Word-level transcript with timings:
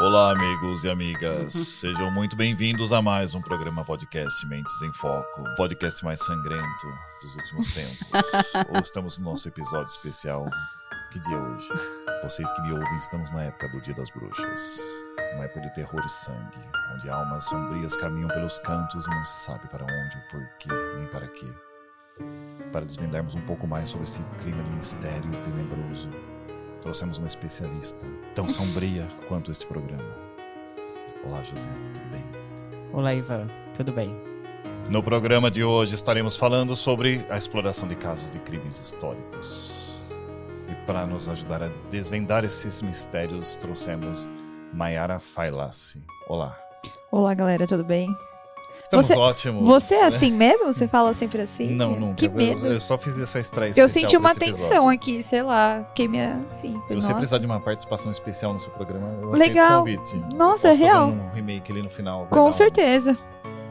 Olá, 0.00 0.32
amigos 0.32 0.82
e 0.82 0.88
amigas. 0.88 1.52
Sejam 1.52 2.10
muito 2.10 2.34
bem-vindos 2.34 2.90
a 2.90 3.02
mais 3.02 3.34
um 3.34 3.42
programa 3.42 3.84
podcast 3.84 4.46
Mentes 4.46 4.80
em 4.80 4.90
Foco, 4.94 5.42
o 5.42 5.54
podcast 5.56 6.02
mais 6.02 6.24
sangrento 6.24 6.86
dos 7.20 7.34
últimos 7.36 7.74
tempos. 7.74 8.08
Ou 8.74 8.80
estamos 8.80 9.18
no 9.18 9.26
nosso 9.26 9.46
episódio 9.46 9.88
especial. 9.88 10.46
Que 11.12 11.20
dia 11.20 11.36
é 11.36 11.38
hoje? 11.38 11.68
Vocês 12.22 12.50
que 12.50 12.62
me 12.62 12.72
ouvem, 12.72 12.96
estamos 12.96 13.30
na 13.30 13.42
época 13.42 13.68
do 13.68 13.80
Dia 13.82 13.92
das 13.92 14.08
Bruxas. 14.08 14.80
Uma 15.34 15.44
época 15.44 15.60
de 15.60 15.74
terror 15.74 16.02
e 16.02 16.08
sangue, 16.08 16.66
onde 16.94 17.10
almas 17.10 17.44
sombrias 17.44 17.94
caminham 17.94 18.28
pelos 18.28 18.58
cantos 18.60 19.06
e 19.06 19.10
não 19.10 19.24
se 19.26 19.44
sabe 19.44 19.68
para 19.68 19.84
onde, 19.84 20.16
o 20.16 20.28
porquê, 20.30 20.96
nem 20.96 21.06
para 21.08 21.28
quê. 21.28 21.52
Para 22.72 22.86
desvendarmos 22.86 23.34
um 23.34 23.42
pouco 23.42 23.66
mais 23.66 23.90
sobre 23.90 24.04
esse 24.04 24.22
clima 24.38 24.62
de 24.62 24.70
mistério 24.70 25.30
tenebroso, 25.42 26.08
trouxemos 26.80 27.18
uma 27.18 27.26
especialista, 27.26 28.06
tão 28.34 28.48
sombria 28.48 29.08
quanto 29.28 29.50
este 29.50 29.66
programa. 29.66 30.16
Olá, 31.24 31.42
José, 31.42 31.70
tudo 31.94 32.08
bem? 32.10 32.24
Olá, 32.92 33.14
Ivan, 33.14 33.46
tudo 33.76 33.92
bem? 33.92 34.14
No 34.88 35.02
programa 35.02 35.50
de 35.50 35.62
hoje 35.62 35.94
estaremos 35.94 36.36
falando 36.36 36.74
sobre 36.74 37.24
a 37.30 37.36
exploração 37.36 37.86
de 37.86 37.94
casos 37.94 38.30
de 38.32 38.38
crimes 38.40 38.80
históricos. 38.80 40.04
E 40.68 40.74
para 40.86 41.06
nos 41.06 41.28
ajudar 41.28 41.62
a 41.62 41.68
desvendar 41.88 42.44
esses 42.44 42.82
mistérios, 42.82 43.56
trouxemos 43.56 44.28
Mayara 44.72 45.20
Failassi. 45.20 46.02
Olá. 46.28 46.58
Olá, 47.12 47.34
galera, 47.34 47.66
tudo 47.66 47.84
bem? 47.84 48.08
Estamos 48.90 49.06
Você- 49.06 49.14
ótimos. 49.16 49.64
Você 49.68 49.94
é 49.94 50.00
né? 50.00 50.06
assim 50.08 50.32
mesmo? 50.32 50.72
Você 50.72 50.88
fala 50.88 51.14
sempre 51.14 51.40
assim? 51.40 51.76
Não, 51.76 51.92
nunca. 51.94 52.16
Que 52.16 52.26
Eu- 52.26 52.32
medo. 52.32 52.66
Eu, 52.66 52.80
só 52.80 52.98
fiz 52.98 53.16
essa 53.20 53.38
estreia 53.38 53.72
Eu 53.76 53.88
senti 53.88 54.16
uma 54.16 54.34
tensão 54.34 54.88
aqui, 54.88 55.22
sei 55.22 55.42
lá. 55.44 55.84
Fiquei 55.90 56.08
minha. 56.08 56.44
Sim. 56.48 56.74
Se 56.88 56.96
você 56.96 57.06
nossa. 57.06 57.14
precisar 57.14 57.38
de 57.38 57.46
uma 57.46 57.60
participação 57.60 58.10
especial 58.10 58.52
no 58.52 58.58
seu 58.58 58.72
programa, 58.72 59.06
eu 59.22 59.30
Legal. 59.30 59.82
aceito 59.82 60.00
o 60.00 60.10
convite. 60.10 60.34
Nossa, 60.36 60.66
Eu 60.68 60.72
é 60.72 60.74
real. 60.74 61.10
fazer 61.12 61.20
um 61.22 61.30
remake 61.30 61.70
ali 61.70 61.82
no 61.82 61.90
final. 61.90 62.26
Com 62.30 62.48
um- 62.48 62.52
certeza. 62.52 63.16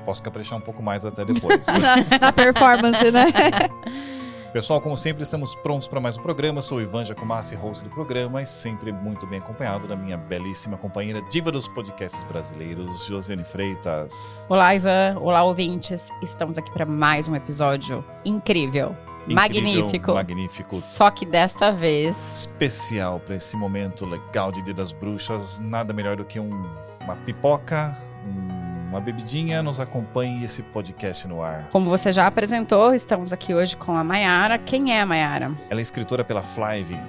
Posso 0.06 0.24
caprichar 0.24 0.58
um 0.58 0.62
pouco 0.62 0.82
mais 0.82 1.04
até 1.04 1.26
depois. 1.26 1.66
Na 2.22 2.32
performance, 2.32 3.12
né? 3.12 3.26
Pessoal, 4.52 4.82
como 4.82 4.98
sempre, 4.98 5.22
estamos 5.22 5.56
prontos 5.56 5.88
para 5.88 6.00
mais 6.00 6.18
um 6.18 6.24
programa. 6.24 6.58
Eu 6.58 6.62
sou 6.64 6.80
o 6.80 6.82
Ivan 6.82 7.06
Jacomassi, 7.06 7.56
host 7.56 7.84
do 7.84 7.90
programa, 7.92 8.42
e 8.42 8.46
sempre 8.48 8.92
muito 8.92 9.28
bem 9.28 9.38
acompanhado 9.40 9.88
da 9.88 9.96
minha 9.96 10.18
belíssima 10.18 10.76
companheira, 10.76 11.22
diva 11.30 11.52
dos 11.52 11.68
podcasts 11.68 12.24
brasileiros, 12.24 13.06
Josiane 13.06 13.44
Freitas. 13.44 14.48
Olá, 14.50 14.74
Ivan. 14.74 15.18
Olá, 15.22 15.44
ouvintes. 15.44 16.10
Estamos 16.24 16.58
aqui 16.58 16.72
para 16.72 16.84
mais 16.86 17.28
um 17.28 17.36
episódio 17.36 18.04
incrível, 18.26 18.96
Incrível, 19.28 19.36
magnífico. 19.36 20.14
Magnífico. 20.16 20.76
Só 20.78 21.12
que 21.12 21.28
desta 21.28 21.72
vez, 21.72 22.40
Especial 22.40 23.20
para 23.20 23.36
esse 23.36 23.56
momento 23.56 24.04
legal 24.04 24.52
de 24.52 24.64
Dia 24.64 24.74
das 24.74 24.92
Bruxas. 24.92 25.60
Nada 25.60 25.94
melhor 25.94 26.18
do 26.18 26.26
que 26.26 26.40
um- 26.40 26.68
uma 27.04 27.16
pipoca, 27.18 27.96
um- 28.26 28.59
uma 28.90 29.00
bebidinha. 29.00 29.62
Nos 29.62 29.80
acompanhe 29.80 30.44
esse 30.44 30.64
podcast 30.64 31.28
no 31.28 31.42
ar. 31.42 31.70
como 31.70 31.90
você 31.90 32.12
já 32.12 32.26
apresentou, 32.26 32.94
estamos 32.94 33.32
aqui 33.32 33.54
hoje 33.54 33.78
com 33.78 33.96
a 33.96 34.04
Mayara. 34.04 34.58
Quem 34.58 34.94
é 34.94 35.02
a 35.02 35.06
Mayara? 35.06 35.56
Ela 35.70 35.80
é 35.80 35.82
escritora 35.82 36.24
pela 36.24 36.42
Flive, 36.42 37.00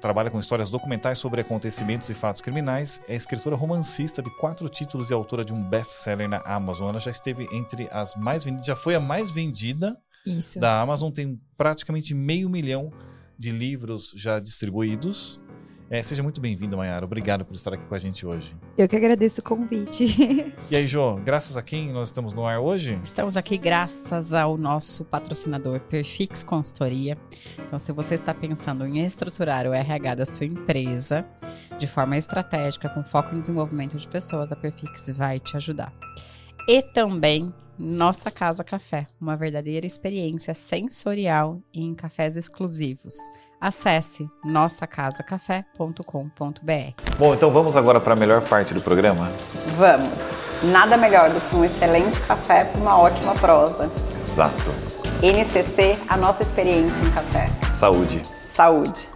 trabalha 0.00 0.30
com 0.30 0.38
histórias 0.38 0.70
documentais 0.70 1.18
sobre 1.18 1.40
acontecimentos 1.40 2.08
e 2.08 2.14
fatos 2.14 2.40
criminais, 2.40 3.02
é 3.08 3.16
escritora 3.16 3.56
romancista 3.56 4.22
de 4.22 4.30
quatro 4.38 4.68
títulos 4.68 5.10
e 5.10 5.14
autora 5.14 5.44
de 5.44 5.52
um 5.52 5.62
best-seller 5.62 6.28
na 6.28 6.38
Amazon. 6.44 6.90
Ela 6.90 7.00
já 7.00 7.10
esteve 7.10 7.48
entre 7.52 7.88
as 7.90 8.14
mais 8.14 8.44
vendidas, 8.44 8.66
já 8.66 8.76
foi 8.76 8.94
a 8.94 9.00
mais 9.00 9.30
vendida 9.30 9.98
Isso. 10.24 10.60
da 10.60 10.80
Amazon, 10.80 11.10
tem 11.10 11.40
praticamente 11.56 12.14
meio 12.14 12.48
milhão 12.48 12.92
de 13.36 13.50
livros 13.50 14.12
já 14.16 14.38
distribuídos. 14.38 15.40
É, 15.88 16.02
seja 16.02 16.20
muito 16.20 16.40
bem-vinda, 16.40 16.76
Mayara. 16.76 17.04
Obrigado 17.04 17.44
por 17.44 17.54
estar 17.54 17.72
aqui 17.72 17.86
com 17.86 17.94
a 17.94 17.98
gente 17.98 18.26
hoje. 18.26 18.56
Eu 18.76 18.88
que 18.88 18.96
agradeço 18.96 19.40
o 19.40 19.44
convite. 19.44 20.04
E 20.68 20.76
aí, 20.76 20.84
Jô, 20.84 21.14
graças 21.16 21.56
a 21.56 21.62
quem 21.62 21.92
nós 21.92 22.08
estamos 22.08 22.34
no 22.34 22.44
ar 22.44 22.58
hoje? 22.58 22.98
Estamos 23.04 23.36
aqui 23.36 23.56
graças 23.56 24.34
ao 24.34 24.58
nosso 24.58 25.04
patrocinador 25.04 25.78
Perfix 25.78 26.42
Consultoria. 26.42 27.16
Então, 27.64 27.78
se 27.78 27.92
você 27.92 28.16
está 28.16 28.34
pensando 28.34 28.84
em 28.84 29.04
estruturar 29.04 29.64
o 29.66 29.72
RH 29.72 30.16
da 30.16 30.26
sua 30.26 30.46
empresa 30.46 31.24
de 31.78 31.86
forma 31.86 32.16
estratégica, 32.16 32.88
com 32.88 33.04
foco 33.04 33.36
em 33.36 33.40
desenvolvimento 33.40 33.96
de 33.96 34.08
pessoas, 34.08 34.50
a 34.50 34.56
Perfix 34.56 35.08
vai 35.10 35.38
te 35.38 35.56
ajudar. 35.56 35.92
E 36.68 36.82
também 36.82 37.54
Nossa 37.78 38.28
Casa 38.28 38.64
Café, 38.64 39.06
uma 39.20 39.36
verdadeira 39.36 39.86
experiência 39.86 40.52
sensorial 40.52 41.62
em 41.72 41.94
cafés 41.94 42.36
exclusivos. 42.36 43.14
Acesse 43.60 44.28
nossacasacafé.com.br. 44.44 47.16
Bom, 47.18 47.34
então 47.34 47.50
vamos 47.50 47.76
agora 47.76 48.00
para 48.00 48.12
a 48.12 48.16
melhor 48.16 48.42
parte 48.42 48.74
do 48.74 48.80
programa. 48.80 49.30
Vamos! 49.76 50.10
Nada 50.64 50.96
melhor 50.96 51.30
do 51.30 51.40
que 51.40 51.56
um 51.56 51.64
excelente 51.64 52.18
café 52.20 52.64
para 52.64 52.80
uma 52.80 52.98
ótima 52.98 53.34
prosa. 53.34 53.90
Exato. 54.32 54.70
NCC, 55.22 55.98
a 56.08 56.16
nossa 56.16 56.42
experiência 56.42 56.94
em 57.06 57.10
café. 57.10 57.46
Saúde. 57.74 58.22
Saúde. 58.52 59.08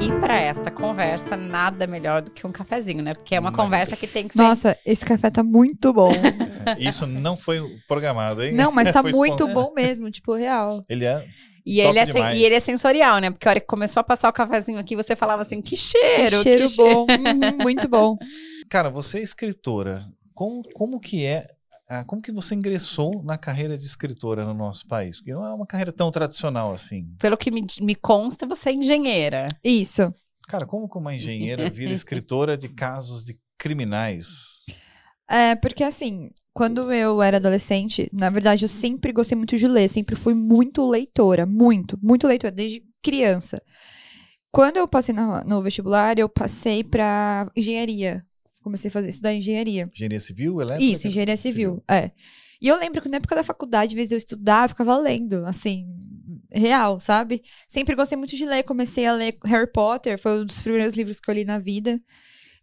E 0.00 0.12
para 0.20 0.34
esta 0.38 0.70
conversa, 0.70 1.36
nada 1.36 1.86
melhor 1.86 2.22
do 2.22 2.30
que 2.30 2.46
um 2.46 2.52
cafezinho, 2.52 3.02
né? 3.02 3.12
Porque 3.14 3.34
é 3.34 3.40
uma 3.40 3.50
Mas- 3.50 3.60
conversa 3.60 3.96
que 3.96 4.06
tem 4.06 4.28
que 4.28 4.34
ser. 4.34 4.42
Nossa, 4.42 4.76
esse 4.84 5.04
café 5.04 5.30
tá 5.30 5.42
muito 5.42 5.92
bom. 5.92 6.12
Isso 6.78 7.06
não 7.06 7.36
foi 7.36 7.60
programado, 7.86 8.42
hein? 8.42 8.54
Não, 8.54 8.70
mas 8.72 8.90
tá 8.92 9.02
muito 9.02 9.46
bom 9.48 9.72
mesmo, 9.74 10.10
tipo, 10.10 10.34
real. 10.34 10.80
Ele 10.88 11.04
é. 11.04 11.26
e, 11.64 11.80
ele 11.80 11.98
é 11.98 12.04
demais. 12.04 12.38
e 12.38 12.42
ele 12.42 12.54
é 12.54 12.60
sensorial, 12.60 13.18
né? 13.18 13.30
Porque 13.30 13.46
a 13.48 13.52
hora 13.52 13.60
que 13.60 13.66
começou 13.66 14.00
a 14.00 14.04
passar 14.04 14.28
o 14.28 14.32
cafezinho 14.32 14.78
aqui, 14.78 14.96
você 14.96 15.14
falava 15.16 15.42
assim: 15.42 15.60
que 15.60 15.76
cheiro! 15.76 16.38
Que 16.38 16.42
cheiro 16.42 16.68
que 16.68 16.76
bom. 16.76 17.06
Uhum, 17.08 17.58
muito 17.62 17.88
bom. 17.88 18.16
Cara, 18.68 18.90
você 18.90 19.18
é 19.18 19.22
escritora. 19.22 20.04
Como, 20.34 20.62
como 20.74 20.98
que 21.00 21.24
é. 21.24 21.46
ah, 21.88 22.04
Como 22.04 22.20
que 22.20 22.32
você 22.32 22.54
ingressou 22.54 23.22
na 23.22 23.38
carreira 23.38 23.76
de 23.76 23.84
escritora 23.84 24.44
no 24.44 24.54
nosso 24.54 24.86
país? 24.86 25.18
Porque 25.18 25.32
não 25.32 25.46
é 25.46 25.52
uma 25.52 25.66
carreira 25.66 25.92
tão 25.92 26.10
tradicional 26.10 26.72
assim. 26.72 27.06
Pelo 27.20 27.36
que 27.36 27.50
me, 27.50 27.64
me 27.80 27.94
consta, 27.94 28.46
você 28.46 28.70
é 28.70 28.72
engenheira. 28.72 29.48
Isso. 29.62 30.12
Cara, 30.46 30.66
como 30.66 30.88
que 30.88 30.98
uma 30.98 31.14
engenheira 31.14 31.70
vira 31.70 31.92
escritora 31.92 32.56
de 32.56 32.68
casos 32.68 33.24
de 33.24 33.38
criminais? 33.58 34.60
É, 35.28 35.54
porque 35.54 35.82
assim, 35.82 36.30
quando 36.52 36.92
eu 36.92 37.22
era 37.22 37.38
adolescente, 37.38 38.08
na 38.12 38.30
verdade, 38.30 38.64
eu 38.64 38.68
sempre 38.68 39.12
gostei 39.12 39.36
muito 39.36 39.56
de 39.56 39.66
ler, 39.66 39.88
sempre 39.88 40.14
fui 40.14 40.34
muito 40.34 40.88
leitora, 40.88 41.46
muito, 41.46 41.98
muito 42.02 42.26
leitora, 42.26 42.52
desde 42.52 42.84
criança. 43.02 43.62
Quando 44.50 44.76
eu 44.76 44.86
passei 44.86 45.14
no, 45.14 45.42
no 45.44 45.62
vestibular, 45.62 46.18
eu 46.18 46.28
passei 46.28 46.84
pra 46.84 47.50
engenharia. 47.56 48.24
Comecei 48.62 48.88
a 48.88 48.92
fazer 48.92 49.08
estudar 49.08 49.34
engenharia. 49.34 49.90
Engenharia 49.92 50.20
civil, 50.20 50.60
elétrica? 50.60 50.92
Isso, 50.92 51.06
engenharia 51.08 51.36
civil, 51.36 51.82
é. 51.90 52.12
E 52.62 52.68
eu 52.68 52.78
lembro 52.78 53.02
que 53.02 53.10
na 53.10 53.16
época 53.16 53.34
da 53.34 53.42
faculdade, 53.42 53.94
às 53.94 53.94
vezes 53.94 54.12
eu 54.12 54.18
estudava, 54.18 54.68
ficava 54.68 54.96
lendo, 54.96 55.44
assim, 55.44 55.86
real, 56.50 57.00
sabe? 57.00 57.42
Sempre 57.66 57.94
gostei 57.94 58.16
muito 58.16 58.36
de 58.36 58.46
ler, 58.46 58.62
comecei 58.62 59.06
a 59.06 59.12
ler 59.12 59.36
Harry 59.44 59.70
Potter, 59.70 60.18
foi 60.18 60.40
um 60.40 60.44
dos 60.44 60.60
primeiros 60.60 60.94
livros 60.94 61.20
que 61.20 61.28
eu 61.28 61.34
li 61.34 61.44
na 61.44 61.58
vida. 61.58 62.00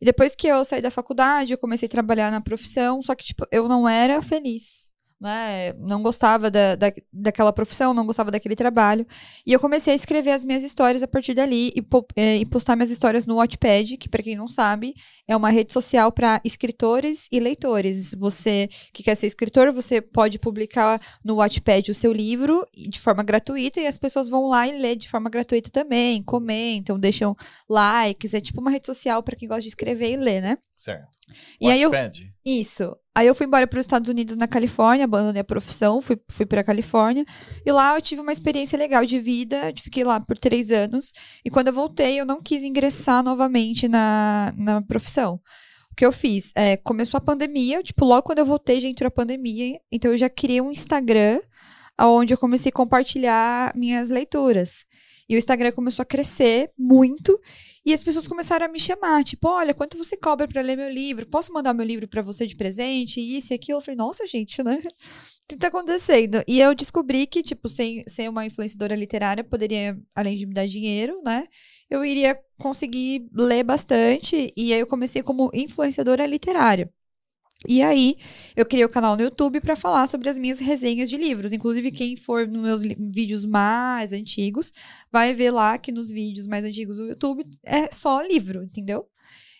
E 0.02 0.06
depois 0.06 0.36
que 0.36 0.48
eu 0.48 0.66
saí 0.66 0.82
da 0.82 0.92
faculdade, 0.92 1.54
eu 1.54 1.58
comecei 1.58 1.86
a 1.86 1.90
trabalhar 1.90 2.32
na 2.32 2.42
profissão, 2.42 3.02
só 3.02 3.16
que, 3.16 3.24
tipo, 3.24 3.46
eu 3.52 3.70
não 3.70 3.88
era 3.88 4.22
feliz, 4.22 4.91
né? 5.22 5.72
Não 5.74 6.02
gostava 6.02 6.50
da, 6.50 6.76
da, 6.76 6.92
daquela 7.14 7.54
profissão, 7.54 7.94
não 7.94 8.06
gostava 8.08 8.32
daquele 8.32 8.56
trabalho. 8.56 9.06
E 9.46 9.54
eu 9.54 9.60
comecei 9.60 9.94
a 9.94 9.96
escrever 9.96 10.32
as 10.32 10.44
minhas 10.44 10.64
histórias 10.64 11.04
a 11.04 11.08
partir 11.08 11.36
dali 11.36 11.72
e, 11.76 11.82
po- 11.82 12.06
eh, 12.16 12.38
e 12.38 12.46
postar 12.46 12.76
minhas 12.76 12.90
histórias 12.90 13.28
no 13.28 13.36
Wattpad, 13.36 13.98
que, 13.98 14.10
pra 14.10 14.24
quem 14.24 14.36
não 14.36 14.48
sabe, 14.48 14.96
é 15.28 15.36
uma 15.38 15.50
rede 15.52 15.72
social 15.72 16.12
para 16.12 16.42
escritores 16.44 17.28
e 17.32 17.40
leitores. 17.40 18.16
Você 18.16 18.68
que 18.92 19.04
quer 19.04 19.16
ser 19.16 19.28
escritor, 19.28 19.72
você 19.72 20.02
pode 20.02 20.40
publicar 20.40 21.00
no 21.24 21.36
Wattpad 21.36 21.92
o 21.92 21.94
seu 21.96 22.12
livro 22.12 22.66
de 22.76 23.00
forma 23.00 23.22
gratuita 23.22 23.80
e 23.80 23.86
as 23.88 23.98
pessoas 24.00 24.28
vão 24.28 24.48
lá 24.48 24.68
e 24.68 24.80
lê 24.80 24.96
de 24.96 25.08
forma 25.08 25.30
gratuita 25.30 25.70
também, 25.70 26.24
comentam, 26.24 27.00
deixam 27.00 27.36
likes. 27.70 28.34
É 28.34 28.42
tipo 28.42 28.60
uma 28.60 28.72
rede 28.72 28.88
social 28.88 29.22
para 29.22 29.36
quem 29.36 29.48
gosta 29.48 29.62
de 29.62 29.68
escrever 29.68 30.12
e 30.14 30.18
ler, 30.18 30.42
né? 30.42 30.58
Certo. 30.76 31.08
E 31.60 31.70
aí 31.70 31.82
eu- 31.82 31.92
Wattpad? 31.92 32.34
Isso. 32.44 32.96
Aí 33.14 33.28
eu 33.28 33.36
fui 33.36 33.46
embora 33.46 33.68
para 33.68 33.78
os 33.78 33.84
Estados 33.84 34.10
Unidos 34.10 34.38
na 34.38 34.48
Califórnia, 34.48 35.04
abandonei 35.04 35.42
a 35.42 35.44
profissão, 35.44 36.02
fui, 36.02 36.18
fui 36.32 36.46
para 36.46 36.64
Califórnia. 36.64 37.26
E 37.66 37.72
lá 37.72 37.96
eu 37.96 38.02
tive 38.02 38.22
uma 38.22 38.32
experiência 38.32 38.78
legal 38.78 39.06
de 39.06 39.20
vida, 39.20 39.74
fiquei 39.82 40.04
lá 40.06 40.20
por 40.20 40.38
três 40.38 40.72
anos. 40.72 41.12
E 41.44 41.50
quando 41.50 41.68
eu 41.68 41.74
voltei, 41.74 42.20
eu 42.20 42.26
não 42.26 42.42
quis 42.42 42.64
ingressar 42.64 43.22
novamente 43.22 43.90
na, 43.90 44.54
na 44.58 44.82
profissão. 44.82 45.42
O 45.92 45.96
que 45.96 46.06
eu 46.06 46.12
fiz? 46.14 46.54
É, 46.56 46.78
começou 46.78 47.18
a 47.18 47.22
pandemia, 47.22 47.84
tipo, 47.84 48.06
logo 48.06 48.24
quando 48.24 48.40
eu 48.40 48.46
voltei 48.46 48.80
já 48.80 48.88
entrou 48.88 49.10
a 49.10 49.12
pandemia. 49.12 49.78
Então 49.92 50.12
eu 50.12 50.18
já 50.18 50.30
criei 50.30 50.62
um 50.62 50.72
Instagram, 50.72 51.42
onde 52.00 52.34
eu 52.34 52.38
comecei 52.38 52.70
a 52.70 52.74
compartilhar 52.74 53.74
minhas 53.76 54.10
leituras. 54.10 54.86
E 55.32 55.36
o 55.36 55.38
Instagram 55.38 55.72
começou 55.72 56.04
a 56.04 56.06
crescer 56.06 56.70
muito. 56.78 57.40
E 57.86 57.94
as 57.94 58.04
pessoas 58.04 58.28
começaram 58.28 58.66
a 58.66 58.70
me 58.70 58.80
chamar, 58.80 59.24
tipo, 59.24 59.48
olha, 59.48 59.74
quanto 59.74 59.98
você 59.98 60.18
cobra 60.18 60.46
pra 60.46 60.62
ler 60.62 60.76
meu 60.76 60.90
livro? 60.90 61.26
Posso 61.26 61.54
mandar 61.54 61.74
meu 61.74 61.86
livro 61.86 62.06
pra 62.06 62.22
você 62.22 62.46
de 62.46 62.54
presente? 62.54 63.22
Isso 63.22 63.54
e 63.54 63.56
aquilo. 63.56 63.78
Eu 63.78 63.82
falei, 63.82 63.98
nossa, 63.98 64.26
gente, 64.28 64.62
né? 64.62 64.78
que 65.48 65.56
tá 65.58 65.68
acontecendo? 65.68 66.44
E 66.46 66.60
eu 66.60 66.76
descobri 66.76 67.26
que, 67.26 67.42
tipo, 67.42 67.70
sem 67.70 68.04
ser 68.08 68.30
uma 68.30 68.46
influenciadora 68.46 68.94
literária, 68.94 69.42
poderia, 69.42 69.98
além 70.14 70.38
de 70.38 70.46
me 70.46 70.54
dar 70.54 70.68
dinheiro, 70.68 71.22
né? 71.24 71.46
Eu 71.90 72.04
iria 72.06 72.38
conseguir 72.58 73.26
ler 73.34 73.64
bastante. 73.64 74.54
E 74.56 74.74
aí 74.74 74.80
eu 74.82 74.88
comecei 74.88 75.24
como 75.24 75.50
influenciadora 75.54 76.26
literária. 76.26 76.92
E 77.68 77.82
aí, 77.82 78.18
eu 78.56 78.66
criei 78.66 78.84
o 78.84 78.90
canal 78.90 79.16
no 79.16 79.22
YouTube 79.22 79.62
para 79.62 79.76
falar 79.76 80.08
sobre 80.08 80.30
as 80.30 80.38
minhas 80.38 80.60
resenhas 80.60 81.10
de 81.10 81.18
livros. 81.18 81.54
Inclusive, 81.54 81.92
quem 81.92 82.16
for 82.16 82.48
nos 82.48 82.62
meus 82.62 82.82
vídeos 83.14 83.46
mais 83.46 84.12
antigos, 84.14 84.72
vai 85.12 85.34
ver 85.34 85.52
lá 85.52 85.78
que 85.78 85.92
nos 85.92 86.10
vídeos 86.10 86.48
mais 86.48 86.66
antigos 86.66 86.98
do 86.98 87.06
YouTube 87.06 87.46
é 87.64 87.92
só 87.92 88.22
livro, 88.22 88.64
entendeu? 88.64 89.06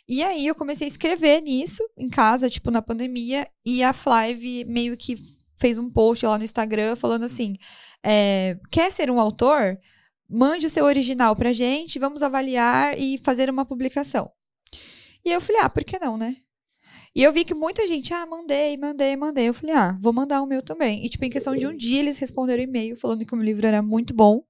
E 0.08 0.24
aí, 0.24 0.48
eu 0.48 0.56
comecei 0.56 0.88
a 0.88 0.90
escrever 0.90 1.42
nisso, 1.42 1.84
em 1.98 2.10
casa, 2.10 2.50
tipo, 2.50 2.72
na 2.72 2.82
pandemia, 2.82 3.48
e 3.66 3.84
a 3.84 3.94
Flive 3.94 4.66
meio 4.66 4.98
que 4.98 5.16
fez 5.60 5.78
um 5.78 5.90
post 5.90 6.26
lá 6.26 6.38
no 6.40 6.44
Instagram 6.44 6.96
falando 6.96 7.24
assim: 7.24 7.56
é, 8.04 8.58
quer 8.72 8.92
ser 8.92 9.12
um 9.12 9.20
autor? 9.20 9.78
Mande 10.28 10.66
o 10.66 10.70
seu 10.70 10.86
original 10.86 11.36
pra 11.36 11.54
gente, 11.54 12.00
vamos 12.00 12.24
avaliar 12.24 12.98
e 12.98 13.18
fazer 13.18 13.50
uma 13.50 13.66
publicação. 13.66 14.32
E 15.26 15.30
eu 15.30 15.42
falei, 15.42 15.62
ah, 15.62 15.70
por 15.70 15.84
que 15.84 16.00
não, 16.00 16.18
né? 16.18 16.36
E 17.14 17.24
eu 17.24 17.34
vi 17.34 17.44
que 17.44 17.54
muita 17.54 17.86
gente, 17.86 18.14
ah, 18.14 18.26
mandei, 18.26 18.78
mandei, 18.78 19.16
mandei. 19.18 19.50
Eu 19.50 19.54
falei, 19.54 19.76
ah, 19.76 19.98
vou 20.00 20.14
mandar 20.14 20.42
o 20.42 20.48
meu 20.48 20.62
também. 20.62 21.06
E, 21.06 21.10
tipo, 21.10 21.26
em 21.26 21.30
questão 21.30 21.56
de 21.56 21.68
um 21.68 21.76
dia, 21.76 22.00
eles 22.00 22.18
responderam 22.18 22.64
e-mail 22.64 22.96
falando 22.96 23.26
que 23.26 23.34
o 23.34 23.38
meu 23.38 23.46
livro 23.46 23.68
era 23.68 23.82
muito 23.82 24.14
bom, 24.14 24.44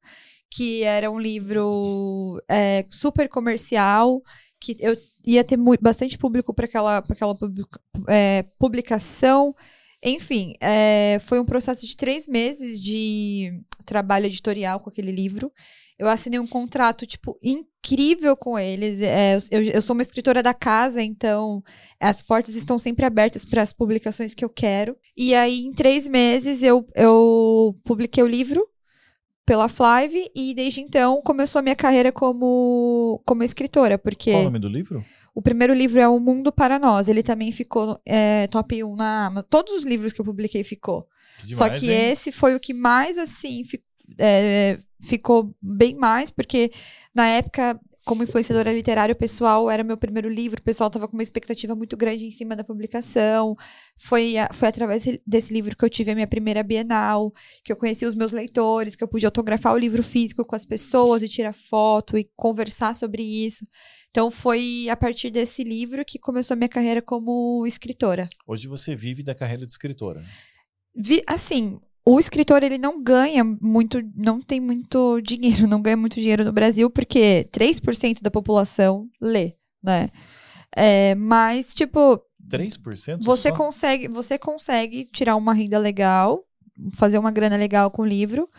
que 0.49 0.83
era 0.83 1.09
um 1.09 1.19
livro 1.19 2.39
é, 2.47 2.85
super 2.89 3.27
comercial, 3.27 4.21
que 4.59 4.75
eu 4.79 4.95
ia 5.25 5.43
ter 5.43 5.57
muito, 5.57 5.81
bastante 5.81 6.17
público 6.17 6.53
para 6.53 6.65
aquela, 6.65 7.01
pra 7.01 7.15
aquela 7.15 7.35
publica, 7.35 7.79
é, 8.07 8.43
publicação. 8.59 9.55
Enfim, 10.03 10.53
é, 10.59 11.17
foi 11.21 11.39
um 11.39 11.45
processo 11.45 11.85
de 11.85 11.95
três 11.95 12.27
meses 12.27 12.79
de 12.79 13.59
trabalho 13.85 14.27
editorial 14.27 14.79
com 14.79 14.89
aquele 14.89 15.11
livro. 15.11 15.51
Eu 16.01 16.07
assinei 16.07 16.39
um 16.39 16.47
contrato, 16.47 17.05
tipo, 17.05 17.37
incrível 17.43 18.35
com 18.35 18.57
eles. 18.57 18.99
É, 19.01 19.37
eu, 19.51 19.61
eu, 19.61 19.81
sou 19.83 19.93
uma 19.93 20.01
escritora 20.01 20.41
da 20.41 20.51
casa, 20.51 20.99
então 20.99 21.63
as 21.99 22.23
portas 22.23 22.55
estão 22.55 22.79
sempre 22.79 23.05
abertas 23.05 23.45
para 23.45 23.61
as 23.61 23.71
publicações 23.71 24.33
que 24.33 24.43
eu 24.43 24.49
quero. 24.49 24.97
E 25.15 25.35
aí, 25.35 25.59
em 25.59 25.71
três 25.71 26.07
meses, 26.07 26.63
eu, 26.63 26.87
eu 26.95 27.79
publiquei 27.83 28.23
o 28.23 28.27
livro 28.27 28.67
pela 29.45 29.69
Flive 29.69 30.27
e 30.35 30.55
desde 30.55 30.81
então 30.81 31.21
começou 31.21 31.59
a 31.59 31.61
minha 31.61 31.75
carreira 31.75 32.11
como, 32.11 33.21
como 33.23 33.43
escritora, 33.43 33.95
porque... 33.99 34.31
Qual 34.31 34.41
o 34.41 34.45
nome 34.45 34.57
do 34.57 34.69
livro? 34.69 35.05
O 35.35 35.41
primeiro 35.41 35.75
livro 35.75 35.99
é 35.99 36.07
O 36.07 36.19
Mundo 36.19 36.51
para 36.51 36.79
Nós. 36.79 37.07
Ele 37.07 37.21
também 37.21 37.51
ficou 37.51 38.01
é, 38.07 38.47
top 38.47 38.83
1 38.83 38.95
na 38.95 39.27
Amazon. 39.27 39.47
Todos 39.47 39.71
os 39.73 39.85
livros 39.85 40.11
que 40.11 40.19
eu 40.19 40.25
publiquei 40.25 40.63
ficou. 40.63 41.07
Que 41.45 41.53
Só 41.53 41.65
demais, 41.65 41.79
que 41.79 41.91
hein? 41.91 42.11
esse 42.11 42.31
foi 42.31 42.55
o 42.55 42.59
que 42.59 42.73
mais, 42.73 43.19
assim, 43.19 43.63
é, 44.17 44.77
ficou 45.01 45.53
bem 45.61 45.95
mais, 45.95 46.29
porque 46.29 46.71
na 47.13 47.27
época, 47.27 47.79
como 48.03 48.23
influenciadora 48.23 48.73
literária, 48.73 49.13
o 49.13 49.15
pessoal 49.15 49.69
era 49.69 49.83
meu 49.83 49.95
primeiro 49.95 50.27
livro, 50.27 50.59
o 50.59 50.63
pessoal 50.63 50.89
tava 50.89 51.07
com 51.07 51.15
uma 51.15 51.21
expectativa 51.23 51.75
muito 51.75 51.95
grande 51.95 52.25
em 52.25 52.31
cima 52.31 52.55
da 52.55 52.63
publicação. 52.63 53.55
Foi, 53.95 54.33
foi 54.53 54.67
através 54.67 55.05
desse 55.25 55.53
livro 55.53 55.77
que 55.77 55.85
eu 55.85 55.89
tive 55.89 56.11
a 56.11 56.15
minha 56.15 56.27
primeira 56.27 56.63
Bienal, 56.63 57.31
que 57.63 57.71
eu 57.71 57.75
conheci 57.75 58.05
os 58.05 58.15
meus 58.15 58.31
leitores, 58.31 58.95
que 58.95 59.03
eu 59.03 59.07
pude 59.07 59.25
autografar 59.25 59.73
o 59.73 59.77
livro 59.77 60.01
físico 60.01 60.43
com 60.43 60.55
as 60.55 60.65
pessoas 60.65 61.21
e 61.21 61.29
tirar 61.29 61.53
foto 61.53 62.17
e 62.17 62.27
conversar 62.35 62.95
sobre 62.95 63.21
isso. 63.21 63.65
Então 64.09 64.29
foi 64.31 64.87
a 64.89 64.97
partir 64.97 65.29
desse 65.29 65.63
livro 65.63 66.03
que 66.03 66.19
começou 66.19 66.55
a 66.55 66.57
minha 66.57 66.67
carreira 66.69 67.01
como 67.01 67.65
escritora. 67.67 68.27
Hoje 68.47 68.67
você 68.67 68.95
vive 68.95 69.23
da 69.23 69.35
carreira 69.35 69.65
de 69.65 69.71
escritora. 69.71 70.23
Vi- 70.95 71.23
assim, 71.25 71.79
o 72.05 72.19
escritor 72.19 72.63
ele 72.63 72.77
não 72.77 73.01
ganha 73.01 73.43
muito, 73.43 74.01
não 74.15 74.41
tem 74.41 74.59
muito 74.59 75.21
dinheiro, 75.23 75.67
não 75.67 75.81
ganha 75.81 75.97
muito 75.97 76.15
dinheiro 76.15 76.43
no 76.43 76.51
Brasil, 76.51 76.89
porque 76.89 77.47
3% 77.51 78.21
da 78.21 78.31
população 78.31 79.07
lê, 79.21 79.55
né? 79.83 80.09
É, 80.75 81.15
mas, 81.15 81.73
tipo, 81.73 82.21
3%? 82.49 83.19
você 83.21 83.49
só? 83.49 83.55
consegue, 83.55 84.07
você 84.07 84.37
consegue 84.37 85.05
tirar 85.05 85.35
uma 85.35 85.53
renda 85.53 85.77
legal, 85.77 86.45
fazer 86.97 87.17
uma 87.17 87.31
grana 87.31 87.57
legal 87.57 87.91
com 87.91 88.03
o 88.03 88.07
livro, 88.07 88.49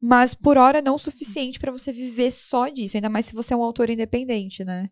mas 0.00 0.34
por 0.34 0.56
hora 0.56 0.80
não 0.80 0.94
o 0.94 0.98
suficiente 0.98 1.58
para 1.58 1.72
você 1.72 1.92
viver 1.92 2.30
só 2.30 2.68
disso, 2.68 2.96
ainda 2.96 3.08
mais 3.08 3.26
se 3.26 3.34
você 3.34 3.52
é 3.52 3.56
um 3.56 3.62
autor 3.62 3.90
independente, 3.90 4.64
né? 4.64 4.88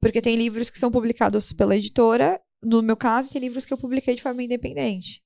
Porque 0.00 0.22
tem 0.22 0.36
livros 0.36 0.70
que 0.70 0.78
são 0.78 0.90
publicados 0.90 1.52
pela 1.52 1.76
editora, 1.76 2.40
no 2.62 2.82
meu 2.82 2.96
caso, 2.96 3.30
tem 3.30 3.40
livros 3.40 3.64
que 3.64 3.72
eu 3.72 3.78
publiquei 3.78 4.14
de 4.14 4.22
forma 4.22 4.42
independente. 4.42 5.22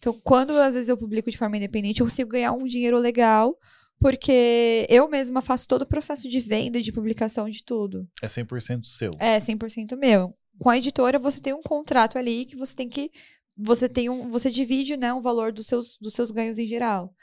Então, 0.00 0.18
quando 0.24 0.52
às 0.52 0.72
vezes 0.72 0.88
eu 0.88 0.96
publico 0.96 1.30
de 1.30 1.36
forma 1.36 1.58
independente, 1.58 2.00
eu 2.00 2.06
consigo 2.06 2.30
ganhar 2.30 2.52
um 2.52 2.64
dinheiro 2.64 2.96
legal, 2.96 3.54
porque 4.00 4.86
eu 4.88 5.06
mesma 5.10 5.42
faço 5.42 5.68
todo 5.68 5.82
o 5.82 5.86
processo 5.86 6.26
de 6.26 6.40
venda, 6.40 6.80
de 6.80 6.90
publicação 6.90 7.50
de 7.50 7.62
tudo. 7.62 8.08
É 8.22 8.26
100% 8.26 8.82
seu. 8.84 9.10
É 9.18 9.38
100% 9.38 9.96
meu. 9.98 10.34
Com 10.58 10.70
a 10.70 10.78
editora, 10.78 11.18
você 11.18 11.38
tem 11.38 11.52
um 11.52 11.60
contrato 11.60 12.16
ali 12.16 12.46
que 12.46 12.56
você 12.56 12.74
tem 12.74 12.88
que. 12.88 13.10
Você 13.58 13.90
tem 13.90 14.08
um. 14.08 14.30
Você 14.30 14.50
divide, 14.50 14.96
né, 14.96 15.12
o 15.12 15.20
valor 15.20 15.52
dos 15.52 15.66
seus, 15.66 15.98
dos 16.00 16.14
seus 16.14 16.30
ganhos 16.30 16.56
em 16.56 16.66
geral. 16.66 17.14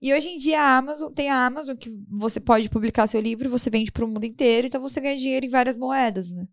E 0.00 0.12
hoje 0.12 0.28
em 0.28 0.36
dia 0.36 0.60
a 0.60 0.76
Amazon 0.76 1.10
tem 1.10 1.30
a 1.30 1.46
Amazon 1.46 1.74
que 1.74 1.90
você 2.06 2.38
pode 2.38 2.68
publicar 2.68 3.06
seu 3.06 3.18
livro, 3.18 3.48
você 3.48 3.70
vende 3.70 3.90
para 3.90 4.04
o 4.04 4.08
mundo 4.08 4.24
inteiro, 4.24 4.66
então 4.66 4.80
você 4.82 5.00
ganha 5.00 5.16
dinheiro 5.16 5.46
em 5.46 5.48
várias 5.48 5.74
moedas, 5.74 6.30
né? 6.30 6.46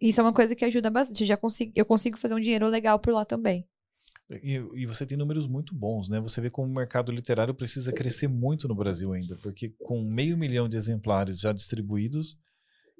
Isso 0.00 0.20
é 0.20 0.24
uma 0.24 0.32
coisa 0.32 0.54
que 0.56 0.64
ajuda 0.64 0.90
bastante. 0.90 1.22
Eu 1.22 1.28
já 1.28 1.36
consigo, 1.36 1.72
eu 1.76 1.86
consigo 1.86 2.18
fazer 2.18 2.34
um 2.34 2.40
dinheiro 2.40 2.66
legal 2.66 2.98
por 2.98 3.12
lá 3.14 3.24
também. 3.24 3.64
E, 4.42 4.62
e 4.74 4.86
você 4.86 5.06
tem 5.06 5.16
números 5.16 5.48
muito 5.48 5.74
bons, 5.74 6.08
né? 6.08 6.20
Você 6.20 6.40
vê 6.40 6.50
como 6.50 6.70
o 6.70 6.74
mercado 6.74 7.10
literário 7.10 7.54
precisa 7.54 7.92
crescer 7.92 8.28
muito 8.28 8.68
no 8.68 8.74
Brasil 8.74 9.12
ainda, 9.12 9.36
porque 9.42 9.72
com 9.78 10.02
meio 10.02 10.36
milhão 10.36 10.68
de 10.68 10.76
exemplares 10.76 11.40
já 11.40 11.52
distribuídos, 11.52 12.36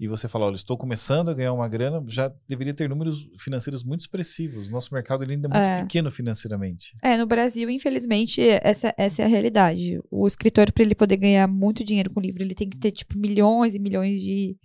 e 0.01 0.07
você 0.07 0.29
fala, 0.29 0.47
olha, 0.47 0.55
estou 0.55 0.79
começando 0.79 1.29
a 1.29 1.35
ganhar 1.35 1.53
uma 1.53 1.69
grana, 1.69 2.01
já 2.07 2.33
deveria 2.49 2.73
ter 2.73 2.89
números 2.89 3.29
financeiros 3.37 3.83
muito 3.83 4.01
expressivos. 4.03 4.71
Nosso 4.71 4.95
mercado 4.95 5.25
ele 5.25 5.33
ainda 5.33 5.49
é 5.49 5.51
muito 5.51 5.61
É. 5.61 5.83
pequeno 5.83 6.09
financeiramente. 6.09 6.93
É, 7.03 7.17
no 7.17 7.27
Brasil, 7.27 7.69
infelizmente, 7.69 8.41
essa, 8.63 8.95
essa 8.97 9.23
é 9.23 9.25
a 9.25 9.29
realidade. 9.29 9.99
O 10.09 10.25
escritor, 10.25 10.71
para 10.71 10.85
ele 10.85 10.95
poder 10.95 11.17
ganhar 11.17 11.49
muito 11.49 11.83
dinheiro 11.83 12.11
com 12.11 12.21
livro, 12.21 12.45
ele 12.45 12.55
tem 12.55 12.71
que 12.71 12.79
ter, 12.79 12.93
tipo, 12.93 13.19
milhões 13.19 13.75
e 13.75 13.81
milhões 13.81 14.21
de, 14.23 14.57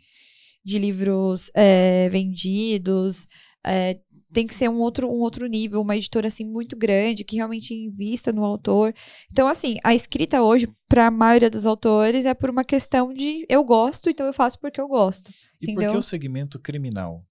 de 0.64 0.78
livros 0.78 1.50
é, 1.56 2.08
vendidos. 2.10 3.28
é, 3.66 4.00
tem 4.34 4.48
que 4.48 4.56
ser 4.56 4.70
um 4.70 4.80
outro, 4.80 5.08
um 5.08 5.20
outro 5.20 5.48
nível, 5.48 5.82
uma 5.82 5.96
editora, 5.96 6.28
assim, 6.28 6.44
muito 6.44 6.76
grande, 6.76 7.24
que 7.24 7.36
realmente 7.36 7.74
invista 7.74 8.34
no 8.34 8.44
autor. 8.44 8.94
Então, 9.32 9.48
assim, 9.48 9.78
a 9.84 9.94
escrita 9.94 10.42
hoje, 10.42 10.68
para 10.90 11.08
a 11.08 11.12
maioria 11.12 11.50
dos 11.50 11.66
autores, 11.66 12.26
é 12.26 12.34
por 12.34 12.50
uma 12.50 12.64
questão 12.64 13.14
de 13.14 13.46
eu 13.48 13.64
gosto, 13.64 14.10
então 14.10 14.26
eu 14.26 14.34
faço 14.34 14.60
porque 14.60 14.82
eu 14.82 14.88
gosto. 14.88 15.32
E 15.62 15.68
por 15.68 15.72
Entendeu? 15.74 15.92
que 15.92 15.98
o 15.98 16.04
segmento 16.04 16.60
criminal? 16.60 17.24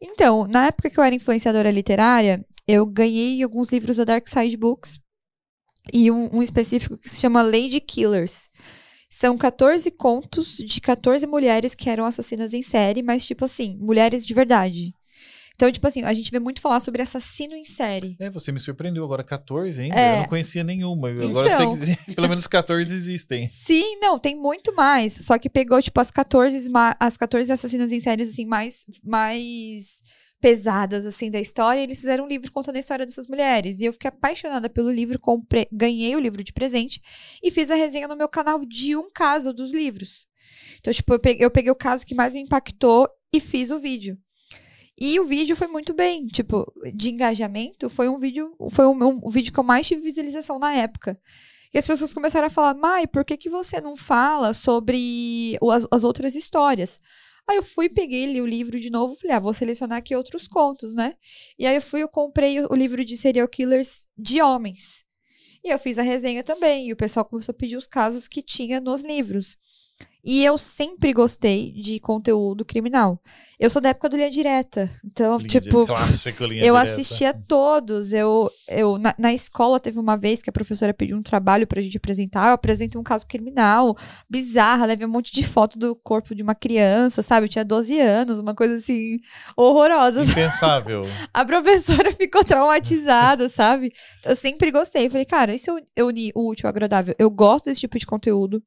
Então, 0.00 0.46
na 0.46 0.66
época 0.66 0.90
que 0.90 0.98
eu 0.98 1.04
era 1.04 1.14
influenciadora 1.14 1.70
literária, 1.70 2.44
eu 2.66 2.84
ganhei 2.86 3.42
alguns 3.42 3.70
livros 3.70 3.98
da 3.98 4.04
Dark 4.04 4.26
Side 4.26 4.56
Books 4.56 4.98
e 5.92 6.10
um, 6.10 6.36
um 6.36 6.42
específico 6.42 6.98
que 6.98 7.08
se 7.08 7.20
chama 7.20 7.42
Lady 7.42 7.80
Killers. 7.80 8.48
São 9.08 9.36
14 9.36 9.90
contos 9.90 10.56
de 10.56 10.80
14 10.80 11.26
mulheres 11.26 11.74
que 11.74 11.90
eram 11.90 12.06
assassinas 12.06 12.54
em 12.54 12.62
série, 12.62 13.02
mas, 13.02 13.26
tipo 13.26 13.44
assim, 13.44 13.76
mulheres 13.78 14.24
de 14.24 14.32
verdade. 14.32 14.94
Então, 15.54 15.70
tipo 15.70 15.86
assim, 15.86 16.02
a 16.02 16.12
gente 16.12 16.30
vê 16.30 16.38
muito 16.38 16.60
falar 16.60 16.80
sobre 16.80 17.02
assassino 17.02 17.54
em 17.54 17.64
série. 17.64 18.16
É, 18.18 18.30
você 18.30 18.50
me 18.50 18.58
surpreendeu 18.58 19.04
agora 19.04 19.22
14 19.22 19.80
ainda. 19.80 19.94
É. 19.98 20.12
Eu 20.14 20.16
não 20.20 20.26
conhecia 20.26 20.64
nenhuma. 20.64 21.10
Eu 21.10 21.28
Agora 21.28 21.48
eu 21.50 21.52
Então. 21.52 21.76
sei 21.84 21.96
que 22.06 22.14
pelo 22.14 22.28
menos 22.28 22.46
14 22.46 22.94
existem. 22.94 23.48
Sim, 23.48 23.98
não, 24.00 24.18
tem 24.18 24.34
muito 24.36 24.74
mais. 24.74 25.12
Só 25.12 25.38
que 25.38 25.48
pegou, 25.50 25.80
tipo, 25.82 26.00
as 26.00 26.10
14, 26.10 26.70
ma- 26.70 26.96
as 26.98 27.16
14 27.16 27.52
assassinas 27.52 27.92
em 27.92 28.00
séries, 28.00 28.30
assim, 28.30 28.44
mais, 28.46 28.84
mais 29.04 30.00
pesadas, 30.40 31.06
assim, 31.06 31.30
da 31.30 31.40
história. 31.40 31.80
E 31.80 31.84
eles 31.84 32.00
fizeram 32.00 32.24
um 32.24 32.28
livro 32.28 32.50
contando 32.50 32.76
a 32.76 32.80
história 32.80 33.06
dessas 33.06 33.28
mulheres. 33.28 33.78
E 33.78 33.84
eu 33.84 33.92
fiquei 33.92 34.08
apaixonada 34.08 34.68
pelo 34.68 34.90
livro, 34.90 35.18
comprei, 35.20 35.66
ganhei 35.70 36.16
o 36.16 36.20
livro 36.20 36.42
de 36.42 36.52
presente 36.52 37.00
e 37.42 37.50
fiz 37.50 37.70
a 37.70 37.74
resenha 37.76 38.08
no 38.08 38.16
meu 38.16 38.28
canal 38.28 38.58
de 38.64 38.96
um 38.96 39.08
caso 39.12 39.52
dos 39.52 39.72
livros. 39.72 40.26
Então, 40.80 40.92
tipo, 40.92 41.14
eu 41.14 41.20
peguei, 41.20 41.44
eu 41.46 41.50
peguei 41.50 41.70
o 41.70 41.76
caso 41.76 42.04
que 42.04 42.14
mais 42.14 42.34
me 42.34 42.40
impactou 42.40 43.08
e 43.32 43.38
fiz 43.38 43.70
o 43.70 43.78
vídeo. 43.78 44.18
E 45.04 45.18
o 45.18 45.24
vídeo 45.24 45.56
foi 45.56 45.66
muito 45.66 45.92
bem, 45.92 46.28
tipo, 46.28 46.64
de 46.94 47.10
engajamento, 47.10 47.90
foi 47.90 48.08
um 48.08 48.20
vídeo, 48.20 48.54
foi 48.70 48.86
um, 48.86 48.92
um- 49.04 49.20
o 49.20 49.30
vídeo 49.32 49.52
que 49.52 49.58
eu 49.58 49.64
mais 49.64 49.84
tive 49.84 50.00
visualização 50.00 50.60
na 50.60 50.72
época. 50.76 51.20
E 51.74 51.78
as 51.78 51.84
pessoas 51.84 52.14
começaram 52.14 52.46
a 52.46 52.50
falar, 52.50 52.74
Mai, 52.74 53.08
por 53.08 53.24
que, 53.24 53.36
que 53.36 53.50
você 53.50 53.80
não 53.80 53.96
fala 53.96 54.54
sobre 54.54 55.58
o- 55.60 55.72
as, 55.72 55.84
as 55.90 56.04
outras 56.04 56.36
histórias? 56.36 57.00
Aí 57.50 57.56
eu 57.56 57.64
fui, 57.64 57.88
peguei, 57.88 58.26
li 58.26 58.40
o 58.40 58.46
livro 58.46 58.78
de 58.78 58.90
novo, 58.90 59.16
falei, 59.16 59.36
ah, 59.36 59.40
vou 59.40 59.52
selecionar 59.52 59.98
aqui 59.98 60.14
outros 60.14 60.46
contos, 60.46 60.94
né? 60.94 61.14
E 61.58 61.66
aí 61.66 61.74
eu 61.74 61.82
fui, 61.82 62.00
eu 62.00 62.08
comprei 62.08 62.60
o, 62.60 62.68
o 62.70 62.76
livro 62.76 63.04
de 63.04 63.16
serial 63.16 63.48
killers 63.48 64.06
de 64.16 64.40
homens. 64.40 65.04
E 65.64 65.70
eu 65.74 65.78
fiz 65.80 65.98
a 65.98 66.02
resenha 66.02 66.44
também, 66.44 66.86
e 66.86 66.92
o 66.92 66.96
pessoal 66.96 67.24
começou 67.24 67.52
a 67.52 67.56
pedir 67.56 67.76
os 67.76 67.88
casos 67.88 68.28
que 68.28 68.40
tinha 68.40 68.80
nos 68.80 69.02
livros. 69.02 69.56
E 70.24 70.44
eu 70.44 70.56
sempre 70.56 71.12
gostei 71.12 71.72
de 71.72 71.98
conteúdo 71.98 72.64
criminal. 72.64 73.20
Eu 73.58 73.68
sou 73.68 73.82
da 73.82 73.88
época 73.88 74.08
do 74.08 74.16
Linha 74.16 74.30
Direta. 74.30 74.88
Então, 75.04 75.36
Linha 75.36 75.48
tipo, 75.48 75.84
clássico, 75.86 76.44
linha 76.44 76.64
eu 76.64 76.74
direta. 76.74 76.92
assistia 76.92 77.34
todos. 77.34 78.12
Eu, 78.12 78.50
eu 78.68 78.98
na, 78.98 79.14
na 79.18 79.32
escola 79.32 79.80
teve 79.80 79.98
uma 79.98 80.16
vez 80.16 80.40
que 80.40 80.48
a 80.48 80.52
professora 80.52 80.94
pediu 80.94 81.16
um 81.16 81.22
trabalho 81.22 81.66
pra 81.66 81.82
gente 81.82 81.96
apresentar. 81.96 82.48
Eu 82.48 82.54
apresentei 82.54 83.00
um 83.00 83.04
caso 83.04 83.26
criminal 83.26 83.96
bizarra, 84.30 84.86
levei 84.86 85.06
um 85.06 85.10
monte 85.10 85.32
de 85.32 85.42
foto 85.44 85.76
do 85.76 85.94
corpo 85.94 86.34
de 86.36 86.42
uma 86.42 86.54
criança, 86.54 87.20
sabe? 87.20 87.46
Eu 87.46 87.50
tinha 87.50 87.64
12 87.64 88.00
anos, 88.00 88.38
uma 88.38 88.54
coisa 88.54 88.74
assim 88.74 89.16
horrorosa. 89.56 90.22
Impensável. 90.30 91.02
A 91.34 91.44
professora 91.44 92.10
ficou 92.14 92.44
traumatizada, 92.44 93.48
sabe? 93.48 93.92
Eu 94.24 94.36
sempre 94.36 94.70
gostei. 94.70 95.10
Falei, 95.10 95.24
cara, 95.24 95.56
se 95.58 95.68
eu, 95.68 96.06
unir 96.06 96.30
o 96.34 96.48
útil 96.48 96.66
ao 96.66 96.70
agradável? 96.70 97.14
Eu 97.18 97.28
gosto 97.30 97.64
desse 97.66 97.80
tipo 97.80 97.98
de 97.98 98.06
conteúdo. 98.06 98.62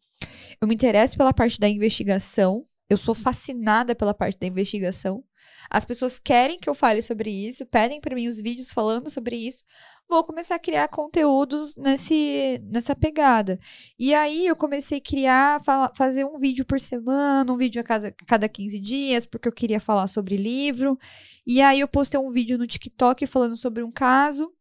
Eu 0.61 0.67
me 0.67 0.73
interesso 0.73 1.17
pela 1.17 1.33
parte 1.33 1.44
da 1.57 1.69
investigação. 1.69 2.65
Eu 2.89 2.97
sou 2.97 3.15
fascinada 3.15 3.95
pela 3.95 4.13
parte 4.13 4.37
da 4.39 4.45
investigação. 4.45 5.23
As 5.71 5.83
pessoas 5.83 6.19
querem 6.19 6.59
que 6.59 6.69
eu 6.69 6.75
fale 6.75 7.01
sobre 7.01 7.31
isso, 7.31 7.65
pedem 7.65 7.99
pra 7.99 8.13
mim 8.15 8.27
os 8.27 8.39
vídeos 8.39 8.71
falando 8.71 9.09
sobre 9.09 9.35
isso. 9.35 9.63
Vou 10.07 10.23
começar 10.23 10.53
a 10.55 10.59
criar 10.59 10.87
conteúdos 10.89 11.75
nesse, 11.77 12.61
nessa 12.71 12.95
pegada. 12.95 13.59
E 13.97 14.13
aí 14.13 14.45
eu 14.45 14.55
comecei 14.55 14.99
a 14.99 15.01
criar, 15.01 15.63
fala- 15.63 15.91
fazer 15.95 16.25
um 16.25 16.37
vídeo 16.37 16.63
por 16.63 16.79
semana, 16.79 17.51
um 17.51 17.57
vídeo 17.57 17.81
a 17.81 17.83
casa- 17.83 18.11
cada 18.27 18.47
15 18.47 18.79
dias, 18.79 19.25
porque 19.25 19.47
eu 19.47 19.51
queria 19.53 19.79
falar 19.79 20.05
sobre 20.05 20.37
livro. 20.37 20.95
E 21.45 21.61
aí 21.63 21.79
eu 21.79 21.87
postei 21.87 22.19
um 22.19 22.29
vídeo 22.29 22.55
no 22.57 22.67
TikTok 22.67 23.25
falando 23.25 23.55
sobre 23.55 23.81
um 23.81 23.91
caso 23.91 24.51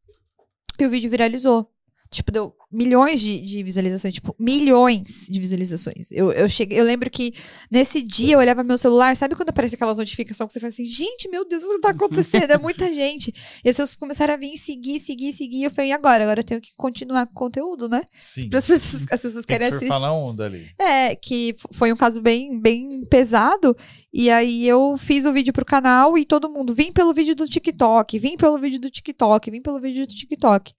e 0.81 0.87
o 0.87 0.91
vídeo 0.91 1.11
viralizou. 1.11 1.71
Tipo, 2.11 2.33
deu 2.33 2.57
milhões 2.75 3.21
de, 3.21 3.41
de 3.41 3.63
visualizações, 3.63 4.13
tipo, 4.15 4.35
milhões 4.39 5.27
de 5.31 5.41
visualizações. 5.41 6.11
Eu, 6.11 6.33
eu 6.33 6.49
cheguei, 6.49 6.79
eu 6.79 6.85
lembro 6.85 7.11
que 7.11 7.33
nesse 7.71 8.03
dia 8.03 8.35
eu 8.35 8.39
olhava 8.39 8.63
meu 8.63 8.77
celular, 8.77 9.17
sabe 9.17 9.35
quando 9.35 9.51
aparece 9.51 9.75
aquelas 9.75 9.99
notificações 9.99 10.49
que 10.49 10.53
você 10.53 10.61
fala 10.61 10.69
assim, 10.69 10.87
gente, 10.87 11.29
meu 11.29 11.47
Deus, 11.47 11.63
o 11.63 11.73
que 11.73 11.81
tá 11.81 11.91
acontecendo? 11.91 12.51
É 12.51 12.59
muita 12.59 12.93
gente. 12.93 13.33
E 13.65 13.69
as 13.69 13.77
pessoas 13.77 13.97
começaram 13.97 14.35
a 14.35 14.37
vir 14.37 14.57
seguir, 14.57 15.01
seguir, 15.01 15.33
seguir. 15.33 15.59
E 15.59 15.65
eu 15.65 15.71
falei, 15.71 15.91
e 15.91 15.93
agora? 15.93 16.25
Agora 16.25 16.41
eu 16.41 16.45
tenho 16.45 16.61
que 16.61 16.73
continuar 16.77 17.27
com 17.27 17.33
o 17.33 17.35
conteúdo, 17.35 17.89
né? 17.89 18.03
Sim. 18.21 18.51
As 18.53 18.67
pessoas, 18.67 19.07
as 19.11 19.23
pessoas 19.23 19.45
Tem 19.47 19.59
querem 19.59 19.69
que 19.71 19.85
assistir. 19.85 20.09
onda 20.09 20.45
ali. 20.47 20.69
É, 20.79 21.15
que 21.15 21.55
foi 21.73 21.93
um 21.93 21.97
caso 21.97 22.21
bem, 22.21 22.59
bem 22.61 23.05
pesado. 23.07 23.77
E 24.13 24.31
aí 24.31 24.67
eu 24.67 24.97
fiz 24.97 25.25
o 25.25 25.33
vídeo 25.33 25.53
pro 25.53 25.65
canal 25.65 26.17
e 26.17 26.25
todo 26.25 26.49
mundo, 26.49 26.73
vim 26.73 26.93
pelo 26.93 27.13
vídeo 27.13 27.35
do 27.35 27.49
TikTok, 27.49 28.17
vim 28.19 28.37
pelo 28.37 28.59
vídeo 28.59 28.81
do 28.81 28.89
TikTok, 28.89 29.51
vim 29.51 29.61
pelo 29.61 29.81
vídeo 29.81 30.07
do 30.07 30.15
TikTok. 30.15 30.73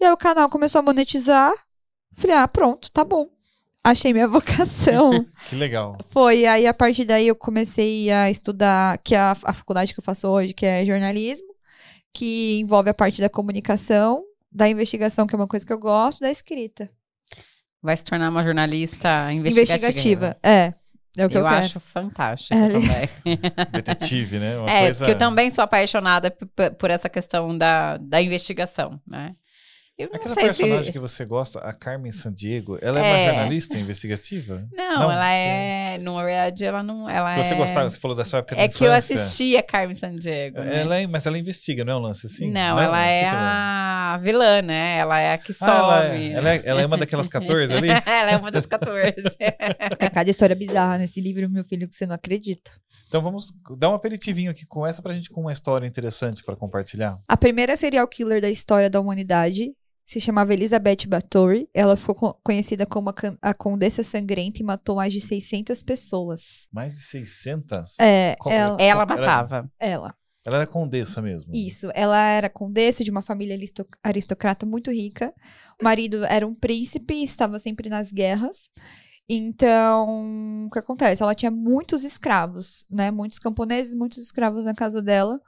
E 0.00 0.04
aí 0.04 0.12
o 0.12 0.16
canal 0.16 0.48
começou 0.48 0.78
a 0.78 0.82
monetizar. 0.82 1.35
Falei, 2.12 2.36
ah, 2.36 2.48
pronto, 2.48 2.90
tá 2.90 3.04
bom. 3.04 3.28
Achei 3.84 4.12
minha 4.12 4.26
vocação. 4.28 5.10
Que 5.48 5.54
legal. 5.54 5.96
Foi, 6.08 6.44
aí 6.46 6.66
a 6.66 6.74
partir 6.74 7.04
daí 7.04 7.28
eu 7.28 7.36
comecei 7.36 8.10
a 8.10 8.30
estudar, 8.30 8.98
que 8.98 9.14
é 9.14 9.18
a, 9.18 9.30
a 9.30 9.52
faculdade 9.52 9.94
que 9.94 10.00
eu 10.00 10.04
faço 10.04 10.26
hoje, 10.28 10.52
que 10.52 10.66
é 10.66 10.84
jornalismo, 10.84 11.48
que 12.12 12.58
envolve 12.60 12.90
a 12.90 12.94
parte 12.94 13.20
da 13.20 13.28
comunicação, 13.28 14.24
da 14.50 14.68
investigação, 14.68 15.26
que 15.26 15.34
é 15.34 15.38
uma 15.38 15.46
coisa 15.46 15.64
que 15.64 15.72
eu 15.72 15.78
gosto, 15.78 16.20
da 16.20 16.30
escrita. 16.30 16.90
Vai 17.82 17.96
se 17.96 18.02
tornar 18.02 18.30
uma 18.30 18.42
jornalista 18.42 19.32
investigativa. 19.32 19.86
Investigativa, 19.86 20.36
é. 20.42 20.74
É 21.18 21.24
o 21.24 21.30
que 21.30 21.36
eu, 21.36 21.40
eu 21.40 21.48
quero. 21.48 21.64
acho 21.64 21.80
fantástico 21.80 22.54
É, 22.54 22.68
também. 22.68 23.38
Detetive, 23.72 24.38
né? 24.38 24.58
Uma 24.58 24.70
é, 24.70 24.84
coisa... 24.84 24.98
porque 24.98 25.12
eu 25.12 25.18
também 25.18 25.50
sou 25.50 25.64
apaixonada 25.64 26.30
por 26.78 26.90
essa 26.90 27.08
questão 27.08 27.56
da, 27.56 27.96
da 27.96 28.20
investigação, 28.20 29.00
né? 29.06 29.34
Eu 29.98 30.08
não 30.10 30.16
Aquela 30.16 30.34
sei 30.34 30.44
personagem 30.44 30.84
se... 30.84 30.92
que 30.92 30.98
você 30.98 31.24
gosta, 31.24 31.58
a 31.60 31.72
Carmen 31.72 32.12
Sandiego, 32.12 32.78
ela 32.82 32.98
é, 33.00 33.02
uma 33.02 33.16
É. 33.16 33.26
jornalista 33.28 33.78
investigativa? 33.78 34.68
Não, 34.76 35.00
Não? 35.00 35.10
ela 35.12 35.32
é... 35.32 35.96
Na 35.96 36.22
verdade, 36.22 36.64
ela 36.66 36.82
não... 36.82 37.08
Ela 37.08 37.42
Você 37.42 37.54
é... 37.54 37.56
gostava, 37.56 37.88
você 37.88 37.98
falou 37.98 38.14
da 38.14 38.22
sua 38.22 38.40
época 38.40 38.56
de 38.56 38.60
É 38.60 38.68
que 38.68 38.84
eu 38.84 38.92
assistia 38.92 39.62
Carmen 39.62 39.94
Sandiego. 39.94 40.60
né? 40.60 40.82
Ela 40.82 40.98
é, 40.98 41.06
mas 41.06 41.24
ela 41.24 41.38
investiga, 41.38 41.82
não 41.82 41.94
é 41.94 41.96
um 41.96 42.00
lance 42.00 42.26
assim? 42.26 42.50
Não, 42.50 42.78
ela 42.78 42.98
O 42.98 43.02
que 43.02 43.08
é 43.08 43.22
ela 43.22 44.12
a 44.14 44.18
vilã, 44.18 44.60
né? 44.60 44.98
Ela 44.98 45.18
é 45.18 45.32
a 45.32 45.38
que 45.38 45.54
some. 45.54 45.70
Ah, 45.70 45.74
ela, 45.74 46.14
é, 46.14 46.32
ela, 46.32 46.50
é, 46.54 46.62
ela 46.66 46.82
é 46.82 46.86
uma 46.86 46.98
daquelas 46.98 47.28
14 47.30 47.72
ali? 47.74 47.88
ela 48.04 48.30
é 48.32 48.36
uma 48.36 48.50
das 48.50 48.66
14. 48.66 49.14
É 49.38 50.10
cada 50.10 50.28
história 50.30 50.54
bizarra 50.54 50.98
nesse 50.98 51.22
livro, 51.22 51.48
meu 51.48 51.64
filho, 51.64 51.88
que 51.88 51.94
você 51.94 52.04
não 52.04 52.14
acredita. 52.16 52.70
Então 53.08 53.22
vamos 53.22 53.50
dar 53.78 53.88
um 53.88 53.94
aperitivinho 53.94 54.50
aqui 54.50 54.66
com 54.66 54.86
essa 54.86 55.00
pra 55.00 55.14
gente 55.14 55.30
com 55.30 55.40
uma 55.40 55.52
história 55.52 55.86
interessante 55.86 56.44
pra 56.44 56.54
compartilhar. 56.54 57.18
A 57.26 57.36
primeira 57.36 57.74
serial 57.76 58.06
killer 58.06 58.42
da 58.42 58.50
história 58.50 58.90
da 58.90 59.00
humanidade 59.00 59.72
se 60.06 60.20
chamava 60.20 60.54
Elizabeth 60.54 61.06
Bathory. 61.08 61.68
Ela 61.74 61.96
ficou 61.96 62.14
co- 62.14 62.34
conhecida 62.42 62.86
como 62.86 63.12
a, 63.42 63.52
Condessa 63.52 64.02
Sangrenta 64.02 64.62
e 64.62 64.64
matou 64.64 64.96
mais 64.96 65.12
de 65.12 65.20
600 65.20 65.82
pessoas. 65.82 66.68
Mais 66.72 66.94
de 66.94 67.00
600? 67.02 67.98
É, 68.00 68.36
ela, 68.46 68.76
Ela 68.80 69.04
matava. 69.04 69.70
ela. 69.78 70.14
Ela 70.46 70.58
era 70.58 70.66
condessa 70.68 71.20
mesmo. 71.20 71.50
Isso. 71.52 71.90
Ela 71.92 72.24
era 72.24 72.48
condessa 72.48 73.02
de 73.02 73.10
uma 73.10 73.20
família 73.20 73.56
aristo- 73.56 73.84
aristocrata 74.00 74.64
muito 74.64 74.92
rica. 74.92 75.34
O 75.80 75.84
marido 75.84 76.24
era 76.24 76.46
um 76.46 76.54
príncipe 76.54 77.14
e 77.14 77.24
estava 77.24 77.58
sempre 77.58 77.88
nas 77.88 78.12
guerras. 78.12 78.70
Então, 79.28 80.66
o 80.66 80.70
que 80.70 80.78
acontece? 80.78 81.22
Ela 81.22 81.34
tinha 81.34 81.50
muitos 81.50 82.04
escravos, 82.04 82.86
né? 82.88 83.10
Muitos 83.10 83.38
camponeses, 83.38 83.94
muitos 83.94 84.18
escravos 84.18 84.64
na 84.64 84.74
casa 84.74 85.02
dela. 85.02 85.40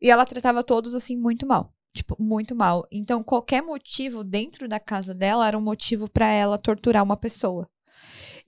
E 0.00 0.10
ela 0.10 0.24
tratava 0.24 0.62
todos 0.62 0.94
assim 0.94 1.16
muito 1.16 1.46
mal. 1.46 1.72
Tipo, 1.94 2.16
muito 2.20 2.54
mal. 2.56 2.86
Então, 2.90 3.22
qualquer 3.22 3.62
motivo 3.62 4.24
dentro 4.24 4.68
da 4.68 4.80
casa 4.80 5.14
dela 5.14 5.46
era 5.46 5.56
um 5.56 5.60
motivo 5.62 6.08
pra 6.10 6.28
ela 6.28 6.58
torturar 6.58 7.04
uma 7.04 7.16
pessoa. 7.16 7.68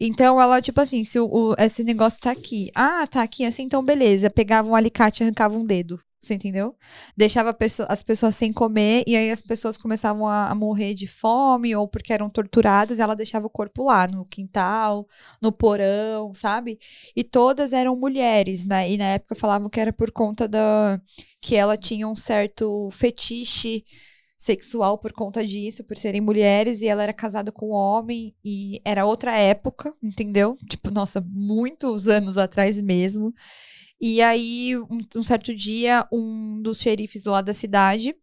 Então, 0.00 0.40
ela, 0.40 0.60
tipo 0.60 0.80
assim, 0.80 1.04
se 1.04 1.18
o, 1.18 1.26
o- 1.26 1.54
esse 1.58 1.84
negócio 1.84 2.20
tá 2.20 2.30
aqui. 2.32 2.70
Ah, 2.74 3.06
tá 3.06 3.22
aqui 3.22 3.44
assim, 3.44 3.64
então 3.64 3.82
beleza. 3.84 4.30
Pegava 4.30 4.68
um 4.68 4.74
alicate 4.74 5.22
e 5.22 5.24
arrancava 5.24 5.56
um 5.58 5.64
dedo. 5.64 5.98
Você 6.26 6.34
entendeu? 6.34 6.74
Deixava 7.16 7.56
as 7.88 8.02
pessoas 8.02 8.34
sem 8.34 8.52
comer 8.52 9.04
e 9.06 9.16
aí 9.16 9.30
as 9.30 9.40
pessoas 9.40 9.76
começavam 9.76 10.26
a, 10.26 10.50
a 10.50 10.54
morrer 10.54 10.92
de 10.92 11.06
fome 11.06 11.74
ou 11.76 11.86
porque 11.86 12.12
eram 12.12 12.28
torturadas. 12.28 12.98
E 12.98 13.02
ela 13.02 13.14
deixava 13.14 13.46
o 13.46 13.50
corpo 13.50 13.84
lá, 13.84 14.06
no 14.12 14.24
quintal, 14.24 15.06
no 15.40 15.52
porão, 15.52 16.34
sabe? 16.34 16.78
E 17.14 17.22
todas 17.22 17.72
eram 17.72 17.96
mulheres, 17.96 18.66
né? 18.66 18.90
E 18.90 18.96
na 18.98 19.06
época 19.06 19.34
falavam 19.36 19.70
que 19.70 19.78
era 19.78 19.92
por 19.92 20.10
conta 20.10 20.48
da. 20.48 21.00
que 21.40 21.54
ela 21.54 21.76
tinha 21.76 22.08
um 22.08 22.16
certo 22.16 22.88
fetiche 22.90 23.84
sexual 24.38 24.98
por 24.98 25.12
conta 25.12 25.46
disso, 25.46 25.82
por 25.84 25.96
serem 25.96 26.20
mulheres, 26.20 26.82
e 26.82 26.86
ela 26.86 27.02
era 27.02 27.12
casada 27.12 27.50
com 27.50 27.70
um 27.70 27.72
homem, 27.72 28.34
e 28.44 28.80
era 28.84 29.06
outra 29.06 29.36
época, 29.36 29.94
entendeu? 30.02 30.58
Tipo, 30.68 30.90
nossa, 30.90 31.20
muitos 31.20 32.06
anos 32.08 32.36
atrás 32.36 32.80
mesmo. 32.80 33.32
E 34.00 34.20
aí, 34.22 34.76
um, 34.78 34.98
um 35.16 35.22
certo 35.22 35.54
dia, 35.54 36.06
um 36.12 36.60
dos 36.62 36.80
xerifes 36.80 37.24
lá 37.24 37.40
da 37.40 37.54
cidade, 37.54 38.14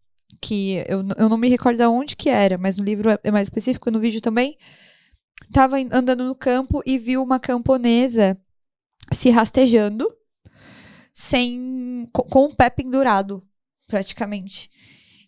que 0.41 0.83
eu, 0.87 1.03
eu 1.17 1.29
não 1.29 1.37
me 1.37 1.49
recordo 1.49 1.77
de 1.77 1.85
onde 1.87 2.15
que 2.15 2.29
era, 2.29 2.57
mas 2.57 2.77
no 2.77 2.83
livro 2.83 3.09
é- 3.09 3.19
é 3.23 3.31
mais 3.31 3.47
específico, 3.47 3.89
no 3.91 3.99
vídeo 3.99 4.21
também, 4.21 4.57
tava 5.53 5.79
in- 5.79 5.89
andando 5.91 6.25
no 6.25 6.35
campo 6.35 6.81
e 6.85 6.97
viu 6.97 7.23
uma 7.23 7.39
camponesa 7.39 8.37
se 9.11 9.29
rastejando, 9.29 10.07
sem 11.13 12.07
co- 12.11 12.23
com 12.23 12.45
o 12.45 12.55
pé 12.55 12.69
pendurado, 12.69 13.45
praticamente. 13.87 14.69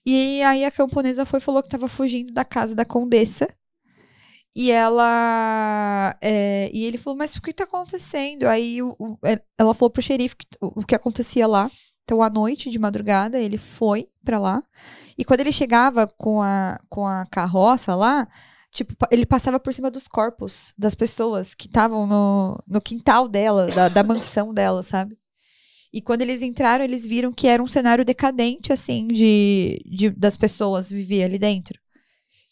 E 0.05 0.41
aí 0.43 0.63
a 0.65 0.71
camponesa 0.71 1.25
foi 1.25 1.39
falou 1.39 1.61
que 1.61 1.67
estava 1.67 1.87
fugindo 1.87 2.31
da 2.33 2.45
casa 2.45 2.75
da 2.75 2.85
condessa. 2.85 3.47
E 4.55 4.71
ela. 4.71 6.15
é, 6.21 6.69
e 6.73 6.85
ele 6.85 6.97
falou, 6.97 7.17
mas 7.17 7.35
o 7.35 7.41
que 7.41 7.53
tá 7.53 7.65
acontecendo? 7.65 8.45
Aí 8.45 8.81
o- 8.81 8.95
o- 8.99 9.17
é, 9.25 9.41
ela 9.57 9.73
falou 9.73 9.89
pro 9.89 10.01
xerife 10.01 10.35
que- 10.37 10.47
o, 10.61 10.79
o 10.81 10.85
que 10.85 10.95
acontecia 10.95 11.45
lá. 11.47 11.69
Então, 12.03 12.21
à 12.21 12.29
noite, 12.29 12.69
de 12.69 12.79
madrugada, 12.79 13.37
ele 13.39 13.57
foi 13.57 14.07
pra 14.23 14.39
lá. 14.39 14.63
E 15.17 15.25
quando 15.25 15.39
ele 15.41 15.51
chegava 15.51 16.07
com 16.07 16.41
a, 16.41 16.79
com 16.89 17.05
a 17.05 17.25
carroça 17.31 17.95
lá, 17.95 18.27
tipo, 18.71 18.93
ele 19.11 19.25
passava 19.25 19.59
por 19.59 19.73
cima 19.73 19.89
dos 19.91 20.07
corpos 20.07 20.73
das 20.77 20.93
pessoas 20.95 21.53
que 21.55 21.65
estavam 21.67 22.05
no, 22.07 22.63
no 22.67 22.79
quintal 22.81 23.27
dela, 23.27 23.67
da, 23.67 23.89
da 23.89 24.03
mansão 24.03 24.53
dela, 24.53 24.83
sabe? 24.83 25.17
E 25.91 26.01
quando 26.01 26.21
eles 26.21 26.41
entraram, 26.41 26.83
eles 26.83 27.05
viram 27.05 27.31
que 27.33 27.47
era 27.47 27.63
um 27.63 27.67
cenário 27.67 28.05
decadente, 28.05 28.71
assim, 28.71 29.07
de, 29.07 29.79
de 29.85 30.09
das 30.11 30.37
pessoas 30.37 30.91
viver 30.91 31.23
ali 31.23 31.39
dentro. 31.39 31.79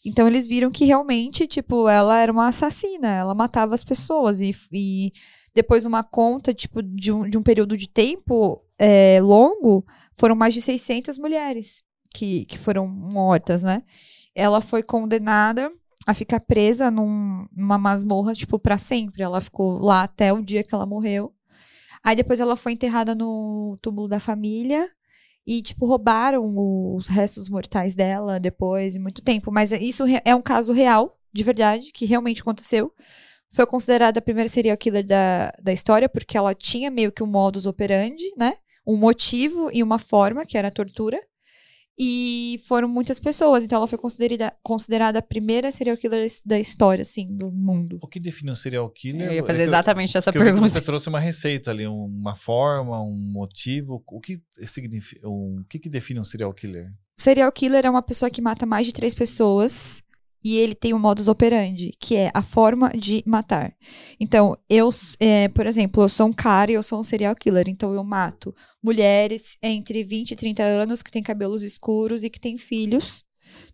Então 0.04 0.26
eles 0.28 0.46
viram 0.46 0.70
que 0.70 0.84
realmente, 0.84 1.46
tipo, 1.46 1.88
ela 1.88 2.18
era 2.18 2.30
uma 2.30 2.48
assassina, 2.48 3.08
ela 3.08 3.34
matava 3.34 3.74
as 3.74 3.82
pessoas. 3.82 4.40
E, 4.40 4.54
e 4.72 5.12
depois 5.54 5.86
uma 5.86 6.02
conta, 6.02 6.52
tipo, 6.52 6.82
de 6.82 7.10
um, 7.10 7.28
de 7.28 7.38
um 7.38 7.42
período 7.42 7.76
de 7.76 7.88
tempo 7.88 8.62
é, 8.78 9.20
longo, 9.22 9.84
foram 10.14 10.36
mais 10.36 10.52
de 10.52 10.60
600 10.60 11.16
mulheres 11.18 11.82
que, 12.14 12.44
que 12.44 12.58
foram 12.58 12.86
mortas, 12.86 13.62
né? 13.62 13.82
Ela 14.34 14.60
foi 14.60 14.82
condenada 14.82 15.72
a 16.06 16.12
ficar 16.12 16.40
presa 16.40 16.90
num- 16.90 17.46
numa 17.56 17.78
masmorra, 17.78 18.34
tipo, 18.34 18.58
pra 18.58 18.76
sempre. 18.76 19.22
Ela 19.22 19.40
ficou 19.40 19.78
lá 19.78 20.02
até 20.02 20.32
o 20.32 20.42
dia 20.42 20.62
que 20.62 20.74
ela 20.74 20.84
morreu. 20.86 21.32
Aí 22.04 22.14
depois 22.14 22.40
ela 22.40 22.56
foi 22.56 22.72
enterrada 22.72 23.14
no 23.14 23.78
túmulo 23.80 24.08
da 24.08 24.20
família. 24.20 24.90
E, 25.46 25.60
tipo, 25.60 25.86
roubaram 25.86 26.54
os 26.94 27.08
restos 27.08 27.48
mortais 27.48 27.94
dela 27.94 28.40
depois, 28.40 28.96
em 28.96 28.98
muito 28.98 29.22
tempo. 29.22 29.50
Mas 29.52 29.72
isso 29.72 30.04
re- 30.04 30.22
é 30.24 30.34
um 30.34 30.40
caso 30.40 30.72
real, 30.72 31.18
de 31.32 31.42
verdade, 31.42 31.92
que 31.92 32.06
realmente 32.06 32.40
aconteceu. 32.40 32.92
Foi 33.50 33.66
considerada 33.66 34.18
a 34.18 34.22
primeira 34.22 34.48
serial 34.48 34.76
killer 34.76 35.04
da, 35.06 35.52
da 35.62 35.72
história, 35.72 36.08
porque 36.08 36.36
ela 36.36 36.54
tinha 36.54 36.90
meio 36.90 37.12
que 37.12 37.22
um 37.22 37.26
modus 37.26 37.66
operandi, 37.66 38.24
né? 38.36 38.54
Um 38.86 38.96
motivo 38.96 39.70
e 39.72 39.82
uma 39.82 39.98
forma, 39.98 40.44
que 40.46 40.56
era 40.58 40.68
a 40.68 40.72
tortura. 40.72 41.20
E 41.98 42.60
foram 42.66 42.88
muitas 42.88 43.20
pessoas, 43.20 43.62
então 43.62 43.76
ela 43.78 43.86
foi 43.86 43.96
considerada, 43.98 44.52
considerada 44.64 45.20
a 45.20 45.22
primeira 45.22 45.70
serial 45.70 45.96
killer 45.96 46.26
da 46.44 46.58
história, 46.58 47.02
assim, 47.02 47.24
do 47.26 47.52
mundo. 47.52 47.98
O 48.02 48.08
que 48.08 48.18
define 48.18 48.50
um 48.50 48.54
serial 48.56 48.90
killer? 48.90 49.28
Eu 49.28 49.32
ia 49.32 49.40
É 49.40 49.42
fazer 49.44 49.60
eu- 49.62 49.66
exatamente 49.66 50.16
essa 50.16 50.32
que 50.32 50.38
eu 50.38 50.42
vi 50.42 50.48
que 50.48 50.52
pergunta. 50.54 50.72
Você 50.74 50.80
trouxe 50.80 51.08
uma 51.08 51.20
receita 51.20 51.70
ali, 51.70 51.86
uma 51.86 52.34
forma, 52.34 53.00
um 53.00 53.14
motivo. 53.32 54.02
O 54.08 54.20
que 54.20 54.42
significa, 54.66 55.28
o 55.28 55.62
que, 55.68 55.78
que 55.78 55.88
define 55.88 56.18
um 56.18 56.24
serial 56.24 56.52
killer? 56.52 56.92
O 57.16 57.22
serial 57.22 57.52
killer 57.52 57.86
é 57.86 57.90
uma 57.90 58.02
pessoa 58.02 58.28
que 58.28 58.42
mata 58.42 58.66
mais 58.66 58.86
de 58.86 58.92
três 58.92 59.14
pessoas 59.14 60.02
e 60.44 60.58
ele 60.58 60.74
tem 60.74 60.92
um 60.92 60.98
modus 60.98 61.26
operandi, 61.26 61.92
que 61.98 62.16
é 62.16 62.30
a 62.34 62.42
forma 62.42 62.90
de 62.90 63.22
matar. 63.26 63.74
Então, 64.20 64.56
eu, 64.68 64.90
é, 65.18 65.48
por 65.48 65.66
exemplo, 65.66 66.02
eu 66.02 66.08
sou 66.08 66.26
um 66.26 66.32
cara 66.32 66.70
e 66.70 66.74
eu 66.74 66.82
sou 66.82 67.00
um 67.00 67.02
serial 67.02 67.34
killer, 67.34 67.66
então 67.66 67.94
eu 67.94 68.04
mato 68.04 68.54
mulheres 68.82 69.56
entre 69.62 70.04
20 70.04 70.32
e 70.32 70.36
30 70.36 70.62
anos 70.62 71.02
que 71.02 71.10
têm 71.10 71.22
cabelos 71.22 71.62
escuros 71.62 72.22
e 72.22 72.28
que 72.28 72.38
têm 72.38 72.58
filhos. 72.58 73.24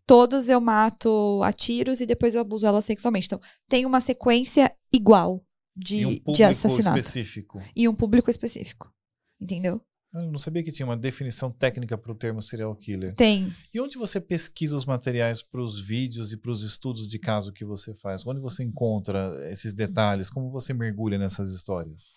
Todos 0.07 0.49
eu 0.49 0.61
mato 0.61 1.41
a 1.43 1.53
tiros 1.53 2.01
e 2.01 2.07
depois 2.07 2.35
eu 2.35 2.41
abuso 2.41 2.67
elas 2.67 2.85
sexualmente. 2.85 3.27
Então, 3.27 3.41
tem 3.69 3.85
uma 3.85 4.01
sequência 4.01 4.73
igual 4.93 5.45
de, 5.77 5.97
e 5.97 6.07
um 6.07 6.11
de 6.11 6.21
público 6.21 6.51
assassinato. 6.51 6.99
específico. 6.99 7.61
E 7.75 7.89
um 7.89 7.95
público 7.95 8.31
específico. 8.31 8.93
Entendeu? 9.41 9.81
Eu 10.15 10.31
não 10.31 10.39
sabia 10.39 10.63
que 10.63 10.73
tinha 10.73 10.87
uma 10.87 10.97
definição 10.97 11.53
técnica 11.53 11.97
para 11.97 12.11
o 12.11 12.15
termo 12.15 12.43
serial 12.43 12.75
killer. 12.75 13.15
Tem. 13.15 13.53
E 13.73 13.81
onde 13.81 13.97
você 13.97 14.21
pesquisa 14.21 14.77
os 14.77 14.85
materiais 14.85 15.43
para 15.43 15.63
os 15.63 15.81
vídeos 15.81 16.33
e 16.33 16.37
para 16.37 16.51
os 16.51 16.63
estudos 16.63 17.09
de 17.09 17.19
caso 17.19 17.53
que 17.53 17.65
você 17.65 17.95
faz? 17.95 18.27
Onde 18.27 18.41
você 18.41 18.65
encontra 18.65 19.33
esses 19.51 19.73
detalhes? 19.73 20.29
Como 20.29 20.51
você 20.51 20.75
mergulha 20.75 21.17
nessas 21.17 21.55
histórias? 21.55 22.15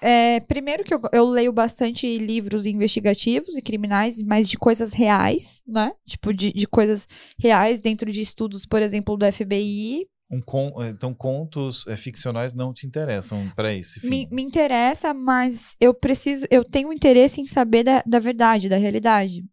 É, 0.00 0.40
primeiro 0.40 0.84
que 0.84 0.92
eu, 0.92 1.00
eu 1.12 1.26
leio 1.26 1.52
bastante 1.52 2.18
livros 2.18 2.66
investigativos 2.66 3.56
e 3.56 3.62
criminais, 3.62 4.22
mas 4.22 4.48
de 4.48 4.58
coisas 4.58 4.92
reais, 4.92 5.62
né? 5.66 5.92
Tipo, 6.06 6.34
de, 6.34 6.52
de 6.52 6.66
coisas 6.66 7.08
reais 7.38 7.80
dentro 7.80 8.12
de 8.12 8.20
estudos, 8.20 8.66
por 8.66 8.82
exemplo, 8.82 9.16
do 9.16 9.30
FBI. 9.32 10.06
Um 10.30 10.40
con- 10.40 10.72
então, 10.84 11.14
contos 11.14 11.86
eh, 11.86 11.96
ficcionais 11.96 12.52
não 12.52 12.72
te 12.72 12.86
interessam 12.86 13.48
para 13.54 13.72
esse 13.72 14.00
fim? 14.00 14.08
Me, 14.08 14.28
me 14.30 14.42
interessa, 14.42 15.14
mas 15.14 15.76
eu 15.80 15.94
preciso, 15.94 16.46
eu 16.50 16.64
tenho 16.64 16.92
interesse 16.92 17.40
em 17.40 17.46
saber 17.46 17.84
da, 17.84 18.02
da 18.04 18.18
verdade, 18.18 18.68
da 18.68 18.76
realidade. 18.76 19.44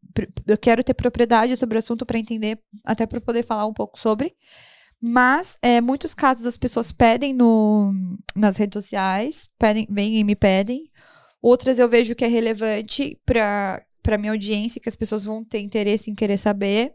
Eu 0.48 0.58
quero 0.58 0.84
ter 0.84 0.94
propriedade 0.94 1.56
sobre 1.58 1.78
o 1.78 1.80
assunto 1.80 2.06
para 2.06 2.18
entender, 2.18 2.60
até 2.84 3.06
para 3.06 3.22
poder 3.22 3.44
falar 3.44 3.68
um 3.68 3.74
pouco 3.74 4.00
sobre. 4.00 4.36
Mas 5.00 5.58
é, 5.62 5.82
muitos 5.82 6.14
casos 6.14 6.46
as 6.46 6.58
pessoas 6.58 6.92
pedem 6.92 7.34
no, 7.34 7.94
nas 8.36 8.58
redes 8.58 8.82
sociais, 8.82 9.50
pedem, 9.60 9.86
vêm 9.90 10.16
e 10.16 10.24
me 10.24 10.36
pedem. 10.36 10.90
Outras 11.42 11.78
eu 11.78 11.90
vejo 11.90 12.16
que 12.16 12.24
é 12.26 12.28
relevante 12.28 13.20
para 13.26 13.84
para 14.02 14.18
minha 14.18 14.34
audiência, 14.34 14.82
que 14.82 14.90
as 14.90 14.98
pessoas 14.98 15.24
vão 15.24 15.46
ter 15.46 15.60
interesse 15.60 16.12
em 16.12 16.16
querer 16.16 16.38
saber. 16.38 16.94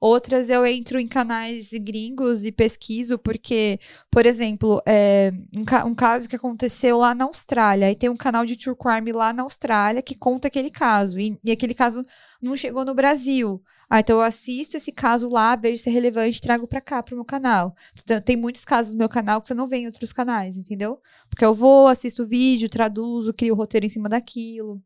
Outras 0.00 0.48
eu 0.48 0.64
entro 0.64 1.00
em 1.00 1.08
canais 1.08 1.70
gringos 1.72 2.44
e 2.44 2.52
pesquiso, 2.52 3.18
porque, 3.18 3.80
por 4.08 4.26
exemplo, 4.26 4.80
é, 4.86 5.32
um, 5.56 5.64
ca- 5.64 5.84
um 5.84 5.94
caso 5.94 6.28
que 6.28 6.36
aconteceu 6.36 6.98
lá 6.98 7.16
na 7.16 7.24
Austrália. 7.24 7.88
Aí 7.88 7.96
tem 7.96 8.08
um 8.08 8.16
canal 8.16 8.46
de 8.46 8.56
true 8.56 8.76
crime 8.76 9.10
lá 9.10 9.32
na 9.32 9.42
Austrália 9.42 10.00
que 10.00 10.14
conta 10.14 10.46
aquele 10.46 10.70
caso. 10.70 11.18
E, 11.18 11.36
e 11.42 11.50
aquele 11.50 11.74
caso 11.74 12.04
não 12.40 12.54
chegou 12.54 12.84
no 12.84 12.94
Brasil. 12.94 13.60
Ah, 13.90 13.98
então 13.98 14.16
eu 14.18 14.22
assisto 14.22 14.76
esse 14.76 14.92
caso 14.92 15.28
lá, 15.28 15.56
vejo 15.56 15.82
se 15.82 15.88
é 15.88 15.92
relevante 15.92 16.38
e 16.38 16.42
trago 16.42 16.68
pra 16.68 16.80
cá, 16.80 17.02
pro 17.02 17.16
meu 17.16 17.24
canal. 17.24 17.74
Então, 18.00 18.20
tem 18.20 18.36
muitos 18.36 18.64
casos 18.64 18.92
no 18.92 18.98
meu 18.98 19.08
canal 19.08 19.40
que 19.42 19.48
você 19.48 19.54
não 19.54 19.66
vê 19.66 19.78
em 19.78 19.86
outros 19.86 20.12
canais, 20.12 20.56
entendeu? 20.56 21.00
Porque 21.28 21.44
eu 21.44 21.52
vou, 21.52 21.88
assisto 21.88 22.22
o 22.22 22.26
vídeo, 22.26 22.68
traduzo, 22.70 23.34
crio 23.34 23.54
o 23.54 23.56
roteiro 23.56 23.86
em 23.86 23.88
cima 23.90 24.08
daquilo. 24.08 24.80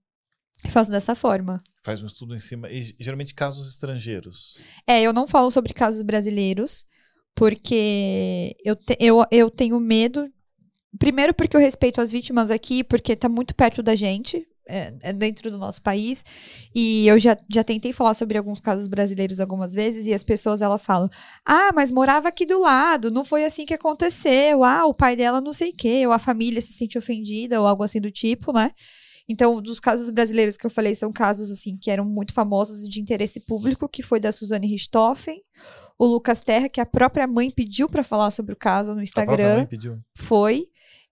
E 0.64 0.70
faço 0.70 0.90
dessa 0.90 1.14
forma. 1.14 1.60
Faz 1.82 2.02
um 2.02 2.06
estudo 2.06 2.34
em 2.34 2.38
cima, 2.38 2.70
e 2.70 2.94
geralmente 3.00 3.34
casos 3.34 3.68
estrangeiros. 3.68 4.56
É, 4.86 5.02
eu 5.02 5.12
não 5.12 5.26
falo 5.26 5.50
sobre 5.50 5.74
casos 5.74 6.00
brasileiros, 6.02 6.84
porque 7.34 8.54
eu, 8.64 8.76
te- 8.76 8.96
eu, 9.00 9.24
eu 9.30 9.50
tenho 9.50 9.78
medo. 9.80 10.28
Primeiro, 10.98 11.34
porque 11.34 11.56
eu 11.56 11.60
respeito 11.60 12.00
as 12.00 12.12
vítimas 12.12 12.50
aqui, 12.50 12.84
porque 12.84 13.16
tá 13.16 13.28
muito 13.28 13.54
perto 13.54 13.82
da 13.82 13.96
gente, 13.96 14.46
é, 14.68 14.94
é 15.02 15.12
dentro 15.12 15.50
do 15.50 15.58
nosso 15.58 15.82
país. 15.82 16.24
E 16.74 17.06
eu 17.08 17.18
já, 17.18 17.36
já 17.52 17.64
tentei 17.64 17.92
falar 17.92 18.14
sobre 18.14 18.38
alguns 18.38 18.60
casos 18.60 18.86
brasileiros 18.86 19.40
algumas 19.40 19.72
vezes, 19.74 20.06
e 20.06 20.14
as 20.14 20.22
pessoas 20.22 20.62
elas 20.62 20.86
falam: 20.86 21.08
Ah, 21.44 21.70
mas 21.74 21.90
morava 21.90 22.28
aqui 22.28 22.46
do 22.46 22.60
lado, 22.60 23.10
não 23.10 23.24
foi 23.24 23.44
assim 23.44 23.64
que 23.66 23.74
aconteceu. 23.74 24.62
Ah, 24.62 24.84
o 24.86 24.94
pai 24.94 25.16
dela 25.16 25.40
não 25.40 25.52
sei 25.52 25.70
o 25.70 25.76
quê, 25.76 26.06
ou 26.06 26.12
a 26.12 26.18
família 26.18 26.60
se 26.60 26.74
sente 26.74 26.96
ofendida, 26.96 27.60
ou 27.60 27.66
algo 27.66 27.82
assim 27.82 28.00
do 28.00 28.10
tipo, 28.10 28.52
né? 28.52 28.70
Então, 29.28 29.60
dos 29.62 29.78
casos 29.80 30.10
brasileiros 30.10 30.56
que 30.56 30.66
eu 30.66 30.70
falei, 30.70 30.94
são 30.94 31.12
casos 31.12 31.50
assim 31.50 31.76
que 31.76 31.90
eram 31.90 32.04
muito 32.04 32.32
famosos 32.34 32.84
e 32.84 32.88
de 32.88 33.00
interesse 33.00 33.40
público, 33.40 33.88
que 33.88 34.02
foi 34.02 34.18
da 34.20 34.32
Suzane 34.32 34.66
Richthofen, 34.66 35.42
o 35.98 36.04
Lucas 36.06 36.42
Terra, 36.42 36.68
que 36.68 36.80
a 36.80 36.86
própria 36.86 37.26
mãe 37.26 37.50
pediu 37.50 37.88
pra 37.88 38.02
falar 38.02 38.30
sobre 38.30 38.52
o 38.52 38.56
caso 38.56 38.92
no 38.94 39.00
A 39.00 39.02
Instagram, 39.02 39.56
mãe 39.58 39.66
pediu. 39.66 39.98
foi, 40.16 40.66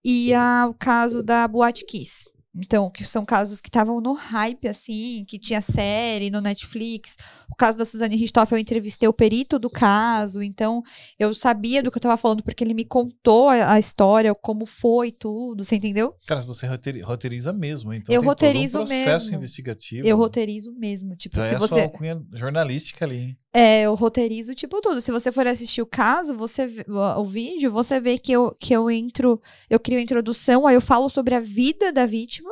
e 0.04 0.32
a- 0.34 0.66
o 0.68 0.74
caso 0.74 1.22
da 1.22 1.46
Boate 1.46 1.84
Kiss. 1.86 2.24
Então, 2.54 2.90
que 2.90 3.04
são 3.04 3.24
casos 3.24 3.60
que 3.60 3.68
estavam 3.68 4.00
no 4.00 4.12
hype, 4.12 4.66
assim, 4.66 5.24
que 5.28 5.38
tinha 5.38 5.60
série 5.60 6.30
no 6.30 6.40
Netflix. 6.40 7.16
O 7.48 7.54
caso 7.54 7.78
da 7.78 7.84
Suzane 7.84 8.16
Richthofen, 8.16 8.56
eu 8.58 8.60
entrevistei 8.60 9.08
o 9.08 9.12
perito 9.12 9.56
do 9.56 9.70
caso, 9.70 10.42
então 10.42 10.82
eu 11.18 11.32
sabia 11.32 11.80
do 11.80 11.92
que 11.92 11.98
eu 11.98 12.02
tava 12.02 12.16
falando, 12.16 12.42
porque 12.42 12.64
ele 12.64 12.74
me 12.74 12.84
contou 12.84 13.48
a, 13.48 13.74
a 13.74 13.78
história, 13.78 14.34
como 14.34 14.66
foi 14.66 15.12
tudo, 15.12 15.64
você 15.64 15.76
entendeu? 15.76 16.12
Cara, 16.26 16.40
você 16.40 16.66
roteiri- 16.66 17.00
roteiriza 17.02 17.52
mesmo, 17.52 17.94
então 17.94 18.12
Eu 18.12 18.20
roteirizo 18.22 18.78
um 18.78 18.84
processo 18.84 19.26
mesmo. 19.26 19.36
investigativo. 19.36 20.06
Eu 20.08 20.16
roteirizo 20.16 20.72
mesmo. 20.72 21.14
Tipo, 21.14 21.36
Já 21.40 21.48
se 21.48 21.54
é 21.54 21.58
você. 21.58 21.74
sua 21.74 21.82
alcunha 21.84 22.20
jornalística 22.32 23.04
ali. 23.04 23.16
hein? 23.16 23.38
É, 23.52 23.82
eu 23.82 23.94
roteirizo 23.94 24.54
tipo 24.54 24.80
tudo. 24.80 25.00
Se 25.00 25.10
você 25.10 25.32
for 25.32 25.46
assistir 25.46 25.82
o 25.82 25.86
caso, 25.86 26.36
você 26.36 26.68
o, 26.88 27.24
vídeo, 27.24 27.72
você 27.72 28.00
vê 28.00 28.16
que 28.18 28.30
eu, 28.32 28.54
que 28.54 28.72
eu 28.72 28.88
entro, 28.90 29.40
eu 29.68 29.80
crio 29.80 29.98
a 29.98 30.02
introdução, 30.02 30.66
aí 30.66 30.76
eu 30.76 30.80
falo 30.80 31.08
sobre 31.08 31.34
a 31.34 31.40
vida 31.40 31.92
da 31.92 32.06
vítima, 32.06 32.50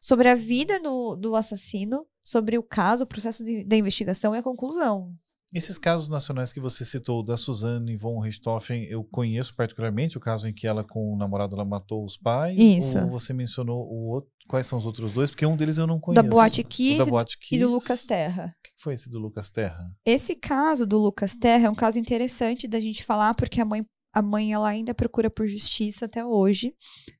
sobre 0.00 0.28
a 0.28 0.34
vida 0.34 0.78
no- 0.80 1.16
do 1.16 1.34
assassino, 1.34 2.06
sobre 2.22 2.58
o 2.58 2.62
caso, 2.62 3.04
o 3.04 3.06
processo 3.06 3.42
de- 3.42 3.64
da 3.64 3.76
investigação 3.76 4.34
e 4.34 4.38
a 4.38 4.42
conclusão. 4.42 5.14
Esses 5.54 5.78
casos 5.78 6.08
nacionais 6.08 6.52
que 6.52 6.58
você 6.58 6.84
citou, 6.84 7.22
da 7.24 7.36
Suzane 7.36 7.96
von 7.96 8.18
Richthofen, 8.18 8.82
eu 8.84 9.04
conheço 9.04 9.54
particularmente 9.54 10.18
o 10.18 10.20
caso 10.20 10.48
em 10.48 10.52
que 10.52 10.66
ela 10.66 10.82
com 10.82 11.12
o 11.14 11.16
namorado 11.16 11.54
ela 11.54 11.64
matou 11.64 12.04
os 12.04 12.16
pais. 12.16 12.58
Isso. 12.58 12.98
Ou 12.98 13.08
você 13.08 13.32
mencionou 13.32 13.86
o 13.88 14.08
outro, 14.08 14.30
quais 14.48 14.66
são 14.66 14.78
os 14.78 14.84
outros 14.84 15.12
dois? 15.12 15.30
Porque 15.30 15.46
um 15.46 15.56
deles 15.56 15.78
eu 15.78 15.86
não 15.86 16.00
conheço. 16.00 16.22
Da 16.22 16.28
Boate 16.28 16.64
Kiss 16.64 16.98
da 16.98 17.04
do- 17.04 17.10
Boate 17.10 17.36
e 17.52 17.58
do 17.58 17.66
Kiss. 17.66 17.72
Lucas 17.72 18.04
Terra. 18.04 18.46
O 18.58 18.62
que 18.64 18.70
foi 18.82 18.94
esse 18.94 19.08
do 19.08 19.18
Lucas 19.20 19.48
Terra? 19.50 19.90
Esse 20.04 20.34
caso 20.34 20.84
do 20.86 20.98
Lucas 20.98 21.36
Terra 21.36 21.66
é 21.66 21.70
um 21.70 21.74
caso 21.74 21.98
interessante 22.00 22.66
da 22.66 22.80
gente 22.80 23.04
falar, 23.04 23.34
porque 23.34 23.60
a 23.60 23.64
mãe, 23.64 23.84
a 24.14 24.22
mãe 24.22 24.52
ela 24.52 24.68
ainda 24.68 24.94
procura 24.94 25.28
por 25.28 25.46
justiça 25.48 26.04
até 26.04 26.24
hoje. 26.24 26.72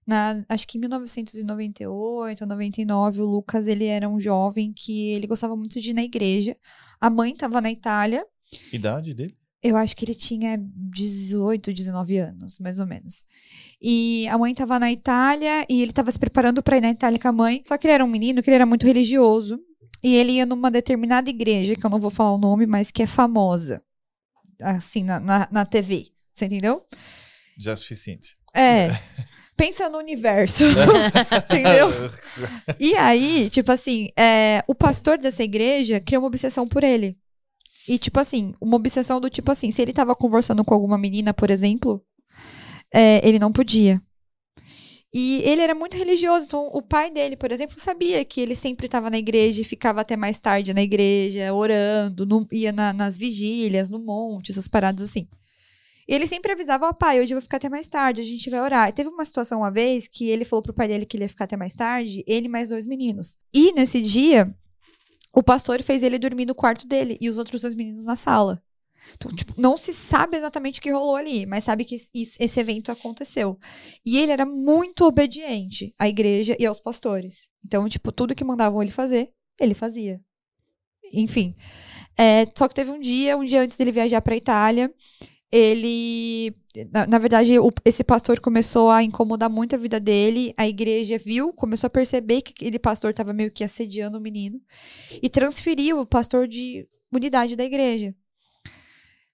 Na, 0.07 0.45
acho 0.49 0.67
que 0.67 0.79
em 0.79 0.81
1998 0.81 2.43
ou 2.43 2.49
99, 2.49 3.21
o 3.21 3.27
Lucas 3.27 3.67
ele 3.67 3.87
era 3.87 4.09
um 4.09 4.21
jovem 4.21 4.73
que 4.73 5.11
ele 5.11 5.27
gostava 5.27 5.57
muito 5.57 5.81
de 5.81 5.91
ir 5.91 5.95
na 5.95 6.05
igreja. 6.05 6.57
A 7.01 7.11
mãe 7.11 7.33
estava 7.33 7.61
na 7.61 7.71
Itália. 7.71 8.25
Idade 8.73 9.13
dele? 9.13 9.37
Eu 9.61 9.77
acho 9.77 9.97
que 9.97 10.05
ele 10.05 10.15
tinha 10.15 10.59
18, 10.61 11.73
19 11.73 12.19
anos, 12.19 12.59
mais 12.61 12.79
ou 12.79 12.87
menos. 12.87 13.25
E 13.83 14.29
a 14.29 14.39
mãe 14.39 14.53
estava 14.53 14.79
na 14.79 14.93
Itália 14.93 15.65
e 15.69 15.81
ele 15.81 15.91
estava 15.91 16.11
se 16.11 16.19
preparando 16.19 16.63
para 16.63 16.77
ir 16.77 16.83
na 16.83 16.91
Itália 16.91 17.19
com 17.19 17.29
a 17.29 17.33
mãe. 17.33 17.63
Só 17.67 17.77
que 17.77 17.87
ele 17.87 17.95
era 17.95 18.05
um 18.05 18.09
menino 18.09 18.43
que 18.43 18.51
ele 18.51 18.57
era 18.57 18.67
muito 18.67 18.87
religioso. 18.87 19.59
E 20.03 20.15
ele 20.15 20.33
ia 20.33 20.45
numa 20.45 20.71
determinada 20.71 21.31
igreja, 21.31 21.75
que 21.75 21.85
eu 21.85 21.89
não 21.89 21.99
vou 21.99 22.11
falar 22.11 22.35
o 22.35 22.39
nome, 22.39 22.67
mas 22.67 22.91
que 22.91 23.03
é 23.03 23.07
famosa. 23.07 23.83
Assim, 24.61 25.03
na, 25.03 25.19
na, 25.19 25.49
na 25.51 25.65
TV. 25.65 26.14
Você 26.35 26.47
entendeu? 26.47 26.83
Já 27.59 27.73
é 27.73 27.77
suficiente. 27.77 28.37
É. 28.55 28.91
Pensa 29.57 29.89
no 29.89 29.99
universo. 29.99 30.65
entendeu? 31.49 31.89
E 32.81 32.95
aí, 32.97 33.49
tipo 33.51 33.71
assim, 33.71 34.09
é, 34.19 34.63
o 34.67 34.75
pastor 34.75 35.17
dessa 35.17 35.43
igreja 35.45 36.01
criou 36.01 36.23
uma 36.23 36.29
obsessão 36.29 36.67
por 36.67 36.83
ele. 36.83 37.17
E, 37.87 37.99
tipo 37.99 38.19
assim, 38.19 38.53
uma 38.61 38.77
obsessão 38.77 39.21
do 39.21 39.29
tipo 39.31 39.53
assim, 39.53 39.71
se 39.71 39.81
ele 39.83 39.93
tava 39.93 40.15
conversando 40.15 40.65
com 40.65 40.75
alguma 40.75 40.97
menina, 40.99 41.33
por 41.35 41.51
exemplo, 41.51 42.03
é, 42.93 43.27
ele 43.27 43.39
não 43.39 43.53
podia. 43.53 44.03
E 45.17 45.43
ele 45.45 45.61
era 45.61 45.75
muito 45.77 45.97
religioso, 45.97 46.47
então 46.47 46.69
o 46.73 46.83
pai 46.83 47.09
dele, 47.11 47.37
por 47.37 47.53
exemplo, 47.53 47.79
sabia 47.79 48.25
que 48.25 48.41
ele 48.41 48.55
sempre 48.57 48.87
estava 48.87 49.09
na 49.09 49.19
igreja 49.19 49.61
e 49.61 49.65
ficava 49.65 50.01
até 50.01 50.17
mais 50.17 50.41
tarde 50.41 50.75
na 50.75 50.83
igreja, 50.83 51.55
orando, 51.55 52.27
no- 52.27 52.49
ia 52.51 52.73
na- 52.73 52.93
nas 52.93 53.17
vigílias, 53.17 53.91
no 53.91 54.01
monte, 54.01 54.51
essas 54.51 54.67
paradas 54.67 55.09
assim. 55.09 55.29
E 56.07 56.15
ele 56.15 56.27
sempre 56.27 56.53
avisava, 56.53 56.89
ó, 56.89 56.93
pai, 56.93 57.21
hoje 57.21 57.33
eu 57.33 57.37
vou 57.37 57.43
ficar 57.43 57.57
até 57.57 57.69
mais 57.69 57.89
tarde, 57.89 58.21
a 58.21 58.25
gente 58.25 58.51
vai 58.51 58.61
orar. 58.61 58.89
E 58.89 58.93
teve 58.93 59.09
uma 59.09 59.25
situação 59.25 59.61
uma 59.61 59.71
vez 59.71 60.07
que 60.07 60.29
ele 60.29 60.45
falou 60.45 60.63
pro 60.63 60.75
pai 60.75 60.89
dele 60.89 61.07
que 61.07 61.17
ele 61.17 61.25
ia 61.25 61.29
ficar 61.29 61.45
até 61.45 61.57
mais 61.57 61.75
tarde, 61.75 62.23
ele 62.27 62.49
mais 62.49 62.69
dois 62.69 62.85
meninos. 62.85 63.37
E 63.53 63.73
nesse 63.73 64.03
dia, 64.03 64.55
o 65.33 65.43
pastor 65.43 65.83
fez 65.83 66.03
ele 66.03 66.19
dormir 66.19 66.47
no 66.47 66.55
quarto 66.55 66.87
dele 66.87 67.17
e 67.21 67.29
os 67.29 67.39
outros 67.39 67.63
dois 67.63 67.75
meninos 67.75 68.05
na 68.05 68.17
sala. 68.17 68.63
Então, 69.15 69.31
tipo, 69.31 69.53
não 69.59 69.77
se 69.77 69.93
sabe 69.93 70.37
exatamente 70.37 70.79
o 70.79 70.83
que 70.83 70.91
rolou 70.91 71.17
ali, 71.17 71.45
mas 71.45 71.65
sabe 71.65 71.85
que 71.85 71.95
esse 71.95 72.61
evento 72.61 72.91
aconteceu. 72.91 73.59
E 74.05 74.19
ele 74.19 74.33
era 74.33 74.47
muito 74.47 75.05
obediente 75.05 75.95
à 75.99 76.09
igreja 76.09 76.57
e 76.59 76.65
aos 76.65 76.81
pastores. 76.81 77.49
Então, 77.65 77.89
tipo, 77.89 78.11
tudo 78.11 78.35
que 78.35 78.45
mandavam 78.45 78.83
ele 78.83 78.91
fazer, 78.91 79.31
ele 79.61 79.75
fazia. 79.75 80.21
Enfim. 81.13 81.55
É, 82.17 82.47
só 82.57 82.67
que 82.67 82.75
teve 82.75 82.91
um 82.91 82.99
dia, 82.99 83.37
um 83.37 83.45
dia 83.45 83.61
antes 83.61 83.77
dele 83.77 83.93
viajar 83.93 84.23
pra 84.23 84.37
Itália, 84.37 84.93
ele. 85.57 86.53
Na, 86.93 87.07
na 87.07 87.19
verdade, 87.19 87.57
o- 87.61 87.71
esse 87.85 88.03
pastor 88.03 88.41
começou 88.41 88.91
a 88.91 89.03
incomodar 89.05 89.49
muito 89.49 89.75
a 89.77 89.79
vida 89.79 90.01
dele. 90.01 90.53
A 90.57 90.67
igreja 90.67 91.17
viu, 91.17 91.53
começou 91.53 91.87
a 91.87 91.91
perceber 91.91 92.43
que 92.43 92.53
aquele 92.53 92.79
pastor 92.79 93.11
estava 93.11 93.33
meio 93.33 93.53
que 93.53 93.63
assediando 93.63 94.19
o 94.19 94.21
menino 94.21 94.61
e 95.23 95.29
transferiu 95.31 96.01
o 96.01 96.07
pastor 96.07 96.49
de 96.49 96.89
unidade 97.13 97.55
da 97.55 97.65
igreja. 97.65 98.13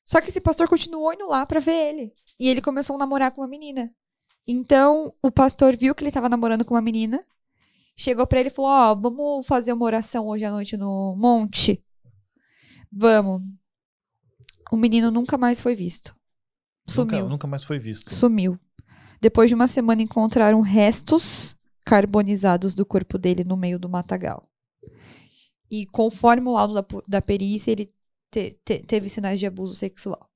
Só 0.04 0.20
que 0.20 0.28
esse 0.28 0.40
pastor 0.40 0.68
continuou 0.68 1.12
indo 1.14 1.26
lá 1.28 1.46
pra 1.46 1.60
ver 1.60 1.72
ele. 1.94 2.12
E 2.38 2.48
ele 2.48 2.60
começou 2.60 2.96
a 2.96 2.98
namorar 2.98 3.30
com 3.30 3.40
uma 3.40 3.48
menina. 3.48 3.90
Então, 4.46 5.14
o 5.22 5.30
pastor 5.30 5.76
viu 5.76 5.94
que 5.94 6.02
ele 6.04 6.10
tava 6.10 6.28
namorando 6.28 6.64
com 6.64 6.74
uma 6.74 6.82
menina. 6.82 7.24
Chegou 7.96 8.26
pra 8.26 8.40
ele 8.40 8.48
e 8.48 8.52
falou: 8.52 8.70
Ó, 8.70 8.94
vamos 8.94 9.46
fazer 9.46 9.72
uma 9.72 9.84
oração 9.84 10.26
hoje 10.26 10.44
à 10.44 10.50
noite 10.50 10.76
no 10.76 11.14
monte? 11.16 11.82
Vamos. 12.92 13.42
O 14.70 14.76
menino 14.76 15.10
nunca 15.10 15.36
mais 15.36 15.60
foi 15.60 15.74
visto. 15.74 16.14
Sumiu. 16.86 17.18
Nunca, 17.18 17.28
nunca 17.30 17.46
mais 17.46 17.64
foi 17.64 17.78
visto. 17.78 18.14
Sumiu. 18.14 18.58
Depois 19.20 19.48
de 19.48 19.54
uma 19.54 19.66
semana, 19.66 20.02
encontraram 20.02 20.60
restos 20.60 21.56
carbonizados 21.84 22.74
do 22.74 22.86
corpo 22.86 23.18
dele 23.18 23.44
no 23.44 23.56
meio 23.56 23.78
do 23.78 23.88
matagal. 23.88 24.48
E 25.70 25.86
conforme 25.86 26.48
o 26.48 26.52
laudo 26.52 26.74
da, 26.74 26.84
da 27.06 27.22
perícia, 27.22 27.70
ele 27.70 27.92
te- 28.30 28.58
te- 28.64 28.82
teve 28.82 29.08
sinais 29.08 29.38
de 29.38 29.46
abuso 29.46 29.74
sexual. 29.74 30.28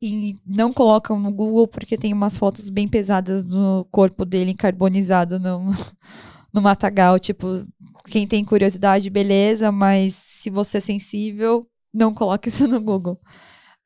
E 0.00 0.36
não 0.46 0.72
colocam 0.72 1.18
no 1.18 1.32
Google 1.32 1.66
porque 1.66 1.96
tem 1.96 2.12
umas 2.12 2.36
fotos 2.36 2.68
bem 2.68 2.86
pesadas 2.86 3.42
do 3.44 3.86
corpo 3.90 4.24
dele 4.24 4.54
carbonizado 4.54 5.40
no, 5.40 5.70
no 6.52 6.60
matagal. 6.62 7.18
Tipo, 7.18 7.66
quem 8.06 8.26
tem 8.26 8.44
curiosidade, 8.44 9.08
beleza, 9.10 9.72
mas 9.72 10.14
se 10.14 10.50
você 10.50 10.76
é 10.78 10.80
sensível, 10.80 11.66
não 11.96 12.12
coloque 12.14 12.48
isso 12.48 12.68
no 12.68 12.80
Google. 12.80 13.18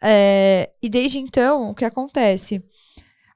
É, 0.03 0.73
e 0.83 0.89
desde 0.89 1.19
então, 1.19 1.71
o 1.71 1.75
que 1.75 1.85
acontece? 1.85 2.63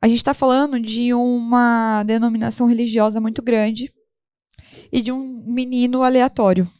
A 0.02 0.08
gente 0.08 0.18
está 0.18 0.34
falando 0.34 0.78
de 0.80 1.14
uma 1.14 2.02
denominação 2.04 2.66
religiosa 2.66 3.20
muito 3.20 3.42
grande 3.42 3.92
e 4.92 5.00
de 5.00 5.12
um 5.12 5.44
menino 5.46 6.02
aleatório. 6.02 6.70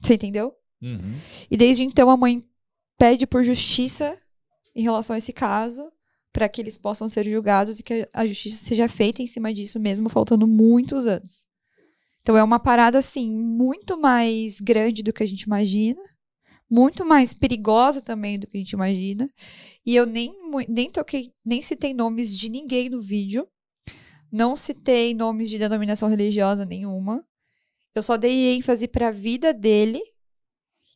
Você 0.00 0.14
entendeu? 0.14 0.52
Uhum. 0.82 1.18
E 1.50 1.56
desde 1.56 1.82
então 1.82 2.10
a 2.10 2.16
mãe 2.16 2.44
pede 2.98 3.26
por 3.26 3.42
justiça 3.42 4.16
em 4.74 4.82
relação 4.82 5.14
a 5.14 5.18
esse 5.18 5.32
caso, 5.32 5.90
para 6.32 6.48
que 6.48 6.60
eles 6.60 6.78
possam 6.78 7.08
ser 7.08 7.28
julgados 7.28 7.80
e 7.80 7.82
que 7.82 8.08
a 8.14 8.26
justiça 8.26 8.64
seja 8.64 8.88
feita 8.88 9.20
em 9.20 9.26
cima 9.26 9.52
disso 9.52 9.80
mesmo, 9.80 10.08
faltando 10.08 10.46
muitos 10.46 11.06
anos. 11.06 11.44
Então 12.22 12.36
é 12.36 12.42
uma 12.42 12.60
parada 12.60 12.98
assim 12.98 13.30
muito 13.30 13.98
mais 13.98 14.60
grande 14.60 15.02
do 15.02 15.12
que 15.12 15.22
a 15.22 15.26
gente 15.26 15.42
imagina, 15.42 16.00
muito 16.70 17.04
mais 17.04 17.34
perigosa 17.34 18.00
também 18.00 18.38
do 18.38 18.46
que 18.46 18.56
a 18.56 18.60
gente 18.60 18.72
imagina. 18.72 19.28
E 19.84 19.96
eu 19.96 20.06
nem 20.06 20.32
nem 20.68 20.90
toquei, 20.90 21.32
nem 21.44 21.60
citei 21.60 21.92
nomes 21.92 22.36
de 22.36 22.48
ninguém 22.48 22.88
no 22.88 23.00
vídeo. 23.00 23.48
Não 24.30 24.54
citei 24.54 25.12
nomes 25.12 25.50
de 25.50 25.58
denominação 25.58 26.08
religiosa 26.08 26.64
nenhuma. 26.64 27.24
Eu 27.94 28.02
só 28.02 28.16
dei 28.16 28.54
ênfase 28.54 28.86
para 28.86 29.08
a 29.08 29.12
vida 29.12 29.52
dele 29.52 30.00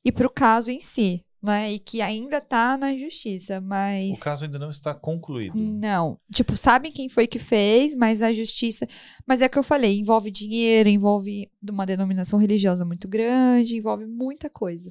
e 0.04 0.12
para 0.12 0.26
o 0.26 0.30
caso 0.30 0.70
em 0.70 0.80
si, 0.80 1.24
né? 1.44 1.72
E 1.72 1.78
que 1.78 2.00
ainda 2.00 2.40
tá 2.40 2.76
na 2.78 2.96
justiça, 2.96 3.60
mas 3.60 4.18
O 4.18 4.20
caso 4.20 4.44
ainda 4.44 4.58
não 4.58 4.70
está 4.70 4.94
concluído. 4.94 5.54
não. 5.56 6.18
Tipo, 6.32 6.56
sabem 6.56 6.90
quem 6.90 7.08
foi 7.08 7.26
que 7.26 7.38
fez, 7.38 7.94
mas 7.94 8.22
a 8.22 8.32
justiça. 8.32 8.86
Mas 9.26 9.40
é 9.40 9.46
o 9.46 9.50
que 9.50 9.58
eu 9.58 9.62
falei: 9.62 9.98
envolve 9.98 10.30
dinheiro, 10.30 10.88
envolve 10.88 11.50
uma 11.68 11.84
denominação 11.86 12.38
religiosa 12.38 12.84
muito 12.84 13.06
grande, 13.06 13.76
envolve 13.76 14.06
muita 14.06 14.48
coisa. 14.48 14.90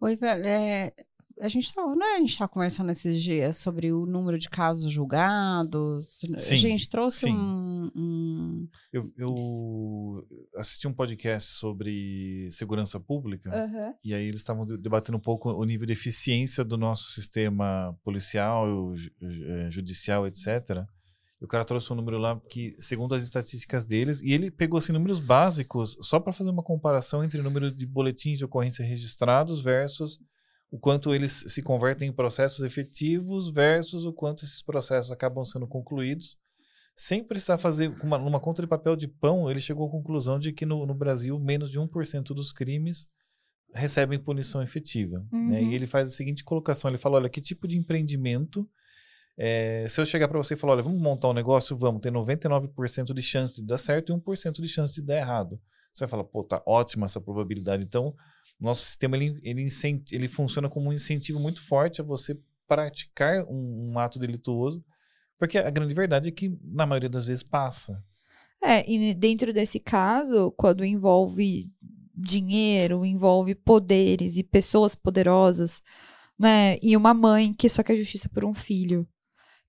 Oi, 0.00 0.16
velho. 0.16 0.46
É, 0.46 0.92
a 1.40 1.48
gente 1.48 1.72
tava, 1.72 1.94
não 1.94 2.06
é? 2.06 2.16
A 2.16 2.20
gente 2.20 2.38
tava 2.38 2.48
conversando 2.48 2.90
esses 2.90 3.22
dias 3.22 3.56
sobre 3.56 3.92
o 3.92 4.06
número 4.06 4.38
de 4.38 4.48
casos 4.48 4.90
julgados. 4.90 6.20
Sim, 6.38 6.54
a 6.54 6.56
gente 6.56 6.88
trouxe 6.88 7.26
sim. 7.26 7.34
um, 7.34 7.90
um- 7.94 8.68
Eu, 8.92 9.12
eu 9.16 10.26
assisti 10.56 10.86
um 10.86 10.92
podcast 10.92 11.52
sobre 11.52 12.48
segurança 12.50 12.98
pública. 13.00 13.50
E 14.04 14.14
aí 14.14 14.24
eles 14.24 14.40
estavam 14.40 14.64
de- 14.64 14.78
debatendo 14.78 15.18
um 15.18 15.20
pouco 15.20 15.50
o 15.50 15.64
nível 15.64 15.86
de 15.86 15.92
eficiência 15.92 16.64
do 16.64 16.76
nosso 16.76 17.10
sistema 17.12 17.96
policial, 18.04 18.94
eh, 19.22 19.68
judicial, 19.70 20.26
etc. 20.26 20.84
E 21.40 21.44
o 21.44 21.48
cara 21.48 21.64
trouxe 21.64 21.92
um 21.92 21.96
número 21.96 22.16
lá 22.18 22.40
que, 22.48 22.74
segundo 22.78 23.14
as 23.14 23.22
estatísticas 23.22 23.84
deles, 23.84 24.22
e 24.22 24.32
ele 24.32 24.50
pegou 24.50 24.78
assim 24.78 24.92
números 24.92 25.20
básicos 25.20 25.96
só 26.00 26.18
para 26.20 26.32
fazer 26.32 26.48
uma 26.50 26.62
comparação 26.62 27.22
entre 27.24 27.40
o 27.40 27.42
número 27.42 27.70
de 27.70 27.84
boletins 27.84 28.38
de 28.38 28.44
ocorrência 28.44 28.84
registrados 28.84 29.60
versus 29.62 30.18
o 30.74 30.78
quanto 30.80 31.14
eles 31.14 31.44
se 31.46 31.62
convertem 31.62 32.08
em 32.08 32.12
processos 32.12 32.64
efetivos 32.64 33.48
versus 33.48 34.04
o 34.04 34.12
quanto 34.12 34.44
esses 34.44 34.60
processos 34.60 35.12
acabam 35.12 35.44
sendo 35.44 35.68
concluídos. 35.68 36.36
Sem 36.96 37.22
precisar 37.22 37.58
fazer 37.58 37.94
uma, 38.02 38.18
numa 38.18 38.40
conta 38.40 38.60
de 38.60 38.66
papel 38.66 38.96
de 38.96 39.06
pão, 39.06 39.48
ele 39.48 39.60
chegou 39.60 39.86
à 39.86 39.90
conclusão 39.90 40.36
de 40.36 40.52
que 40.52 40.66
no, 40.66 40.84
no 40.84 40.92
Brasil 40.92 41.38
menos 41.38 41.70
de 41.70 41.78
1% 41.78 42.34
dos 42.34 42.50
crimes 42.50 43.06
recebem 43.72 44.18
punição 44.18 44.64
efetiva. 44.64 45.24
né? 45.30 45.60
Uhum. 45.60 45.70
E 45.70 45.74
ele 45.76 45.86
faz 45.86 46.08
a 46.08 46.12
seguinte 46.12 46.42
colocação: 46.42 46.90
ele 46.90 46.98
fala, 46.98 47.18
olha, 47.18 47.28
que 47.28 47.40
tipo 47.40 47.68
de 47.68 47.78
empreendimento. 47.78 48.68
é, 49.38 49.86
se 49.88 50.00
eu 50.00 50.04
chegar 50.04 50.26
para 50.26 50.38
você 50.38 50.54
e 50.54 50.56
falar, 50.56 50.72
olha, 50.72 50.82
vamos 50.82 51.00
montar 51.00 51.28
um 51.28 51.32
negócio, 51.32 51.76
vamos, 51.76 52.00
tem 52.00 52.10
99% 52.10 53.14
de 53.14 53.22
chance 53.22 53.60
de 53.60 53.64
dar 53.64 53.78
certo 53.78 54.12
e 54.12 54.16
1% 54.16 54.60
de 54.60 54.66
chance 54.66 54.94
de 54.96 55.02
dar 55.06 55.18
errado. 55.18 55.56
Você 55.92 56.00
vai 56.00 56.08
falar, 56.08 56.24
pô, 56.24 56.42
tá 56.42 56.60
ótima 56.66 57.06
essa 57.06 57.20
probabilidade. 57.20 57.84
Então, 57.84 58.12
nosso 58.60 58.82
sistema 58.82 59.16
ele, 59.16 59.38
ele, 59.42 59.66
ele 60.12 60.28
funciona 60.28 60.68
como 60.68 60.88
um 60.88 60.92
incentivo 60.92 61.38
muito 61.38 61.62
forte 61.62 62.00
a 62.00 62.04
você 62.04 62.38
praticar 62.66 63.44
um, 63.44 63.92
um 63.92 63.98
ato 63.98 64.18
delituoso, 64.18 64.84
porque 65.38 65.58
a 65.58 65.70
grande 65.70 65.94
verdade 65.94 66.28
é 66.28 66.32
que, 66.32 66.56
na 66.62 66.86
maioria 66.86 67.08
das 67.08 67.26
vezes, 67.26 67.42
passa. 67.42 68.02
É, 68.62 68.88
e 68.90 69.12
dentro 69.12 69.52
desse 69.52 69.78
caso, 69.78 70.50
quando 70.56 70.84
envolve 70.84 71.70
dinheiro, 72.14 73.04
envolve 73.04 73.54
poderes 73.54 74.36
e 74.36 74.42
pessoas 74.42 74.94
poderosas, 74.94 75.82
né? 76.38 76.78
E 76.80 76.96
uma 76.96 77.12
mãe 77.12 77.52
que 77.52 77.68
só 77.68 77.82
quer 77.82 77.96
justiça 77.96 78.28
por 78.28 78.44
um 78.44 78.54
filho. 78.54 79.06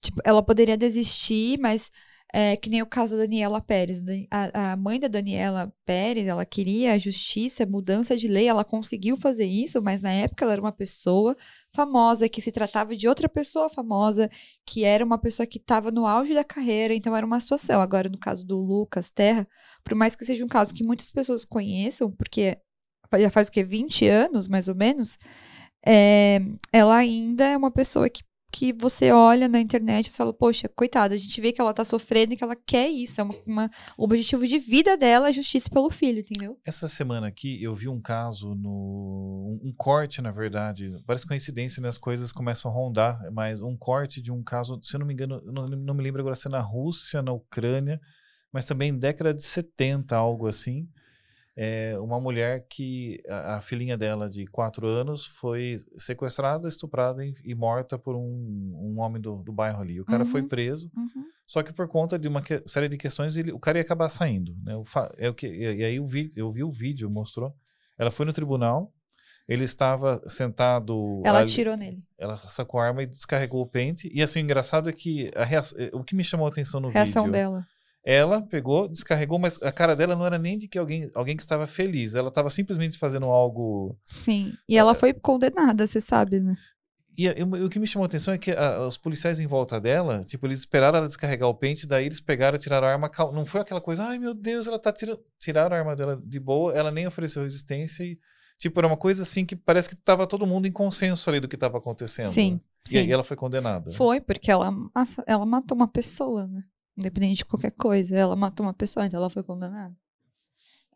Tipo, 0.02 0.22
ela 0.24 0.42
poderia 0.44 0.78
desistir, 0.78 1.60
mas 1.60 1.92
é 2.34 2.58
que 2.58 2.70
nem 2.70 2.82
o 2.82 2.86
caso 2.86 3.16
da 3.16 3.24
Daniela 3.24 3.62
Pérez. 3.62 4.02
A, 4.30 4.74
a 4.74 4.78
mãe 4.78 5.00
da 5.00 5.08
Daniela 5.08 5.74
Pérez, 5.86 6.28
ela 6.28 6.46
queria 6.46 6.94
a 6.94 6.98
justiça, 6.98 7.66
mudança 7.66 8.18
de 8.18 8.28
lei, 8.28 8.48
ela 8.48 8.66
conseguiu 8.66 9.16
fazer 9.16 9.46
isso, 9.46 9.82
mas 9.82 10.02
na 10.02 10.12
época 10.12 10.44
ela 10.44 10.54
era 10.54 10.62
uma 10.62 10.72
pessoa 10.72 11.36
famosa, 11.74 12.28
que 12.28 12.42
se 12.42 12.52
tratava 12.52 12.96
de 12.96 13.08
outra 13.08 13.30
pessoa 13.30 13.70
famosa, 13.70 14.30
que 14.66 14.84
era 14.84 15.06
uma 15.06 15.18
pessoa 15.18 15.48
que 15.48 15.58
estava 15.58 15.92
no 15.92 16.06
auge 16.06 16.34
da 16.34 16.44
carreira, 16.44 16.94
então 16.94 17.16
era 17.16 17.26
uma 17.26 17.40
situação. 17.40 17.80
Agora, 17.80 18.10
no 18.10 18.18
caso 18.18 18.46
do 18.46 18.58
Lucas 18.58 19.10
Terra, 19.12 19.48
por 19.84 19.96
mais 19.96 20.16
que 20.16 20.26
seja 20.26 20.44
um 20.44 20.50
caso 20.50 20.74
que 20.74 20.84
muitas 20.84 21.10
pessoas 21.12 21.46
conheçam, 21.46 22.12
porque 22.12 22.58
já 23.18 23.30
faz 23.30 23.48
o 23.48 23.52
quê? 23.52 23.64
20 23.64 24.08
anos, 24.08 24.48
mais 24.48 24.68
ou 24.68 24.76
menos, 24.76 25.18
é, 25.86 26.42
ela 26.74 26.96
ainda 26.98 27.46
é 27.46 27.56
uma 27.56 27.72
pessoa 27.72 28.10
que, 28.10 28.24
que 28.56 28.72
você 28.72 29.12
olha 29.12 29.50
na 29.50 29.60
internet 29.60 30.08
e 30.08 30.12
fala, 30.16 30.32
poxa, 30.32 30.70
coitada, 30.70 31.14
a 31.14 31.18
gente 31.18 31.42
vê 31.42 31.52
que 31.52 31.60
ela 31.60 31.74
tá 31.74 31.84
sofrendo 31.84 32.34
e 32.34 32.38
que 32.38 32.44
ela 32.44 32.56
quer 32.56 32.88
isso. 32.88 33.20
É 33.20 33.24
uma, 33.26 33.34
uma- 33.46 33.72
o 33.98 34.06
objetivo 34.06 34.48
de 34.48 34.58
vida 34.58 34.96
dela 34.96 35.28
é 35.28 35.34
justiça 35.34 35.70
pelo 35.70 35.90
filho, 35.90 36.22
entendeu? 36.22 36.58
Essa 36.66 36.88
semana 36.88 37.28
aqui 37.28 37.62
eu 37.62 37.76
vi 37.76 37.90
um 37.90 38.00
caso 38.00 38.56
no. 38.56 39.60
Um, 39.62 39.74
corte, 39.76 40.22
na 40.22 40.32
verdade. 40.32 40.96
Parece 41.06 41.28
coincidência, 41.28 41.82
né? 41.82 41.90
As 41.90 41.98
coisas 41.98 42.32
começam 42.32 42.72
a 42.72 42.74
rondar, 42.74 43.20
mas 43.34 43.60
um 43.60 43.76
corte 43.76 44.22
de 44.22 44.32
um 44.32 44.42
caso, 44.42 44.80
se 44.82 44.96
eu 44.96 45.02
não 45.02 45.08
me 45.08 45.14
engano, 45.14 45.42
não, 45.46 45.68
não 45.68 45.94
me 45.94 46.02
lembro 46.02 46.22
agora 46.22 46.36
se 46.36 46.48
é 46.48 46.52
na 46.52 46.62
Rússia, 46.62 47.22
na 47.22 47.34
Ucrânia, 47.34 48.00
mas 48.54 48.66
também 48.66 48.98
década 48.98 49.34
de 49.34 49.44
70, 49.44 50.16
algo 50.16 50.48
assim. 50.48 50.88
É 51.58 51.98
uma 52.00 52.20
mulher 52.20 52.66
que 52.70 53.22
a, 53.30 53.56
a 53.56 53.62
filhinha 53.62 53.98
dela 53.98 54.30
de 54.30 54.46
4 54.48 54.86
anos 54.88 55.26
foi 55.26 55.78
sequestrada, 55.98 56.68
estuprada 56.68 57.26
e, 57.26 57.34
e 57.46 57.56
morta 57.56 57.98
por 57.98 58.16
um, 58.16 58.22
um 58.76 59.00
homem 59.00 59.22
do, 59.22 59.38
do 59.42 59.54
bairro 59.54 59.82
ali. 59.82 60.02
O 60.02 60.06
cara 60.06 60.26
foi 60.26 60.42
Uhum. 60.42 60.48
preso. 60.50 60.92
Só 61.48 61.64
que 61.64 61.72
por 61.72 61.88
conta 61.88 62.20
de 62.20 62.28
uma 62.28 62.42
que- 62.42 62.62
série 62.66 62.90
de 62.90 62.98
questões, 62.98 63.38
ele, 63.38 63.52
o 63.54 63.60
cara 63.60 63.78
ia 63.78 63.84
acabar 63.84 64.10
saindo. 64.10 64.54
Né? 64.64 64.76
O 64.76 64.84
é 65.18 65.30
o 65.30 65.34
que, 65.34 65.48
e, 65.48 65.84
aí 65.86 66.00
o 66.00 66.06
vi, 66.06 66.30
eu 66.36 66.52
vi 66.52 66.64
o 66.64 66.70
vídeo, 66.72 67.10
mostrou. 67.10 67.56
Ela 67.98 68.12
foi 68.12 68.26
no 68.26 68.34
tribunal, 68.34 68.92
ele 69.48 69.64
estava 69.64 70.22
sentado. 70.28 71.22
Ela 71.24 71.40
ali- 71.40 71.50
atirou 71.52 71.78
nele. 71.78 72.04
Ela 72.18 72.36
sacou 72.36 72.80
a 72.82 72.88
arma 72.88 73.04
e 73.04 73.06
descarregou 73.06 73.62
o 73.62 73.68
pente. 73.68 74.10
E 74.14 74.22
assim, 74.22 74.40
o 74.40 74.44
engraçado 74.44 74.90
é 74.90 74.94
que 74.94 75.32
a 75.36 75.44
eh, 75.78 75.92
o 75.94 76.04
que 76.04 76.16
me 76.16 76.24
chamou 76.24 76.48
a 76.48 76.50
atenção 76.50 76.82
no 76.82 76.90
Reação 76.90 77.24
vídeo. 77.24 77.34
dela. 77.34 77.66
Ela 78.06 78.42
pegou, 78.44 78.88
descarregou, 78.88 79.40
mas 79.40 79.60
a 79.64 79.72
cara 79.72 79.96
dela 79.96 80.16
não 80.16 80.26
era 80.26 80.38
nem 80.38 80.58
de 80.60 80.68
que 80.68 80.78
alguém, 80.78 81.10
alguém 81.16 81.36
que 81.36 81.42
estava 81.42 81.66
feliz. 81.66 82.14
Ela 82.14 82.30
estava 82.30 82.52
simplesmente 82.52 83.00
fazendo 83.00 83.26
algo. 83.26 83.98
Sim. 84.04 84.54
E 84.70 84.78
ela 84.78 84.94
foi 84.94 85.12
condenada, 85.12 85.88
você 85.88 86.00
sabe, 86.00 86.40
né? 86.40 86.56
E, 87.18 87.28
o 87.42 87.70
que 87.70 87.80
me 87.80 87.88
chamou 87.88 88.04
a 88.04 88.08
atenção 88.08 88.34
é 88.34 88.38
que 88.38 88.52
a- 88.52 88.86
os 88.86 88.98
policiais 88.98 89.40
em 89.40 89.48
volta 89.48 89.80
dela, 89.80 90.22
tipo, 90.24 90.46
eles 90.46 90.60
esperaram 90.60 90.98
ela 91.00 91.08
descarregar 91.08 91.48
o 91.50 91.56
pente, 91.56 91.88
daí 91.88 92.06
eles 92.06 92.20
pegaram, 92.20 92.58
tiraram 92.58 92.86
a 92.88 92.92
arma. 92.92 93.10
Não 93.34 93.46
foi 93.46 93.62
aquela 93.62 93.82
coisa, 93.82 94.04
ai 94.04 94.20
meu 94.20 94.34
Deus, 94.34 94.68
ela 94.68 94.78
tá 94.78 94.92
tirando. 94.92 95.20
Tiraram 95.40 95.76
a 95.76 95.80
arma 95.80 95.96
dela 95.96 96.22
de 96.24 96.40
boa, 96.40 96.74
ela 96.74 96.92
nem 96.92 97.08
ofereceu 97.08 97.42
resistência 97.42 98.04
e. 98.04 98.20
Tipo, 98.58 98.80
era 98.80 98.88
uma 98.88 98.96
coisa 98.98 99.24
assim 99.24 99.46
que 99.46 99.56
parece 99.56 99.90
que 99.90 99.96
tava 99.98 100.26
todo 100.28 100.46
mundo 100.48 100.66
em 100.68 100.72
consenso 100.72 101.30
ali 101.30 101.40
do 101.42 101.48
que 101.48 101.58
tava 101.58 101.78
acontecendo. 101.78 102.28
Sim, 102.28 102.62
E 102.90 102.98
aí 102.98 103.06
sim. 103.06 103.12
ela 103.12 103.24
foi 103.24 103.36
condenada. 103.36 103.92
Foi, 103.92 104.22
porque 104.22 104.50
ela, 104.50 104.72
ela 105.28 105.46
matou 105.46 105.76
uma 105.76 105.88
pessoa, 105.88 106.48
né? 106.48 106.64
Independente 106.98 107.38
de 107.40 107.46
qualquer 107.46 107.72
coisa. 107.72 108.16
Ela 108.16 108.36
matou 108.36 108.66
uma 108.66 108.74
pessoa, 108.74 109.06
então 109.06 109.20
ela 109.20 109.30
foi 109.30 109.44
condenada. 109.44 109.94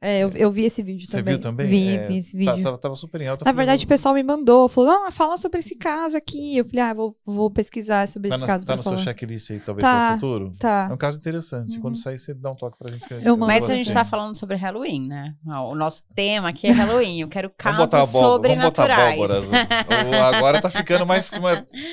É, 0.02 0.20
eu, 0.24 0.30
eu 0.30 0.50
vi 0.50 0.64
esse 0.64 0.82
vídeo 0.82 1.06
Você 1.06 1.18
também. 1.18 1.34
viu 1.34 1.42
também? 1.44 1.68
Vi, 1.68 1.90
É, 1.90 2.08
vi 2.08 2.18
esse 2.20 2.32
tá- 2.32 2.38
vídeo. 2.54 2.64
tava, 2.64 2.78
tava 2.78 2.96
super 2.96 3.20
em 3.20 3.28
alta. 3.28 3.44
Na 3.44 3.52
verdade, 3.52 3.84
o 3.84 3.86
"Meu, 3.86 3.90
pessoal 3.90 4.14
me 4.16 4.24
mandou, 4.24 4.70
falou, 4.70 4.92
ah, 4.92 5.12
fala 5.12 5.36
sobre 5.36 5.60
esse 5.60 5.76
caso 5.76 6.16
aqui. 6.16 6.56
Eu 6.56 6.64
falei, 6.64 6.80
ah, 6.86 6.94
vou, 6.94 7.18
vou 7.26 7.52
pesquisar 7.52 8.08
sobre 8.08 8.30
tá, 8.30 8.36
esse 8.36 8.42
na- 8.42 8.48
caso 8.48 8.66
tá 8.66 8.78
no 8.78 8.82
seu 8.82 8.94
falar. 8.94 9.04
checklist 9.04 9.52
aí, 9.52 9.60
talvez, 9.60 9.82
Tá. 9.84 9.92
para 10.08 10.12
o 10.16 10.20
futuro? 10.22 10.54
É 10.56 10.58
Tá. 10.58 10.90
um 10.94 10.96
caso 10.96 11.18
interessante. 11.18 11.76
Uhum. 11.76 11.82
Quando 11.82 11.98
sair, 11.98 12.18
você 12.18 12.34
dá 12.34 12.50
um 12.50 12.54
toque 12.54 12.78
pra 12.78 12.90
gente. 12.90 13.06
Que 13.06 13.14
Eu 13.16 13.36
mando 13.36 13.48
Mas 13.48 13.70
a 13.70 13.74
gente 13.74 13.88
assim. 13.88 13.94
tá 13.94 14.06
falando 14.06 14.38
sobre 14.38 14.56
Halloween, 14.56 15.06
né? 15.06 15.36
O 15.46 15.76
nosso 15.76 16.02
tema 16.16 16.48
aqui 16.48 16.68
é 16.68 16.72
Halloween. 17.04 17.20
Eu 17.20 17.28
quero 17.28 17.50
casos 17.50 17.92
vamos 17.92 17.92
botar 17.92 18.06
sobrenaturais. 18.26 19.16
abóboras. 19.16 19.50
Agora 20.34 20.62
tá 20.62 20.70
ficando 20.70 21.06
mais. 21.06 21.30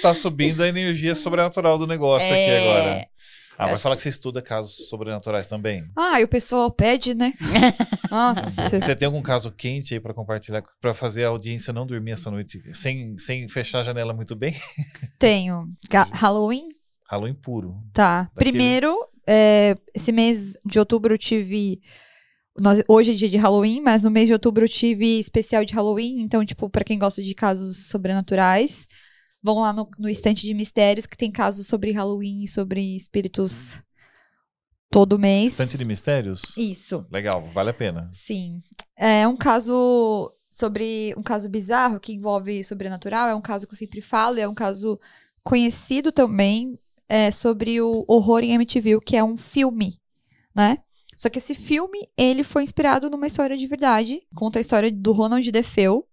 Tá 0.00 0.14
subindo 0.14 0.62
a 0.62 0.68
energia 0.68 1.16
sobrenatural 1.16 1.76
do 1.76 1.88
negócio 1.88 2.28
aqui 2.32 2.38
É, 2.40 2.70
agora. 2.70 3.08
Ah, 3.58 3.66
vai 3.66 3.76
falar 3.76 3.96
que 3.96 4.02
você 4.02 4.08
estuda 4.10 4.42
casos 4.42 4.88
sobrenaturais 4.88 5.48
também. 5.48 5.84
Ah, 5.96 6.20
e 6.20 6.24
o 6.24 6.28
pessoal 6.28 6.70
pede, 6.70 7.14
né? 7.14 7.32
Nossa. 8.10 8.68
Você 8.80 8.94
tem 8.94 9.06
algum 9.06 9.22
caso 9.22 9.50
quente 9.50 9.94
aí 9.94 10.00
pra 10.00 10.12
compartilhar, 10.14 10.62
pra 10.80 10.92
fazer 10.94 11.24
a 11.24 11.28
audiência 11.28 11.72
não 11.72 11.86
dormir 11.86 12.12
essa 12.12 12.30
noite 12.30 12.62
sem, 12.74 13.16
sem 13.18 13.48
fechar 13.48 13.80
a 13.80 13.82
janela 13.82 14.12
muito 14.12 14.36
bem? 14.36 14.54
Tenho. 15.18 15.68
Ga- 15.90 16.08
Halloween? 16.12 16.68
Halloween 17.08 17.34
puro. 17.34 17.76
Tá. 17.92 18.22
Daquele- 18.34 18.50
Primeiro, 18.52 18.94
é, 19.26 19.76
esse 19.94 20.12
mês 20.12 20.54
de 20.64 20.78
outubro 20.78 21.14
eu 21.14 21.18
tive. 21.18 21.80
nós- 22.60 22.82
hoje 22.88 23.12
é 23.12 23.14
dia 23.14 23.28
de 23.28 23.36
Halloween, 23.36 23.80
mas 23.80 24.02
no 24.04 24.10
mês 24.10 24.26
de 24.26 24.32
outubro 24.32 24.64
eu 24.64 24.68
tive 24.68 25.18
especial 25.18 25.64
de 25.64 25.72
Halloween. 25.74 26.20
Então, 26.20 26.44
tipo, 26.44 26.68
pra 26.68 26.84
quem 26.84 26.98
gosta 26.98 27.22
de 27.22 27.34
casos 27.34 27.88
sobrenaturais, 27.88 28.86
vão 29.42 29.58
lá 29.58 29.72
no, 29.72 29.88
no 29.98 30.08
estante 30.08 30.46
de 30.46 30.54
mistérios 30.54 31.06
que 31.06 31.16
tem 31.16 31.30
casos 31.30 31.66
sobre 31.66 31.92
Halloween 31.92 32.42
e 32.42 32.48
sobre 32.48 32.96
espíritos 32.96 33.82
todo 34.90 35.18
mês. 35.18 35.52
Estante 35.52 35.78
de 35.78 35.84
mistérios? 35.84 36.56
Isso. 36.56 37.06
Legal, 37.10 37.48
vale 37.52 37.70
a 37.70 37.74
pena. 37.74 38.08
Sim. 38.12 38.62
É 38.96 39.26
um 39.28 39.36
caso 39.36 40.32
sobre 40.48 41.14
um 41.16 41.22
caso 41.22 41.50
bizarro 41.50 42.00
que 42.00 42.14
envolve 42.14 42.64
sobrenatural, 42.64 43.28
é 43.28 43.34
um 43.34 43.42
caso 43.42 43.66
que 43.66 43.74
eu 43.74 43.78
sempre 43.78 44.00
falo, 44.00 44.38
e 44.38 44.40
é 44.40 44.48
um 44.48 44.54
caso 44.54 44.98
conhecido 45.44 46.10
também 46.10 46.78
é, 47.08 47.30
sobre 47.30 47.80
o 47.80 48.04
Horror 48.08 48.42
em 48.42 48.54
Amityville, 48.54 49.00
que 49.00 49.16
é 49.16 49.22
um 49.22 49.36
filme, 49.36 50.00
né? 50.54 50.78
Só 51.16 51.28
que 51.28 51.38
esse 51.38 51.54
filme, 51.54 52.08
ele 52.16 52.42
foi 52.42 52.62
inspirado 52.62 53.08
numa 53.08 53.26
história 53.26 53.56
de 53.56 53.66
verdade, 53.66 54.22
conta 54.34 54.58
a 54.58 54.60
história 54.60 54.90
do 54.90 55.12
Ronald 55.12 55.50
DeFeo. 55.50 56.06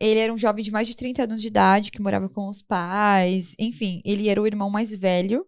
Ele 0.00 0.18
era 0.20 0.32
um 0.32 0.36
jovem 0.38 0.64
de 0.64 0.70
mais 0.70 0.88
de 0.88 0.96
30 0.96 1.22
anos 1.24 1.40
de 1.40 1.46
idade, 1.46 1.90
que 1.92 2.02
morava 2.02 2.28
com 2.28 2.48
os 2.48 2.60
pais, 2.62 3.54
enfim, 3.58 4.00
ele 4.04 4.28
era 4.28 4.40
o 4.42 4.46
irmão 4.46 4.68
mais 4.70 4.92
velho. 4.92 5.46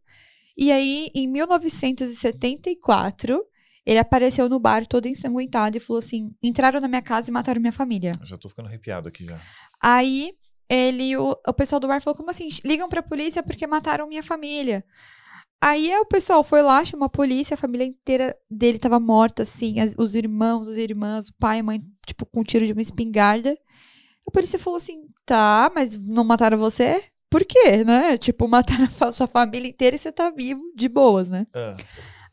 E 0.56 0.70
aí, 0.70 1.08
em 1.14 1.26
1974, 1.28 3.44
ele 3.86 3.98
apareceu 3.98 4.48
no 4.48 4.58
bar 4.58 4.86
todo 4.86 5.06
ensanguentado 5.06 5.76
e 5.76 5.80
falou 5.80 5.98
assim: 5.98 6.30
entraram 6.42 6.80
na 6.80 6.88
minha 6.88 7.02
casa 7.02 7.30
e 7.30 7.32
mataram 7.32 7.60
minha 7.60 7.72
família. 7.72 8.12
Eu 8.20 8.26
já 8.26 8.36
tô 8.36 8.48
ficando 8.48 8.68
arrepiado 8.68 9.08
aqui 9.08 9.24
já. 9.26 9.40
Aí 9.82 10.32
ele, 10.68 11.16
o, 11.16 11.36
o 11.46 11.52
pessoal 11.52 11.80
do 11.80 11.88
bar 11.88 12.00
falou: 12.00 12.16
como 12.16 12.30
assim? 12.30 12.48
Ligam 12.64 12.88
pra 12.88 13.02
polícia 13.02 13.42
porque 13.42 13.66
mataram 13.66 14.08
minha 14.08 14.22
família. 14.22 14.84
Aí 15.62 15.94
o 15.96 16.04
pessoal 16.04 16.44
foi 16.44 16.60
lá, 16.62 16.84
chamou 16.84 17.06
a 17.06 17.10
polícia, 17.10 17.54
a 17.54 17.58
família 17.58 17.86
inteira 17.86 18.36
dele 18.50 18.78
tava 18.78 19.00
morta, 19.00 19.42
assim, 19.44 19.80
as- 19.80 19.94
os 19.96 20.14
irmãos, 20.14 20.68
as 20.68 20.76
irmãs, 20.76 21.28
o 21.28 21.34
pai 21.38 21.56
e 21.56 21.60
a 21.60 21.62
mãe, 21.62 21.82
tipo, 22.06 22.26
com 22.26 22.40
um 22.40 22.44
tiro 22.44 22.66
de 22.66 22.72
uma 22.72 22.82
espingarda. 22.82 23.56
A 24.26 24.30
polícia 24.30 24.58
falou 24.58 24.76
assim: 24.76 25.06
tá, 25.24 25.70
mas 25.74 25.98
não 25.98 26.24
mataram 26.24 26.58
você? 26.58 27.02
Por 27.30 27.44
quê, 27.44 27.84
né? 27.84 28.16
Tipo, 28.16 28.46
mataram 28.48 28.88
a 29.00 29.12
sua 29.12 29.26
família 29.26 29.68
inteira 29.68 29.96
e 29.96 29.98
você 29.98 30.12
tá 30.12 30.30
vivo, 30.30 30.62
de 30.74 30.88
boas, 30.88 31.30
né? 31.30 31.46
Ah, 31.54 31.76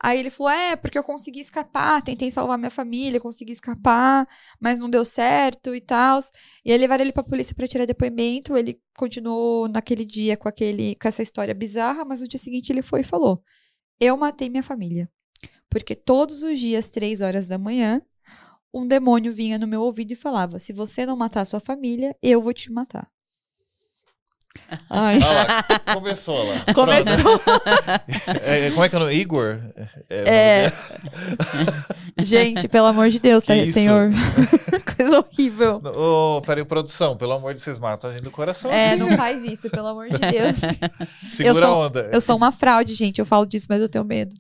Aí 0.04 0.20
ele 0.20 0.30
falou: 0.32 0.52
é, 0.52 0.76
porque 0.76 0.98
eu 0.98 1.04
consegui 1.04 1.40
escapar, 1.40 2.02
tentei 2.02 2.32
salvar 2.32 2.58
minha 2.58 2.72
família, 2.72 3.20
consegui 3.20 3.52
escapar, 3.52 4.28
mas 4.60 4.80
não 4.80 4.90
deu 4.90 5.06
certo 5.06 5.76
e 5.76 5.82
tal. 5.82 6.20
E 6.66 6.72
aí 6.72 6.78
levaram 6.78 7.04
ele 7.04 7.12
pra 7.12 7.24
polícia 7.24 7.56
pra 7.56 7.68
tirar 7.68 7.86
depoimento. 7.86 8.58
Ele 8.58 8.82
continuou 8.98 9.68
naquele 9.68 10.04
dia 10.04 10.36
com, 10.36 10.50
aquele, 10.50 10.96
com 10.96 11.08
essa 11.08 11.22
história 11.22 11.54
bizarra, 11.54 12.04
mas 12.04 12.22
no 12.22 12.28
dia 12.28 12.40
seguinte 12.40 12.72
ele 12.72 12.82
foi 12.82 13.02
e 13.02 13.04
falou: 13.04 13.44
Eu 14.00 14.18
matei 14.18 14.50
minha 14.50 14.64
família. 14.64 15.10
Porque 15.70 15.96
todos 15.96 16.44
os 16.44 16.60
dias, 16.60 16.90
três 16.90 17.22
horas 17.22 17.48
da 17.48 17.58
manhã, 17.58 18.02
um 18.74 18.88
demônio 18.88 19.34
vinha 19.34 19.58
no 19.58 19.68
meu 19.68 19.82
ouvido 19.82 20.12
e 20.12 20.16
falava: 20.16 20.60
Se 20.60 20.74
você 20.74 21.06
não 21.06 21.18
matar 21.18 21.46
sua 21.46 21.60
família, 21.60 22.16
eu 22.22 22.42
vou 22.42 22.54
te 22.54 22.72
matar. 22.72 23.10
Ai, 24.90 25.20
ah 25.24 25.64
lá, 25.88 25.94
começou 25.96 26.44
lá. 26.48 26.66
começou. 26.74 27.42
É, 28.44 28.68
é, 28.68 28.72
como 28.72 28.84
é 28.86 28.90
que 28.90 28.96
é 28.96 28.98
o 28.98 29.02
nome? 29.02 29.14
Igor? 29.16 29.60
É. 30.10 30.24
É. 30.66 30.74
Gente, 32.24 32.68
pelo 32.68 32.88
amor 32.88 33.10
de 33.10 33.20
Deus, 33.20 33.44
tá, 33.44 33.54
senhor? 33.72 34.12
Coisa 34.96 35.20
horrível. 35.20 35.82
Ô, 35.96 36.42
peraí, 36.42 36.64
produção, 36.64 37.18
pelo 37.18 37.34
amor 37.34 37.54
de 37.54 37.62
vocês 37.62 37.80
matam 37.80 38.10
a 38.10 38.14
gente 38.14 38.24
do 38.24 38.32
coração. 38.32 38.72
É, 38.72 38.90
assim. 38.92 39.00
não 39.00 39.18
faz 39.18 39.44
isso, 39.44 39.70
pelo 39.70 39.88
amor 39.88 40.10
de 40.10 40.18
Deus. 40.18 40.60
Segura 41.30 41.50
eu 41.50 41.56
sou- 41.56 41.64
a 41.74 41.78
onda. 41.88 42.10
Eu 42.12 42.22
sou 42.22 42.36
uma 42.38 42.52
fraude, 42.52 42.94
gente. 42.94 43.20
Eu 43.20 43.26
falo 43.26 43.46
disso, 43.46 43.68
mas 43.70 43.82
eu 43.82 43.90
tenho 43.90 44.04
medo. 44.06 44.36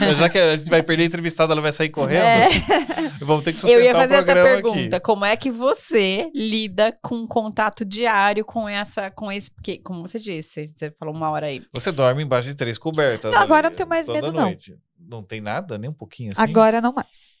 Mas 0.00 0.18
Já 0.18 0.28
que 0.28 0.38
a 0.38 0.56
gente 0.56 0.68
vai 0.68 0.82
perder 0.82 1.04
a 1.04 1.06
entrevistada, 1.06 1.52
ela 1.52 1.62
vai 1.62 1.72
sair 1.72 1.88
correndo. 1.88 2.22
É. 2.24 2.48
Vamos 3.20 3.44
ter 3.44 3.52
que 3.52 3.58
sustentar 3.60 3.80
Eu 3.80 3.84
ia 3.84 3.94
fazer 3.94 4.14
o 4.14 4.18
essa 4.18 4.32
pergunta. 4.34 4.96
aqui. 4.96 5.00
Como 5.00 5.24
é 5.24 5.36
que 5.36 5.50
você 5.50 6.28
lida 6.34 6.94
com 7.02 7.26
contato 7.26 7.84
diário 7.84 8.44
com 8.44 8.68
essa, 8.68 9.10
com 9.10 9.30
esse, 9.32 9.43
porque, 9.48 9.78
como 9.78 10.06
você 10.06 10.18
disse, 10.18 10.66
você 10.68 10.90
falou 10.92 11.14
uma 11.14 11.30
hora 11.30 11.46
aí. 11.46 11.62
Você 11.72 11.90
dorme 11.92 12.22
embaixo 12.22 12.48
de 12.48 12.54
três 12.54 12.78
cobertas. 12.78 13.32
Não, 13.32 13.42
agora 13.42 13.66
ali, 13.68 13.70
não 13.70 13.76
tenho 13.76 13.88
mais 13.88 14.08
medo, 14.08 14.32
não. 14.32 14.44
noite. 14.44 14.78
Não 14.98 15.22
tem 15.22 15.40
nada, 15.40 15.76
nem 15.78 15.90
um 15.90 15.94
pouquinho 15.94 16.32
assim? 16.32 16.42
Agora 16.42 16.80
não 16.80 16.92
mais. 16.92 17.38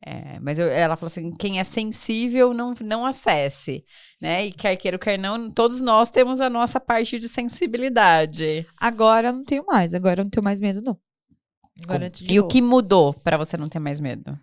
É, 0.00 0.38
mas 0.40 0.58
eu- 0.60 0.68
ela 0.68 0.96
falou 0.96 1.08
assim, 1.08 1.32
quem 1.32 1.58
é 1.58 1.64
sensível 1.64 2.54
não, 2.54 2.72
não 2.82 3.04
acesse, 3.04 3.84
né? 4.20 4.46
E 4.46 4.52
quer 4.52 4.76
queira 4.76 4.94
ou 4.94 4.98
quer 5.00 5.18
não, 5.18 5.50
todos 5.50 5.80
nós 5.80 6.08
temos 6.10 6.40
a 6.40 6.48
nossa 6.48 6.78
parte 6.78 7.18
de 7.18 7.28
sensibilidade. 7.28 8.64
Agora 8.80 9.28
eu 9.28 9.32
não 9.32 9.44
tenho 9.44 9.64
mais. 9.66 9.94
Agora 9.94 10.20
eu 10.20 10.24
não 10.24 10.30
tenho 10.30 10.44
mais 10.44 10.60
medo, 10.60 10.80
não. 10.80 10.96
Agora 11.82 12.06
eu 12.06 12.10
tô 12.10 12.18
de 12.24 12.32
E 12.32 12.40
o 12.40 12.46
que 12.46 12.62
mudou 12.62 13.12
pra 13.12 13.36
você 13.36 13.56
não 13.56 13.68
ter 13.68 13.80
mais 13.80 13.98
medo? 14.00 14.38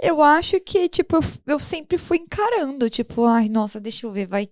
Eu 0.00 0.22
acho 0.22 0.60
que, 0.60 0.88
tipo, 0.88 1.16
eu, 1.16 1.22
eu 1.46 1.58
sempre 1.60 1.98
fui 1.98 2.18
encarando. 2.18 2.88
Tipo, 2.90 3.24
ai, 3.26 3.48
nossa, 3.48 3.80
deixa 3.80 4.06
eu 4.06 4.10
ver, 4.12 4.26
vai. 4.26 4.48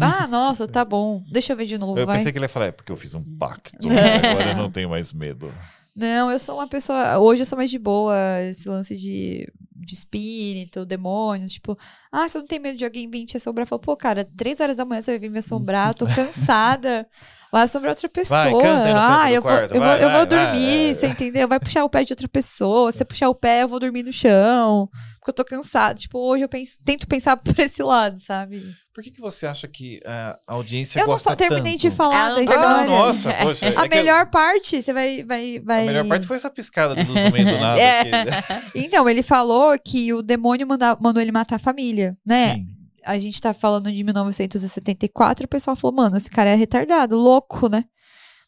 Ah, 0.00 0.26
nossa, 0.28 0.68
tá 0.68 0.84
bom. 0.84 1.22
Deixa 1.30 1.52
eu 1.52 1.56
ver 1.56 1.66
de 1.66 1.76
novo, 1.78 1.98
Eu 1.98 2.06
vai. 2.06 2.16
pensei 2.18 2.30
que 2.30 2.38
ele 2.38 2.44
ia 2.44 2.48
falar, 2.48 2.66
é 2.66 2.72
porque 2.72 2.92
eu 2.92 2.96
fiz 2.96 3.14
um 3.14 3.22
pacto. 3.38 3.76
É. 3.90 4.30
Agora 4.30 4.50
eu 4.50 4.56
não 4.56 4.70
tenho 4.70 4.88
mais 4.90 5.12
medo. 5.12 5.52
Não, 5.96 6.30
eu 6.30 6.38
sou 6.38 6.54
uma 6.56 6.68
pessoa. 6.68 7.18
Hoje 7.18 7.42
eu 7.42 7.46
sou 7.46 7.56
mais 7.58 7.70
de 7.70 7.78
boa. 7.78 8.14
Esse 8.42 8.68
lance 8.68 8.96
de, 8.96 9.52
de 9.80 9.94
espírito, 9.94 10.84
demônios. 10.84 11.52
Tipo, 11.52 11.76
ah, 12.12 12.28
você 12.28 12.38
não 12.38 12.46
tem 12.46 12.58
medo 12.58 12.76
de 12.76 12.84
alguém 12.84 13.08
vir 13.08 13.24
te 13.26 13.36
assombrar? 13.36 13.64
Eu 13.64 13.68
falo, 13.68 13.80
pô, 13.80 13.96
cara, 13.96 14.24
três 14.36 14.60
horas 14.60 14.76
da 14.76 14.84
manhã 14.84 15.00
você 15.00 15.12
vai 15.12 15.18
vir 15.18 15.30
me 15.30 15.38
assombrar, 15.38 15.88
eu 15.88 15.94
tô 15.94 16.06
cansada. 16.06 17.06
Vai 17.52 17.64
assombrar 17.64 17.90
outra 17.90 18.08
pessoa. 18.08 18.42
Vai, 18.44 18.52
canta 18.52 18.86
aí 18.86 18.92
no 18.92 18.98
ah, 19.00 19.26
do 19.26 19.34
eu 19.34 19.42
vou, 19.42 19.50
quarto, 19.50 19.74
eu, 19.74 19.80
vai, 19.80 19.88
vou, 19.88 19.96
eu 20.06 20.08
vai, 20.10 20.18
vou 20.26 20.36
vai, 20.36 20.52
dormir, 20.52 20.90
é. 20.90 20.94
você 20.94 21.06
entendeu? 21.08 21.48
Vai 21.48 21.58
puxar 21.58 21.84
o 21.84 21.90
pé 21.90 22.04
de 22.04 22.12
outra 22.12 22.28
pessoa. 22.28 22.92
Se 22.92 22.98
você 22.98 23.04
puxar 23.04 23.28
o 23.28 23.34
pé, 23.34 23.62
eu 23.64 23.68
vou 23.68 23.80
dormir 23.80 24.04
no 24.04 24.12
chão. 24.12 24.88
Porque 25.18 25.30
eu 25.30 25.34
tô 25.34 25.44
cansada. 25.44 25.98
Tipo, 25.98 26.18
hoje 26.18 26.44
eu 26.44 26.48
penso, 26.48 26.78
tento 26.84 27.08
pensar 27.08 27.36
por 27.42 27.58
esse 27.58 27.82
lado, 27.82 28.18
sabe? 28.20 28.62
Por 28.94 29.02
que, 29.02 29.10
que 29.10 29.20
você 29.20 29.46
acha 29.46 29.66
que 29.66 30.00
ah, 30.06 30.38
a 30.46 30.54
audiência 30.54 31.00
eu 31.00 31.06
não 31.06 31.12
gosta 31.14 31.30
fa- 31.30 31.36
terminei 31.36 31.72
tanto? 31.72 31.80
de 31.82 31.90
falar 31.90 32.26
Ah, 32.26 32.28
da 32.28 32.34
não, 32.36 32.42
história. 32.42 32.66
Ah, 32.68 32.84
nossa, 32.84 33.34
poxa. 33.34 33.66
A 33.66 33.84
é 33.84 33.88
que 33.88 33.96
melhor 33.96 34.26
parte, 34.30 34.80
você 34.80 34.92
vai, 34.92 35.24
vai, 35.24 35.58
vai. 35.58 35.82
A 35.82 35.86
melhor 35.86 36.06
parte 36.06 36.26
foi 36.28 36.36
essa 36.36 36.50
piscada 36.50 36.94
luz 36.94 37.24
no 37.24 37.30
meio 37.32 37.46
do 37.46 37.58
nada. 37.58 37.80
É. 37.80 38.00
aqui. 38.00 38.68
Então, 38.76 39.08
ele 39.08 39.22
falou 39.22 39.69
que 39.78 40.12
o 40.12 40.22
demônio 40.22 40.66
manda- 40.66 40.96
mandou 41.00 41.20
ele 41.22 41.32
matar 41.32 41.56
a 41.56 41.58
família, 41.58 42.16
né? 42.26 42.54
Sim. 42.54 42.66
A 43.04 43.18
gente 43.18 43.40
tá 43.40 43.52
falando 43.54 43.90
de 43.90 44.04
1974, 44.04 45.44
o 45.44 45.48
pessoal 45.48 45.74
falou, 45.74 45.96
mano, 45.96 46.16
esse 46.16 46.28
cara 46.30 46.50
é 46.50 46.54
retardado, 46.54 47.16
louco, 47.16 47.68
né? 47.68 47.84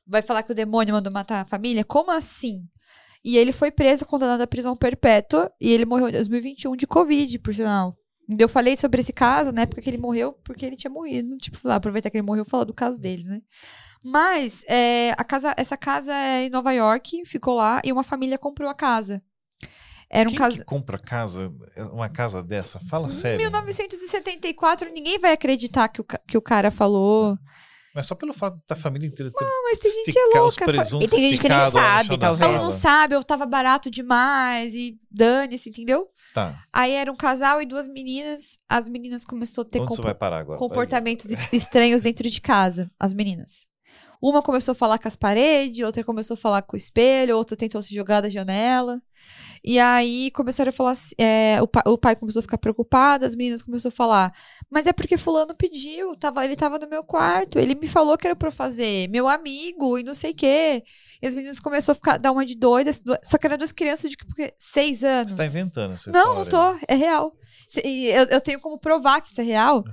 Vai 0.06 0.20
falar 0.22 0.42
que 0.42 0.52
o 0.52 0.54
demônio 0.54 0.94
mandou 0.94 1.12
matar 1.12 1.42
a 1.42 1.46
família? 1.46 1.84
Como 1.84 2.10
assim? 2.10 2.62
E 3.24 3.38
ele 3.38 3.52
foi 3.52 3.70
preso, 3.70 4.04
condenado 4.04 4.40
à 4.42 4.46
prisão 4.46 4.76
perpétua, 4.76 5.50
e 5.60 5.70
ele 5.72 5.84
morreu 5.86 6.08
em 6.08 6.12
2021 6.12 6.76
de 6.76 6.86
Covid, 6.86 7.38
por 7.38 7.54
sinal. 7.54 7.96
Eu 8.38 8.48
falei 8.48 8.76
sobre 8.76 9.00
esse 9.00 9.12
caso 9.12 9.52
na 9.52 9.62
época 9.62 9.80
que 9.80 9.88
ele 9.88 9.98
morreu, 9.98 10.32
porque 10.44 10.64
ele 10.66 10.76
tinha 10.76 10.90
morrido. 10.90 11.36
Tipo, 11.38 11.58
lá, 11.64 11.76
aproveitar 11.76 12.10
que 12.10 12.16
ele 12.16 12.26
morreu 12.26 12.44
e 12.46 12.48
falar 12.50 12.64
do 12.64 12.74
caso 12.74 13.00
dele, 13.00 13.24
né? 13.24 13.40
Mas 14.02 14.64
é, 14.68 15.12
a 15.16 15.24
casa, 15.24 15.54
essa 15.56 15.76
casa 15.76 16.12
é 16.12 16.44
em 16.46 16.50
Nova 16.50 16.72
York, 16.72 17.22
ficou 17.26 17.54
lá, 17.54 17.80
e 17.84 17.92
uma 17.92 18.02
família 18.02 18.36
comprou 18.38 18.68
a 18.68 18.74
casa. 18.74 19.22
Era 20.12 20.28
um 20.28 20.32
Quem 20.32 20.38
caso. 20.38 20.58
que 20.58 20.64
compra 20.64 20.98
casa, 20.98 21.50
uma 21.90 22.08
casa 22.08 22.42
dessa? 22.42 22.78
Fala 22.80 23.08
Em 23.08 23.10
sério. 23.10 23.38
1974, 23.38 24.90
ninguém 24.92 25.18
vai 25.18 25.32
acreditar 25.32 25.88
que 25.88 26.02
o, 26.02 26.04
que 26.04 26.36
o 26.36 26.42
cara 26.42 26.70
falou. 26.70 27.38
Mas 27.94 28.06
só 28.06 28.14
pelo 28.14 28.32
fato 28.32 28.58
da 28.68 28.74
família 28.74 29.06
inteira 29.06 29.30
ter 29.30 29.44
Não, 29.44 29.62
mas 29.64 29.78
tem 29.78 29.90
gente 29.90 30.18
é 30.18 30.38
louca. 30.38 30.64
E 31.02 31.08
tem 31.08 31.20
gente 31.20 31.40
que 31.40 31.48
nem 31.48 31.70
sabe, 31.70 32.18
talvez. 32.18 32.40
Ela 32.40 32.52
sala. 32.52 32.58
não 32.58 32.70
sabe, 32.70 33.14
eu 33.14 33.22
tava 33.24 33.46
barato 33.46 33.90
demais 33.90 34.74
e 34.74 34.98
dane-se, 35.10 35.68
entendeu? 35.70 36.08
Tá. 36.34 36.58
Aí 36.72 36.92
era 36.92 37.10
um 37.12 37.16
casal 37.16 37.60
e 37.60 37.66
duas 37.66 37.86
meninas. 37.88 38.56
As 38.68 38.88
meninas 38.88 39.24
começou 39.24 39.62
a 39.62 39.64
ter 39.66 39.78
compo- 39.80 40.02
comportamentos 40.58 41.26
estranhos 41.52 42.02
dentro 42.02 42.28
de 42.28 42.40
casa, 42.40 42.90
as 42.98 43.12
meninas. 43.12 43.66
Uma 44.22 44.40
começou 44.40 44.72
a 44.72 44.76
falar 44.76 44.98
com 44.98 45.08
as 45.08 45.16
paredes, 45.16 45.84
outra 45.84 46.04
começou 46.04 46.34
a 46.34 46.38
falar 46.38 46.62
com 46.62 46.76
o 46.76 46.78
espelho, 46.78 47.36
outra 47.36 47.56
tentou 47.56 47.82
se 47.82 47.94
jogar 47.94 48.20
da 48.20 48.28
janela. 48.28 49.02
E 49.64 49.78
aí 49.78 50.30
começaram 50.32 50.70
a 50.70 50.72
falar 50.72 50.90
assim, 50.90 51.14
é, 51.16 51.58
o, 51.62 51.68
pa- 51.68 51.84
o 51.86 51.96
pai 51.96 52.16
começou 52.16 52.40
a 52.40 52.42
ficar 52.42 52.58
preocupado, 52.58 53.24
as 53.24 53.36
meninas 53.36 53.62
começaram 53.62 53.92
a 53.92 53.96
falar, 53.96 54.34
mas 54.68 54.88
é 54.88 54.92
porque 54.92 55.16
fulano 55.16 55.54
pediu, 55.54 56.16
tava, 56.16 56.44
ele 56.44 56.56
tava 56.56 56.80
no 56.80 56.88
meu 56.88 57.04
quarto, 57.04 57.60
ele 57.60 57.76
me 57.76 57.86
falou 57.86 58.18
que 58.18 58.26
era 58.26 58.34
pra 58.34 58.48
eu 58.48 58.52
fazer, 58.52 59.08
meu 59.08 59.28
amigo, 59.28 59.96
e 59.98 60.02
não 60.02 60.14
sei 60.14 60.32
o 60.32 60.34
quê. 60.34 60.82
E 61.22 61.26
as 61.28 61.34
meninas 61.36 61.60
começaram 61.60 61.92
a 61.92 61.94
ficar, 61.94 62.16
dar 62.18 62.32
uma 62.32 62.44
de 62.44 62.56
doidas, 62.56 63.00
só 63.22 63.38
que 63.38 63.46
eram 63.46 63.56
duas 63.56 63.70
crianças 63.70 64.10
de 64.10 64.16
porque, 64.16 64.52
seis 64.58 65.04
anos. 65.04 65.30
Você 65.30 65.36
tá 65.38 65.46
inventando 65.46 65.92
essa 65.94 66.10
Não, 66.10 66.34
não 66.34 66.42
história. 66.42 66.78
tô. 66.80 66.86
É 66.88 66.96
real. 66.96 67.32
E 67.84 68.06
Eu, 68.08 68.24
eu 68.24 68.40
tenho 68.40 68.58
como 68.60 68.76
provar 68.78 69.20
que 69.20 69.28
isso 69.28 69.40
é 69.40 69.44
real. 69.44 69.84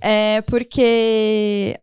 É 0.00 0.40
porque. 0.42 1.78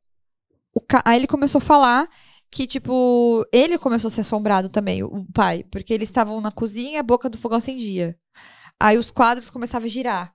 O 0.75 0.81
Aí 1.05 1.17
ele 1.19 1.27
começou 1.27 1.59
a 1.59 1.61
falar 1.61 2.09
que, 2.53 2.67
tipo, 2.67 3.45
ele 3.51 3.77
começou 3.77 4.07
a 4.07 4.11
ser 4.11 4.21
assombrado 4.21 4.69
também, 4.69 5.03
o 5.03 5.25
pai. 5.33 5.63
Porque 5.71 5.93
eles 5.93 6.09
estavam 6.09 6.39
na 6.39 6.51
cozinha, 6.51 6.99
a 6.99 7.03
boca 7.03 7.29
do 7.29 7.37
fogão 7.37 7.57
acendia. 7.57 8.15
Aí 8.79 8.97
os 8.97 9.09
quadros 9.11 9.49
começavam 9.49 9.85
a 9.87 9.89
girar. 9.89 10.31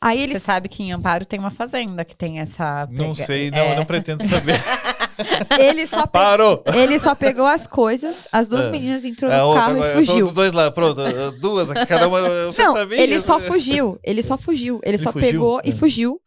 Aí 0.00 0.18
Você 0.18 0.24
eles. 0.24 0.42
sabe 0.44 0.68
que 0.68 0.82
em 0.82 0.92
Amparo 0.92 1.26
tem 1.26 1.40
uma 1.40 1.50
fazenda 1.50 2.04
que 2.04 2.16
tem 2.16 2.38
essa. 2.38 2.86
Não 2.92 3.14
sei, 3.14 3.50
não, 3.50 3.58
é, 3.58 3.72
eu 3.72 3.76
não 3.76 3.84
pretendo 3.84 4.22
saber. 4.24 4.54
Ele 5.58 5.84
só, 5.84 6.06
pe- 6.06 6.12
Parou! 6.12 6.62
ele 6.76 6.96
só 6.96 7.12
pegou 7.12 7.44
as 7.44 7.66
coisas, 7.66 8.28
as 8.30 8.48
duas 8.48 8.66
É. 8.66 8.70
meninas 8.70 9.04
entrou 9.04 9.28
A 9.32 9.38
no 9.38 9.44
outra, 9.46 9.62
carro 9.62 9.78
e 9.84 9.92
fugiu. 10.06 10.24
dos 10.24 10.32
dois 10.32 10.52
lá, 10.52 10.70
pronto. 10.70 11.00
Duas, 11.40 11.68
cada 11.88 12.06
uma. 12.06 12.20
Você 12.46 12.62
não, 12.64 12.72
sabia? 12.74 13.02
ele 13.02 13.18
só 13.18 13.40
fugiu. 13.40 13.98
Ele 14.04 14.22
só 14.22 14.38
fugiu. 14.38 14.76
Ele, 14.84 14.94
Ele 14.94 14.98
só 15.02 15.12
fugiu? 15.12 15.28
pegou 15.28 15.60
e 15.64 15.70
É. 15.70 15.72
fugiu. 15.72 16.20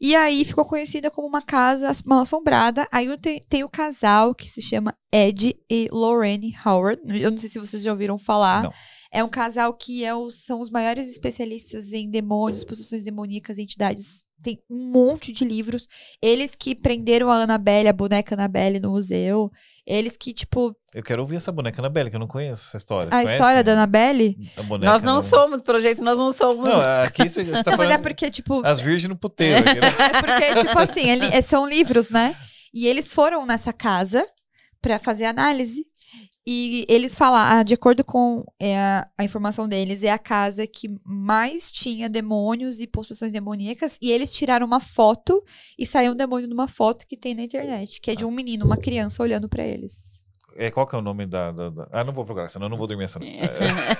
E 0.00 0.16
aí 0.16 0.44
ficou 0.44 0.64
conhecida 0.64 1.10
como 1.10 1.28
uma 1.28 1.42
casa 1.42 1.90
mal 2.06 2.20
assombrada. 2.20 2.88
Aí 2.90 3.06
eu 3.06 3.18
te- 3.18 3.40
tem 3.48 3.62
o 3.64 3.68
casal 3.68 4.34
que 4.34 4.48
se 4.50 4.62
chama 4.62 4.94
Ed 5.12 5.54
e 5.70 5.88
Lorraine 5.92 6.54
Howard. 6.64 7.02
Eu 7.20 7.30
não 7.30 7.36
sei 7.38 7.50
se 7.50 7.58
vocês 7.58 7.82
já 7.82 7.90
ouviram 7.92 8.16
falar. 8.18 8.62
Não. 8.62 8.72
É 9.12 9.22
um 9.24 9.28
casal 9.28 9.74
que 9.74 10.04
é 10.04 10.14
o- 10.14 10.30
são 10.30 10.60
os 10.60 10.70
maiores 10.70 11.08
especialistas 11.10 11.92
em 11.92 12.08
demônios, 12.10 12.64
possessões 12.64 13.02
demoníacas, 13.04 13.58
entidades. 13.58 14.22
Tem 14.42 14.58
um 14.70 14.90
monte 14.90 15.32
de 15.32 15.44
livros. 15.44 15.86
Eles 16.22 16.54
que 16.54 16.74
prenderam 16.74 17.30
a 17.30 17.36
Annabelle, 17.42 17.88
a 17.88 17.92
boneca 17.92 18.34
Annabelle 18.34 18.80
no 18.80 18.90
museu. 18.90 19.50
Eles 19.86 20.16
que, 20.16 20.32
tipo, 20.32 20.74
Eu 20.94 21.02
quero 21.02 21.20
ouvir 21.22 21.36
essa 21.36 21.50
boneca 21.52 21.80
Annabelle, 21.80 22.08
que 22.10 22.16
eu 22.16 22.20
não 22.20 22.26
conheço 22.26 22.68
essa 22.68 22.76
história. 22.76 23.10
Você 23.10 23.16
a 23.16 23.20
conhece? 23.22 23.34
história 23.34 23.64
da 23.64 23.72
Annabelle. 23.72 24.36
A 24.56 24.62
boneca, 24.62 24.92
Nós 24.92 25.02
não 25.02 25.20
somos, 25.20 25.60
pelo 25.62 25.78
jeito, 25.80 26.02
nós 26.02 26.18
não 26.18 26.32
somos. 26.32 26.64
Não, 26.64 27.02
aqui 27.04 27.28
você, 27.28 27.44
você 27.44 27.62
tá 27.62 27.70
Não, 27.72 27.78
mas 27.78 27.86
falando 27.88 27.92
é 27.92 27.98
porque, 27.98 28.30
tipo, 28.30 28.64
as 28.64 28.80
virgens 28.80 29.08
no 29.08 29.16
puteiro. 29.16 29.58
aqui, 29.68 29.80
né? 29.80 29.88
É 30.00 30.22
porque, 30.22 30.66
tipo 30.66 30.78
assim, 30.78 31.08
ele- 31.10 31.26
é- 31.26 31.40
são 31.42 31.68
livros, 31.68 32.10
né? 32.10 32.34
E 32.72 32.86
eles 32.86 33.12
foram 33.12 33.44
nessa 33.44 33.72
casa 33.72 34.24
pra 34.80 34.98
fazer 34.98 35.24
análise. 35.26 35.84
E 36.52 36.84
eles 36.88 37.14
falaram, 37.14 37.58
ah, 37.58 37.62
de 37.62 37.74
acordo 37.74 38.02
com 38.04 38.44
é, 38.58 38.76
a, 38.76 39.22
informação 39.22 39.68
deles, 39.68 40.02
é 40.02 40.10
a 40.10 40.18
casa 40.18 40.66
que 40.66 40.88
mais 41.04 41.70
tinha 41.70 42.08
demônios 42.08 42.80
e 42.80 42.88
possessões 42.88 43.30
demoníacas. 43.30 43.96
E 44.02 44.10
eles 44.10 44.32
tiraram 44.32 44.66
uma 44.66 44.80
foto 44.80 45.44
e 45.78 45.86
saiu 45.86 46.10
um 46.10 46.16
demônio 46.16 46.48
numa 46.48 46.66
foto 46.66 47.06
que 47.06 47.16
tem 47.16 47.36
na 47.36 47.42
internet, 47.44 48.00
que 48.00 48.10
é 48.10 48.16
de 48.16 48.24
um 48.24 48.32
menino, 48.32 48.66
uma 48.66 48.76
criança 48.76 49.22
olhando 49.22 49.48
pra 49.48 49.64
eles. 49.64 50.24
É, 50.56 50.72
qual 50.72 50.88
que 50.88 50.96
é 50.96 50.98
o 50.98 51.02
nome 51.02 51.24
da, 51.24 51.52
da- 51.52 51.70
da- 51.70 51.88
Ah, 51.92 52.02
não 52.02 52.12
vou 52.12 52.24
procurar, 52.24 52.48
senão 52.48 52.66
eu 52.66 52.70
não 52.70 52.76
vou 52.76 52.88
dormir 52.88 53.04
essa 53.04 53.20
noite. 53.20 53.38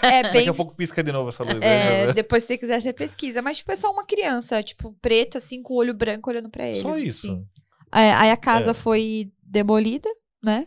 É, 0.03 0.19
É 0.19 0.23
bem. 0.33 0.33
Daqui 0.33 0.49
a 0.49 0.55
pouco 0.55 0.75
pisca 0.75 1.05
de 1.05 1.13
novo 1.13 1.29
essa 1.29 1.45
luz. 1.45 1.63
é, 1.63 2.07
aí, 2.09 2.13
depois, 2.13 2.43
se 2.43 2.49
você 2.49 2.59
quiser, 2.59 2.83
você 2.83 2.93
pesquisa. 2.93 3.41
Mas, 3.41 3.59
tipo, 3.59 3.71
é 3.71 3.77
só 3.77 3.93
uma 3.93 4.05
criança, 4.05 4.61
tipo, 4.61 4.93
preta, 5.01 5.39
assim, 5.39 5.63
com 5.63 5.75
o 5.75 5.77
olho 5.77 5.95
branco 5.95 6.29
olhando 6.29 6.51
pra 6.51 6.67
eles. 6.67 6.83
Só 6.83 6.91
assim. 6.91 7.05
isso. 7.05 7.47
É, 7.95 8.13
aí 8.13 8.31
a 8.33 8.37
casa 8.37 8.73
É. 8.73 8.75
foi 8.75 9.31
demolida, 9.41 10.09
né? 10.43 10.67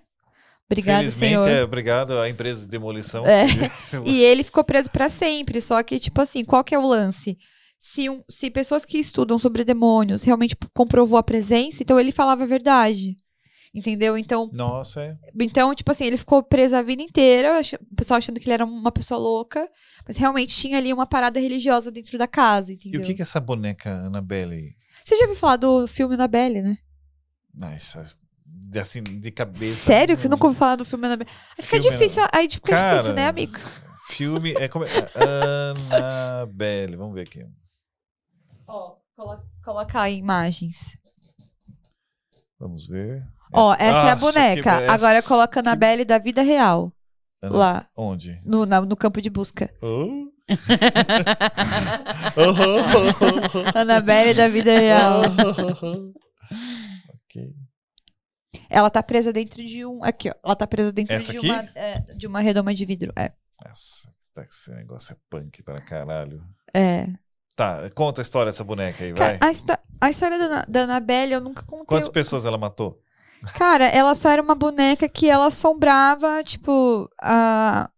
Obrigada, 0.69 0.99
Felizmente, 0.99 1.43
senhor. 1.43 1.47
é, 1.47 1.63
obrigado 1.63 2.17
à 2.19 2.29
empresa 2.29 2.61
de 2.61 2.67
demolição. 2.67 3.25
É. 3.25 3.45
E 4.05 4.21
ele 4.21 4.43
ficou 4.43 4.63
preso 4.63 4.89
pra 4.89 5.09
sempre. 5.09 5.61
Só 5.61 5.81
que, 5.83 5.99
tipo 5.99 6.19
assim, 6.21 6.43
qual 6.43 6.63
que 6.63 6.73
é 6.73 6.79
o 6.79 6.87
lance? 6.87 7.37
Se, 7.77 8.09
um- 8.09 8.23
se 8.29 8.49
pessoas 8.49 8.85
que 8.85 8.97
estudam 8.97 9.37
sobre 9.37 9.63
demônios 9.63 10.23
realmente 10.23 10.55
comprovou 10.73 11.17
a 11.17 11.23
presença, 11.23 11.83
então 11.83 11.99
ele 11.99 12.11
falava 12.11 12.43
a 12.43 12.47
verdade. 12.47 13.17
Entendeu? 13.75 14.15
Então, 14.17 14.51
Nossa, 14.53 15.01
é. 15.01 15.17
então, 15.41 15.73
tipo 15.73 15.89
assim, 15.89 16.05
ele 16.05 16.15
ficou 16.15 16.43
preso 16.43 16.75
a 16.75 16.83
vida 16.83 17.01
inteira, 17.01 17.59
o 17.91 17.95
pessoal 17.95 18.19
achando 18.19 18.39
que 18.39 18.45
ele 18.45 18.53
era 18.53 18.63
uma 18.63 18.91
pessoa 18.91 19.19
louca, 19.19 19.67
mas 20.07 20.15
realmente 20.15 20.55
tinha 20.55 20.77
ali 20.77 20.93
uma 20.93 21.07
parada 21.07 21.39
religiosa 21.39 21.91
dentro 21.91 22.15
da 22.19 22.27
casa, 22.27 22.71
E 22.71 22.75
entendeu? 22.75 23.01
o 23.01 23.03
que 23.03 23.15
que 23.15 23.21
é 23.21 23.23
essa 23.23 23.39
boneca 23.39 23.89
Annabelle? 23.91 24.75
Você 25.03 25.15
já 25.17 25.23
ouviu 25.23 25.39
falar 25.39 25.55
do 25.57 25.87
filme 25.87 26.13
Annabelle, 26.13 26.61
né? 26.61 26.77
Nossa, 27.59 28.05
de, 28.53 28.79
assim, 28.79 29.01
de 29.03 29.31
cabeça. 29.31 29.75
Sério 29.85 30.15
que 30.15 30.21
você 30.21 30.29
nunca 30.29 30.45
ouviu 30.45 30.59
falar 30.59 30.75
do 30.75 30.85
filme 30.85 31.05
Annabelle? 31.07 31.29
Aí 31.57 31.63
fica 31.63 31.81
Filme- 31.81 31.97
difícil, 31.97 32.23
aí 32.33 32.49
fica 32.49 32.71
Cara, 32.71 32.93
difícil, 32.97 33.15
né, 33.15 33.27
amigo? 33.27 33.57
Filme. 34.09 34.53
É 34.57 34.67
como 34.67 34.85
é? 34.85 34.89
Annabelle. 35.91 36.95
Vamos 36.95 37.15
ver 37.15 37.21
aqui. 37.21 37.43
Ó, 38.67 38.95
colo- 39.15 39.43
colocar 39.63 40.01
aí 40.03 40.17
imagens. 40.17 40.97
Vamos 42.59 42.87
ver. 42.87 43.23
Ó, 43.51 43.73
essa 43.73 43.83
é 43.83 43.89
a 44.11 44.15
Nossa, 44.15 44.15
boneca. 44.15 44.61
que- 44.81 44.87
Agora 44.87 45.17
essa- 45.17 45.27
coloca 45.27 45.59
a 45.59 45.61
Annabelle 45.61 46.05
da 46.05 46.17
vida 46.17 46.41
real. 46.41 46.91
Ana- 47.41 47.57
Lá, 47.57 47.87
Onde? 47.95 48.39
no, 48.45 48.65
na- 48.65 48.81
no 48.81 48.95
campo 48.95 49.21
de 49.21 49.29
busca. 49.29 49.69
Oh. 49.81 50.31
Annabelle 53.75 54.33
da 54.33 54.47
vida 54.47 54.77
real. 54.77 55.21
ok. 57.29 57.53
Ela 58.73 58.89
tá 58.89 59.03
presa 59.03 59.31
dentro 59.31 59.63
de 59.63 59.85
um. 59.85 60.03
Aqui, 60.03 60.29
ó. 60.29 60.33
Ela 60.43 60.55
tá 60.55 60.65
presa 60.65 60.91
dentro 60.91 61.15
Essa 61.15 61.31
de 61.31 61.37
aqui? 61.37 61.49
uma, 61.49 61.69
é, 61.75 61.99
de 62.15 62.27
uma 62.27 62.41
redoma 62.41 62.73
de 62.73 62.85
vidro. 62.85 63.13
É. 63.15 63.31
Nossa, 63.63 64.11
tá, 64.33 64.43
esse 64.49 64.71
negócio 64.71 65.13
é 65.13 65.17
punk 65.29 65.61
para 65.61 65.79
caralho. 65.79 66.43
É. 66.73 67.07
Tá, 67.55 67.87
conta 67.93 68.21
a 68.21 68.23
história 68.23 68.51
dessa 68.51 68.63
boneca 68.63 69.03
aí, 69.03 69.13
vai. 69.13 69.35
A, 69.35 70.07
a 70.07 70.09
história 70.09 70.39
da, 70.39 70.65
da 70.67 70.81
Annabelle 70.81 71.33
eu 71.33 71.41
nunca 71.41 71.61
contei. 71.63 71.85
Quantas 71.85 72.09
pessoas 72.09 72.45
ela 72.45 72.57
matou? 72.57 72.99
Cara, 73.53 73.85
ela 73.85 74.15
só 74.15 74.29
era 74.29 74.41
uma 74.41 74.55
boneca 74.55 75.07
que 75.07 75.29
ela 75.29 75.47
assombrava, 75.47 76.43
tipo, 76.43 77.09
a, 77.21 77.89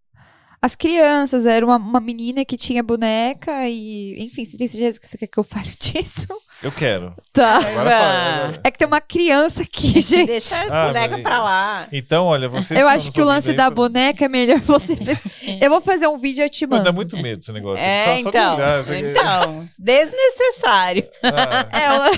as 0.61 0.75
crianças. 0.75 1.45
Era 1.45 1.65
uma, 1.65 1.77
uma 1.77 1.99
menina 2.01 2.43
que 2.43 2.57
tinha 2.57 2.83
boneca 2.83 3.67
e. 3.69 4.15
Enfim, 4.25 4.43
você 4.43 4.57
tem 4.57 4.67
certeza 4.67 4.99
que 4.99 5.07
você 5.07 5.17
quer 5.17 5.27
que 5.27 5.37
eu 5.37 5.43
fale 5.43 5.69
disso? 5.79 6.27
Eu 6.63 6.71
quero. 6.71 7.13
Tá. 7.31 7.57
Agora 7.57 7.89
fala, 7.89 8.35
agora. 8.45 8.61
É 8.63 8.71
que 8.71 8.77
tem 8.79 8.87
uma 8.87 9.01
criança 9.01 9.61
aqui, 9.61 10.01
gente. 10.01 10.25
Deixa 10.27 10.55
Ah, 10.71 10.83
a 10.83 10.87
boneca 10.87 11.13
mas- 11.15 11.21
pra 11.23 11.43
lá. 11.43 11.87
Então, 11.91 12.25
olha, 12.25 12.47
você. 12.49 12.73
Eu 12.81 12.87
acho 12.87 13.11
que 13.11 13.21
o 13.21 13.25
lance 13.25 13.53
da 13.53 13.69
boneca 13.69 14.25
é 14.25 14.29
melhor 14.29 14.59
você. 14.61 14.95
Eu 15.61 15.69
vou 15.69 15.81
fazer 15.81 16.07
um 16.07 16.17
vídeo 16.17 16.41
e 16.41 16.45
eu 16.45 16.49
te 16.49 16.65
mando. 16.65 16.83
dá 16.83 16.91
muito 16.91 17.15
medo 17.17 17.39
esse 17.39 17.51
negócio. 17.51 17.83
É, 17.85 18.05
só, 18.05 18.23
só 18.23 18.31
de 18.31 18.37
então. 18.37 18.57
você- 18.83 18.99
Então, 19.11 19.69
desnecessário. 19.77 21.07
Ah, 21.23 21.67
Ela. 21.79 22.11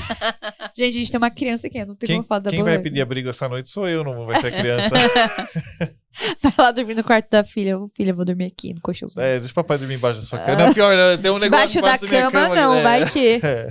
gente, 0.75 0.89
a 0.95 0.99
gente 0.99 1.11
tem 1.11 1.17
uma 1.17 1.29
criança 1.31 1.67
aqui, 1.67 1.79
eu 1.79 1.85
não 1.87 1.95
tenho 1.95 2.07
quem 2.07 2.15
como 2.17 2.27
falar 2.27 2.39
da 2.39 2.49
quem 2.49 2.59
vai 2.59 2.73
boneca. 2.73 2.83
pedir 2.83 3.01
abrigo 3.01 3.29
essa 3.29 3.49
noite 3.49 3.69
sou 3.69 3.87
eu, 3.87 4.03
não 4.03 4.25
vai 4.25 4.39
ser 4.39 4.47
a 4.47 4.51
criança. 4.51 4.89
Vai 6.41 6.51
lá 6.57 6.71
dormir 6.71 6.95
no 6.95 7.03
quarto 7.03 7.29
da 7.29 7.43
filha. 7.43 7.77
Filha, 7.95 8.09
eu 8.09 8.15
vou 8.15 8.25
dormir 8.25 8.45
aqui 8.45 8.73
no 8.73 8.81
colchãozinho. 8.81 9.23
é, 9.23 9.37
deixa 9.37 9.51
o 9.51 9.55
papai 9.55 9.77
dormir 9.77 9.95
embaixo 9.95 10.19
da 10.21 10.25
sua 10.27 10.39
cama. 10.39 10.65
Não, 10.65 10.73
pior, 10.73 10.95
né? 10.97 11.15
tem 11.17 11.29
um 11.29 11.37
negócio 11.37 11.77
Embaixo 11.77 12.01
da 12.01 12.07
minha 12.09 12.31
cama, 12.31 12.55
não, 12.55 12.73
né? 12.75 12.81
vai 12.81 13.05
que. 13.07 13.39
É. 13.45 13.67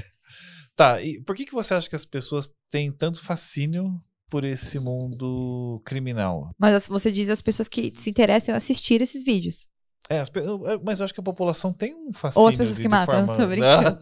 Tá, 0.76 1.02
e 1.02 1.20
por 1.22 1.34
que, 1.34 1.46
que 1.46 1.54
você 1.54 1.72
acha 1.72 1.88
que 1.88 1.96
as 1.96 2.04
pessoas 2.04 2.52
têm 2.70 2.92
tanto 2.92 3.20
fascínio 3.20 3.98
por 4.28 4.44
esse 4.44 4.78
mundo 4.78 5.80
criminal? 5.86 6.50
Mas 6.58 6.74
as- 6.74 6.86
você 6.88 7.10
diz 7.10 7.30
as 7.30 7.40
pessoas 7.40 7.66
que 7.68 7.92
se 7.94 8.10
interessam 8.10 8.54
em 8.54 8.58
assistir 8.58 9.00
esses 9.00 9.24
vídeos. 9.24 9.66
É, 10.08 10.20
as 10.20 10.30
mas 10.84 11.00
eu 11.00 11.04
acho 11.04 11.12
que 11.12 11.18
a 11.18 11.22
população 11.22 11.72
tem 11.72 11.94
um 11.94 12.12
fascínio. 12.12 12.42
Ou 12.42 12.48
as 12.48 12.56
pessoas 12.56 12.76
de, 12.76 12.82
que 12.82 12.88
de 12.88 12.94
matam, 12.94 13.26
forma... 13.26 13.36
tô 13.36 13.48
brincando. 13.48 13.98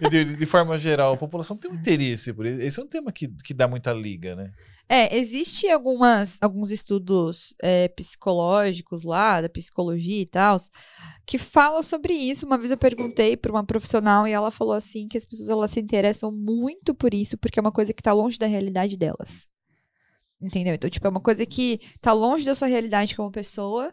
de, 0.10 0.36
de- 0.36 0.46
forma 0.46 0.78
geral, 0.78 1.12
a 1.12 1.16
população 1.16 1.58
tem 1.58 1.70
um 1.70 1.74
interesse 1.74 2.32
por 2.32 2.46
isso. 2.46 2.60
Esse 2.60 2.80
é 2.80 2.82
um 2.82 2.86
tema 2.86 3.12
que, 3.12 3.28
que 3.44 3.52
dá 3.52 3.68
muita 3.68 3.92
liga, 3.92 4.34
né? 4.34 4.50
É, 4.88 5.14
existe 5.16 5.68
algumas, 5.68 6.38
alguns 6.40 6.70
estudos 6.70 7.54
é, 7.62 7.88
psicológicos 7.88 9.04
lá, 9.04 9.42
da 9.42 9.48
psicologia 9.48 10.22
e 10.22 10.26
tal, 10.26 10.56
que 11.26 11.36
falam 11.36 11.82
sobre 11.82 12.14
isso. 12.14 12.46
Uma 12.46 12.56
vez 12.56 12.70
eu 12.70 12.78
perguntei 12.78 13.36
para 13.36 13.52
uma 13.52 13.64
profissional 13.64 14.26
e 14.26 14.32
ela 14.32 14.50
falou 14.50 14.72
assim 14.72 15.06
que 15.06 15.18
as 15.18 15.26
pessoas 15.26 15.50
elas 15.50 15.70
se 15.70 15.80
interessam 15.80 16.32
muito 16.32 16.94
por 16.94 17.12
isso, 17.12 17.36
porque 17.36 17.58
é 17.58 17.62
uma 17.62 17.72
coisa 17.72 17.92
que 17.92 18.02
tá 18.02 18.12
longe 18.12 18.38
da 18.38 18.46
realidade 18.46 18.96
delas. 18.96 19.48
Entendeu? 20.40 20.74
Então, 20.74 20.88
tipo, 20.88 21.06
é 21.06 21.10
uma 21.10 21.20
coisa 21.20 21.44
que 21.44 21.78
tá 22.00 22.14
longe 22.14 22.46
da 22.46 22.54
sua 22.54 22.66
realidade 22.66 23.14
como 23.14 23.30
pessoa. 23.30 23.92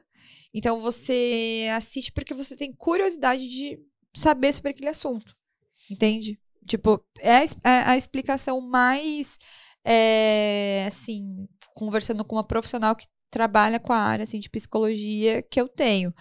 Então 0.58 0.82
você 0.82 1.70
assiste 1.72 2.12
porque 2.12 2.34
você 2.34 2.56
tem 2.56 2.74
curiosidade 2.74 3.48
de 3.48 3.80
saber 4.12 4.52
sobre 4.52 4.72
aquele 4.72 4.90
assunto. 4.90 5.36
Entende? 5.88 6.40
Tipo, 6.68 7.00
é 7.20 7.44
é 7.64 7.70
a 7.86 7.96
explicação 7.96 8.60
mais 8.60 9.38
é, 9.86 10.86
assim, 10.88 11.48
conversando 11.76 12.26
com 12.26 12.38
uma 12.38 12.44
profissional 12.44 12.96
que 12.96 13.06
trabalha 13.30 13.80
com 13.80 13.94
a 13.94 14.00
área 14.00 14.24
assim, 14.24 14.40
de 14.40 14.50
psicologia 14.50 15.44
que 15.44 15.62
eu 15.62 15.68
tenho. 15.70 16.12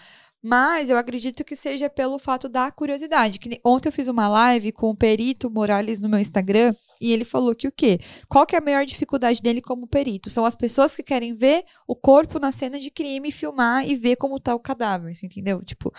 Mas 0.47 0.89
eu 0.89 0.95
acredito 0.95 1.43
que 1.43 1.57
seja 1.57 1.89
pelo 1.89 2.17
fato 2.17 2.47
da 2.47 2.71
curiosidade. 2.71 3.37
Que 3.37 3.59
ontem 3.65 3.89
eu 3.89 3.91
fiz 3.91 4.07
uma 4.07 4.29
live 4.29 4.71
com 4.71 4.89
o 4.89 4.95
Perito 4.95 5.49
Morales 5.49 5.99
no 5.99 6.07
meu 6.07 6.19
Instagram 6.19 6.73
e 7.01 7.11
ele 7.11 7.25
falou 7.25 7.53
que 7.53 7.67
o 7.67 7.71
quê? 7.71 7.99
Qual 8.29 8.45
que 8.45 8.55
é 8.55 8.59
a 8.59 8.61
maior 8.61 8.85
dificuldade 8.85 9.41
dele 9.41 9.61
como 9.61 9.87
perito? 9.87 10.29
São 10.29 10.45
as 10.45 10.55
pessoas 10.55 10.95
que 10.95 11.03
querem 11.03 11.35
ver 11.35 11.65
o 11.85 11.95
corpo 11.95 12.39
na 12.39 12.49
cena 12.51 12.79
de 12.79 12.89
crime, 12.89 13.29
filmar 13.29 13.85
e 13.85 13.93
ver 13.95 14.15
como 14.15 14.39
tá 14.39 14.55
o 14.55 14.59
cadáver, 14.59 15.13
você 15.13 15.25
entendeu? 15.25 15.61
Tipo, 15.63 15.93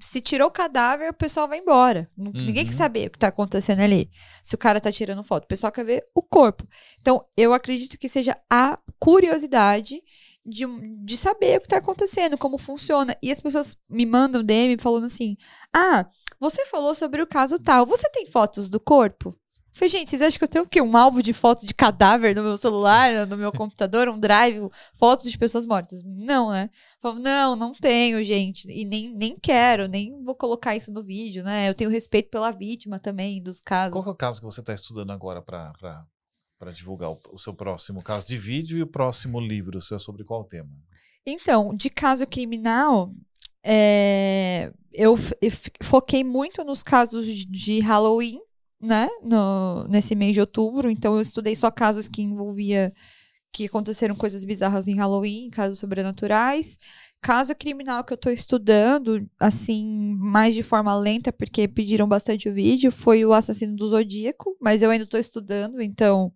se 0.00 0.20
tirou 0.20 0.48
o 0.48 0.52
cadáver, 0.52 1.10
o 1.10 1.14
pessoal 1.14 1.46
vai 1.46 1.58
embora. 1.58 2.10
Uhum. 2.16 2.32
Ninguém 2.34 2.64
quer 2.64 2.72
saber 2.72 3.08
o 3.08 3.10
que 3.10 3.18
tá 3.18 3.28
acontecendo 3.28 3.80
ali. 3.80 4.10
Se 4.42 4.54
o 4.54 4.58
cara 4.58 4.80
tá 4.80 4.90
tirando 4.90 5.22
foto, 5.22 5.44
o 5.44 5.48
pessoal 5.48 5.70
quer 5.70 5.84
ver 5.84 6.04
o 6.14 6.22
corpo. 6.22 6.66
Então, 7.00 7.24
eu 7.36 7.52
acredito 7.52 7.98
que 7.98 8.08
seja 8.08 8.36
a 8.50 8.78
curiosidade 8.98 10.02
de, 10.44 10.66
de 11.04 11.16
saber 11.16 11.58
o 11.58 11.60
que 11.60 11.66
está 11.66 11.78
acontecendo, 11.78 12.36
como 12.38 12.58
funciona. 12.58 13.16
E 13.22 13.30
as 13.30 13.40
pessoas 13.40 13.76
me 13.88 14.04
mandam 14.04 14.42
DM 14.42 14.76
falando 14.78 15.04
assim: 15.04 15.36
Ah, 15.74 16.06
você 16.40 16.66
falou 16.66 16.94
sobre 16.94 17.22
o 17.22 17.26
caso 17.26 17.58
tal. 17.58 17.86
Você 17.86 18.08
tem 18.10 18.26
fotos 18.26 18.68
do 18.68 18.80
corpo? 18.80 19.38
Eu 19.72 19.78
falei, 19.78 19.88
gente, 19.88 20.10
vocês 20.10 20.20
acham 20.20 20.38
que 20.38 20.44
eu 20.44 20.48
tenho 20.48 20.64
o 20.64 20.68
quê? 20.68 20.82
Um 20.82 20.94
álbum 20.94 21.22
de 21.22 21.32
fotos 21.32 21.64
de 21.64 21.72
cadáver 21.72 22.36
no 22.36 22.42
meu 22.42 22.56
celular, 22.58 23.26
no 23.26 23.38
meu 23.38 23.50
computador, 23.50 24.06
um 24.06 24.18
drive, 24.20 24.68
fotos 24.92 25.30
de 25.30 25.38
pessoas 25.38 25.64
mortas? 25.64 26.02
Não, 26.04 26.50
né? 26.50 26.68
Eu 27.02 27.14
não, 27.14 27.56
não 27.56 27.72
tenho, 27.72 28.22
gente. 28.22 28.70
E 28.70 28.84
nem, 28.84 29.14
nem 29.14 29.34
quero, 29.40 29.88
nem 29.88 30.22
vou 30.22 30.34
colocar 30.34 30.76
isso 30.76 30.92
no 30.92 31.02
vídeo, 31.02 31.42
né? 31.42 31.70
Eu 31.70 31.74
tenho 31.74 31.88
respeito 31.88 32.28
pela 32.28 32.50
vítima 32.50 32.98
também, 32.98 33.42
dos 33.42 33.62
casos. 33.62 33.94
Qual 33.94 34.12
é 34.12 34.14
o 34.14 34.14
caso 34.14 34.40
que 34.40 34.44
você 34.44 34.60
está 34.60 34.74
estudando 34.74 35.10
agora 35.10 35.40
para 35.40 35.72
para 36.62 36.70
divulgar 36.70 37.10
o, 37.10 37.18
o, 37.32 37.38
seu 37.40 37.52
próximo 37.52 38.00
caso 38.04 38.28
de 38.28 38.36
vídeo 38.36 38.78
e 38.78 38.82
o 38.82 38.86
próximo 38.86 39.40
livro 39.40 39.82
seu 39.82 39.96
é 39.96 39.98
sobre 39.98 40.22
qual 40.22 40.44
tema? 40.44 40.70
Então, 41.26 41.74
de 41.74 41.90
caso 41.90 42.24
criminal, 42.24 43.12
é, 43.64 44.72
eu, 44.92 45.18
eu, 45.40 45.50
foquei 45.82 46.22
muito 46.22 46.62
nos 46.62 46.80
casos 46.80 47.26
de 47.26 47.80
Halloween, 47.80 48.38
né? 48.80 49.08
No, 49.24 49.88
nesse 49.88 50.14
mês 50.14 50.34
de 50.34 50.40
outubro. 50.40 50.88
Então, 50.88 51.16
eu 51.16 51.20
estudei 51.20 51.56
só 51.56 51.68
casos 51.68 52.06
que 52.06 52.22
envolvia 52.22 52.92
que 53.52 53.66
aconteceram 53.66 54.14
coisas 54.14 54.44
bizarras 54.44 54.86
em 54.86 54.94
Halloween, 54.94 55.50
casos 55.50 55.80
sobrenaturais. 55.80 56.78
Caso 57.22 57.54
criminal 57.54 58.02
que 58.02 58.12
eu 58.12 58.16
tô 58.16 58.30
estudando, 58.30 59.26
assim, 59.38 60.16
mais 60.18 60.54
de 60.54 60.62
forma 60.62 60.94
lenta, 60.98 61.32
porque 61.32 61.68
pediram 61.68 62.08
bastante 62.08 62.48
o 62.48 62.52
vídeo, 62.52 62.90
foi 62.90 63.24
o 63.24 63.32
assassino 63.32 63.76
do 63.76 63.86
Zodíaco, 63.86 64.56
mas 64.60 64.82
eu 64.82 64.90
ainda 64.90 65.06
tô 65.06 65.16
estudando, 65.16 65.80
então 65.80 66.32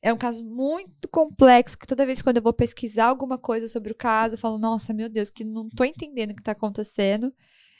é 0.00 0.12
um 0.12 0.16
caso 0.16 0.44
muito 0.44 1.08
complexo, 1.08 1.76
que 1.76 1.86
toda 1.86 2.06
vez 2.06 2.22
quando 2.22 2.36
eu 2.36 2.42
vou 2.42 2.52
pesquisar 2.52 3.06
alguma 3.06 3.36
coisa 3.36 3.66
sobre 3.66 3.92
o 3.92 3.96
caso, 3.96 4.34
eu 4.34 4.38
falo, 4.38 4.58
nossa, 4.58 4.94
meu 4.94 5.08
Deus, 5.08 5.28
que 5.28 5.44
não 5.44 5.68
tô 5.68 5.84
entendendo 5.84 6.30
o 6.30 6.34
que 6.36 6.42
tá 6.42 6.52
acontecendo. 6.52 7.32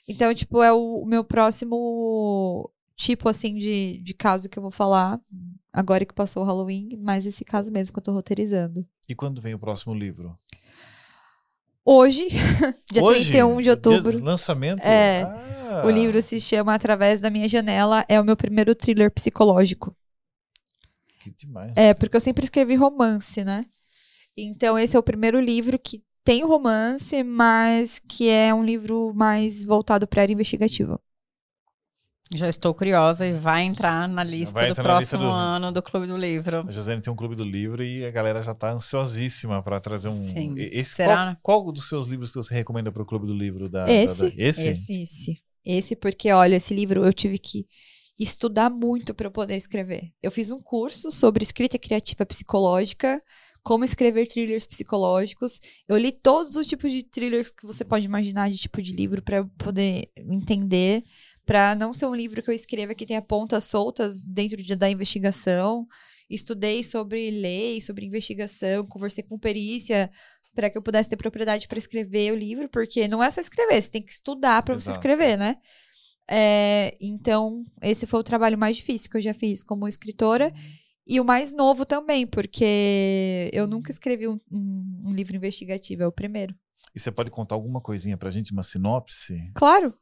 Então, 0.09 0.35
tipo, 0.35 0.63
é 0.63 0.73
o, 0.73 1.05
meu 1.05 1.25
próximo 1.25 2.73
tipo, 2.97 3.29
assim, 3.29 3.55
de, 3.55 3.99
de 3.99 4.15
caso 4.15 4.49
que 4.49 4.59
eu 4.59 4.63
vou 4.63 4.71
falar, 4.71 5.21
agora 5.73 6.05
que 6.05 6.15
passou 6.15 6.43
o 6.43 6.47
Halloween, 6.47 6.97
mas 7.01 7.27
esse 7.27 7.45
caso 7.45 7.73
mesmo 7.73 7.93
que 7.93 7.99
eu 7.99 8.03
tô 8.05 8.13
roteirizando. 8.13 8.87
E 9.09 9.15
quando 9.15 9.41
vem 9.41 9.55
o 9.55 9.59
próximo 9.59 9.95
livro? 9.95 10.39
Hoje, 11.85 12.29
dia 12.93 13.03
Hoje? 13.03 13.25
31 13.33 13.61
de 13.61 13.71
outubro. 13.71 14.13
Dia 14.13 14.25
lançamento? 14.25 14.81
É. 14.81 15.23
Ah. 15.23 15.83
O 15.85 15.91
livro 15.91 16.21
se 16.23 16.41
chama 16.41 16.75
Através 16.75 17.21
da 17.21 17.31
Minha 17.31 17.49
Janela. 17.49 18.05
É 18.09 18.21
o 18.21 18.25
meu 18.25 18.37
primeiro 18.37 18.75
thriller 18.75 19.11
psicológico. 19.11 19.97
Que 21.21 21.31
demais. 21.31 21.73
É, 21.77 21.95
porque 21.95 22.17
eu 22.17 22.21
sempre 22.21 22.45
escrevi 22.45 22.75
romance, 22.75 23.43
né? 23.45 23.65
Então, 24.37 24.79
esse 24.79 24.97
é 24.97 24.99
o 24.99 25.03
primeiro 25.03 25.41
livro 25.41 25.79
que 25.79 26.03
tem 26.25 26.45
romance, 26.45 27.23
mas 27.23 27.99
que 27.99 28.29
é 28.29 28.55
um 28.55 28.65
livro 28.65 29.13
mais 29.15 29.65
voltado 29.65 30.07
para 30.07 30.21
a 30.21 30.23
área 30.23 30.33
investigativa. 30.33 31.01
Já 32.35 32.49
estou 32.49 32.73
curiosa 32.73 33.27
e 33.27 33.33
vai 33.33 33.63
entrar 33.63 34.09
na 34.09 34.25
lista 34.25 34.69
do 34.69 34.75
próximo 34.75 35.01
lista 35.01 35.19
do... 35.19 35.25
ano 35.25 35.71
do 35.71 35.83
Clube 35.83 36.07
do 36.07 36.17
Livro. 36.17 36.65
A 36.67 36.73
Josiane 36.73 37.01
tem 37.01 37.13
um 37.13 37.17
Clube 37.17 37.35
do 37.35 37.45
Livro 37.45 37.85
e 37.85 38.05
a 38.07 38.11
galera 38.11 38.43
já 38.43 38.53
está 38.53 38.73
ansiosíssima 38.73 39.63
para 39.63 39.79
trazer 39.79 40.09
um. 40.09 40.25
Sim. 40.25 40.55
Esse, 40.57 40.95
Será? 40.95 41.37
Qual, 41.43 41.63
qual, 41.63 41.73
dos 41.73 41.89
seus 41.89 42.07
livros 42.07 42.31
que 42.31 42.37
você 42.37 42.55
recomenda 42.55 42.91
para 42.91 43.03
o 43.03 43.07
Clube 43.07 43.27
do 43.27 43.35
Livro? 43.35 43.69
Da, 43.69 43.85
esse? 43.91 44.23
Da, 44.23 44.29
da... 44.29 44.43
esse? 44.43 44.69
Esse. 44.69 45.03
Esse. 45.03 45.43
Esse, 45.65 45.95
porque, 45.95 46.33
olha, 46.33 46.57
esse 46.57 46.75
livro 46.75 47.05
eu 47.05 47.13
tive 47.13 47.39
que 47.39 47.67
estudar 48.19 48.71
muito 48.71 49.15
para 49.15 49.27
eu 49.27 49.31
poder 49.31 49.57
escrever. 49.57 50.11
Eu 50.23 50.31
fiz 50.31 50.51
um 50.51 50.61
curso 50.61 51.11
sobre 51.11 51.43
escrita 51.43 51.79
criativa 51.79 52.25
psicológica, 52.27 53.23
como 53.63 53.85
escrever 53.85 54.27
thrillers 54.27 54.67
psicológicos. 54.67 55.61
Eu 55.89 55.97
li 55.97 56.11
todos 56.13 56.57
os 56.57 56.67
tipos 56.67 56.91
de 56.91 57.03
thrillers 57.03 57.53
que 57.53 57.67
você 57.67 57.85
pode 57.85 58.05
imaginar 58.05 58.51
de 58.51 58.59
tipo 58.59 58.83
de 58.83 58.93
livro 58.93 59.23
para 59.23 59.37
eu 59.37 59.49
poder 59.59 60.11
entender 60.17 61.03
para 61.45 61.75
não 61.75 61.93
ser 61.93 62.07
um 62.07 62.15
livro 62.15 62.43
que 62.43 62.51
eu 62.51 62.55
escreva 62.55 62.95
que 62.95 63.07
tenha 63.07 63.23
pontas 63.23 63.65
soltas 63.65 64.25
dentro 64.25 64.63
de, 64.63 64.77
da 64.77 64.91
investigação. 64.91 65.87
Estudei 66.31 66.83
sobre 66.83 67.31
lei, 67.31 67.81
sobre 67.81 68.07
investigação, 68.07 68.87
conversei 68.87 69.23
com 69.23 69.39
perícia 69.39 70.11
para 70.55 70.69
que 70.69 70.77
eu 70.77 70.83
pudesse 70.83 71.09
ter 71.09 71.17
propriedade 71.17 71.67
para 71.67 71.79
escrever 71.79 72.33
o 72.33 72.37
livro, 72.37 72.69
porque 72.69 73.09
não 73.09 73.23
é 73.23 73.31
só 73.31 73.41
escrever, 73.41 73.81
você 73.81 73.91
tem 73.91 74.03
que 74.03 74.13
estudar 74.13 74.63
para 74.63 74.75
você 74.75 74.91
escrever, 74.91 75.37
né? 75.37 75.57
É, 76.31 76.97
então, 77.01 77.65
esse 77.83 78.07
foi 78.07 78.21
o 78.21 78.25
trabalho 78.25 78.57
mais 78.57 78.77
difícil 78.77 79.11
que 79.11 79.17
eu 79.17 79.21
já 79.21 79.35
fiz 79.35 79.65
como 79.65 79.89
escritora. 79.89 80.53
E 81.07 81.21
o 81.21 81.25
mais 81.25 81.53
novo 81.53 81.85
também, 81.85 82.27
porque 82.27 83.51
eu 83.53 83.67
nunca 83.67 83.91
escrevi 83.91 84.29
um, 84.29 84.39
um, 84.51 85.03
um 85.07 85.13
livro 85.13 85.37
investigativo, 85.37 86.03
é 86.03 86.07
o 86.07 86.13
primeiro. 86.13 86.55
E 86.95 87.01
você 87.01 87.11
pode 87.11 87.31
contar 87.31 87.55
alguma 87.55 87.81
coisinha 87.81 88.17
pra 88.17 88.31
gente, 88.31 88.53
uma 88.53 88.63
sinopse? 88.63 89.51
Claro. 89.55 89.95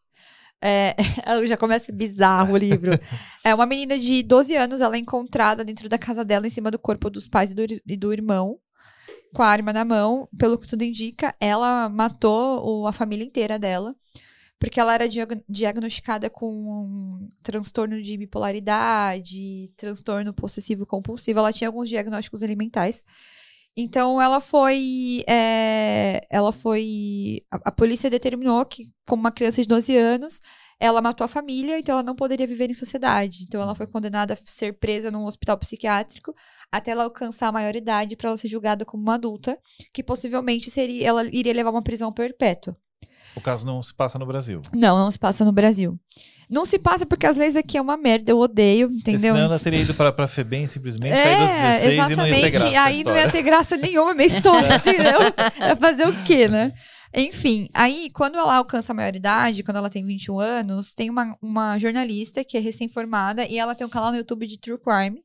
É, 0.63 0.95
já 1.49 1.57
começa 1.57 1.91
bizarro 1.93 2.55
o 2.55 2.57
livro. 2.57 2.93
É 3.43 3.55
uma 3.55 3.65
menina 3.65 3.99
de 3.99 4.23
12 4.23 4.55
anos, 4.55 4.83
ela 4.83 4.97
é 4.97 4.99
encontrada 4.99 5.65
dentro 5.65 5.89
da 5.89 5.97
casa 5.97 6.23
dela, 6.23 6.47
em 6.47 6.51
cima 6.51 6.71
do 6.71 6.79
corpo 6.79 7.09
dos 7.09 7.27
pais 7.27 7.53
e 7.53 7.55
do, 7.55 7.63
e 7.87 7.97
do 7.97 8.13
irmão, 8.13 8.59
com 9.33 9.43
a 9.43 9.47
arma 9.47 9.73
na 9.73 9.83
mão. 9.83 10.29
Pelo 10.37 10.59
que 10.59 10.69
tudo 10.69 10.85
indica, 10.85 11.35
ela 11.41 11.89
matou 11.89 12.83
o, 12.83 12.87
a 12.87 12.93
família 12.93 13.25
inteira 13.25 13.59
dela, 13.59 13.97
porque 14.59 14.79
ela 14.79 14.93
era 14.93 15.09
diag 15.09 15.43
diagnosticada 15.49 16.29
com 16.29 16.53
um 16.53 17.29
transtorno 17.43 18.03
de 18.03 18.19
bipolaridade, 18.19 19.73
transtorno 19.75 20.35
possessivo 20.35 20.85
compulsivo. 20.85 21.39
Ela 21.39 21.53
tinha 21.53 21.69
alguns 21.69 21.89
diagnósticos 21.89 22.43
alimentais. 22.43 23.03
Então 23.81 24.21
ela 24.21 24.41
foi. 24.41 25.23
É, 25.27 26.27
ela 26.31 26.53
foi. 26.53 27.43
A, 27.51 27.57
a, 27.67 27.73
polícia 27.73 28.11
determinou 28.11 28.65
que, 28.67 28.93
como 29.09 29.21
uma 29.23 29.33
criança 29.33 29.63
de 29.63 29.69
12 29.69 29.97
anos, 29.97 30.41
ela 30.79 31.01
matou 31.01 31.25
a 31.25 31.29
família, 31.29 31.79
então 31.79 31.95
ela 31.95 32.03
não 32.03 32.15
poderia 32.15 32.47
viver 32.47 32.69
em 32.71 32.75
sociedade. 32.75 33.45
Então 33.45 33.61
ela 33.61 33.75
foi 33.75 33.87
condenada 33.87 34.35
a 34.35 34.37
ser 34.37 34.75
presa 34.79 35.11
num 35.11 35.25
hospital 35.25 35.57
psiquiátrico 35.59 36.35
até 36.71 36.91
ela 36.93 37.05
alcançar 37.05 37.49
a 37.49 37.53
maioridade 37.53 38.17
para 38.17 38.29
ela 38.29 38.37
ser 38.37 38.49
julgada 38.49 38.85
como 38.85 39.03
uma 39.03 39.15
adulta, 39.15 39.59
que 39.93 40.03
possivelmente 40.03 40.71
seria, 40.71 41.09
ela 41.09 41.25
iria 41.27 41.53
levar 41.55 41.71
uma 41.71 41.83
prisão 41.83 42.13
perpétua. 42.13 42.77
O 43.35 43.41
caso 43.41 43.65
não 43.65 43.83
se 43.83 43.95
passa 43.95 44.19
no 44.19 44.27
Brasil. 44.27 44.61
Não, 44.75 44.99
não 44.99 45.11
se 45.11 45.19
passa 45.19 45.45
no 45.45 45.53
Brasil. 45.53 45.99
Não 46.49 46.65
se 46.65 46.81
passa 46.81 47.07
porque 47.07 47.27
as 47.27 47.37
leis 47.37 47.55
aqui 47.55 47.79
é 47.79 47.81
uma 47.81 47.97
merda, 47.97 48.33
eu 48.33 48.39
odeio, 48.41 48.91
entendeu? 48.91 49.35
Senão 49.35 49.45
ela 49.45 49.59
teria 49.59 49.81
ido 49.81 49.95
para, 49.95 50.11
para 50.11 50.27
FEBEM 50.27 50.67
simplesmente, 50.67 51.13
é, 51.13 51.23
sair 51.23 51.39
dos 51.39 51.51
16 51.51 51.93
exatamente. 51.93 52.13
e 52.13 52.17
não 52.17 52.27
ia 52.27 52.41
ter 52.41 52.51
graça. 52.51 52.81
Aí 52.81 53.05
não 53.05 53.17
ia 53.17 53.31
ter 53.31 53.43
graça 53.43 53.77
nenhuma 53.77 54.15
minha 54.15 54.27
história, 54.27 54.75
entendeu? 54.75 55.21
É 55.61 55.77
fazer 55.77 56.09
o 56.09 56.25
quê, 56.25 56.49
né? 56.49 56.73
Enfim, 57.15 57.69
aí 57.73 58.11
quando 58.11 58.37
ela 58.37 58.57
alcança 58.57 58.93
a 58.93 58.95
maioridade, 58.95 59.63
quando 59.63 59.77
ela 59.77 59.89
tem 59.89 60.05
21 60.05 60.41
anos, 60.41 60.93
tem 60.93 61.09
uma, 61.09 61.37
uma 61.41 61.79
jornalista 61.79 62.45
que 62.45 62.57
é 62.57 62.61
recém-formada 62.61 63.47
e 63.47 63.57
ela 63.57 63.75
tem 63.77 63.87
um 63.87 63.91
canal 63.91 64.11
no 64.11 64.19
YouTube 64.19 64.47
de 64.47 64.59
True 64.59 64.79
Crime. 64.79 65.23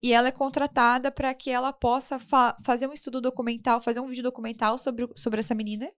E 0.00 0.12
ela 0.12 0.28
é 0.28 0.32
contratada 0.32 1.12
para 1.12 1.32
que 1.32 1.48
ela 1.48 1.72
possa 1.72 2.18
fa 2.18 2.56
fazer 2.64 2.88
um 2.88 2.92
estudo 2.92 3.20
documental, 3.20 3.80
fazer 3.80 4.00
um 4.00 4.08
vídeo 4.08 4.22
documental 4.22 4.76
sobre, 4.76 5.08
sobre 5.16 5.40
essa 5.40 5.54
menina 5.54 5.88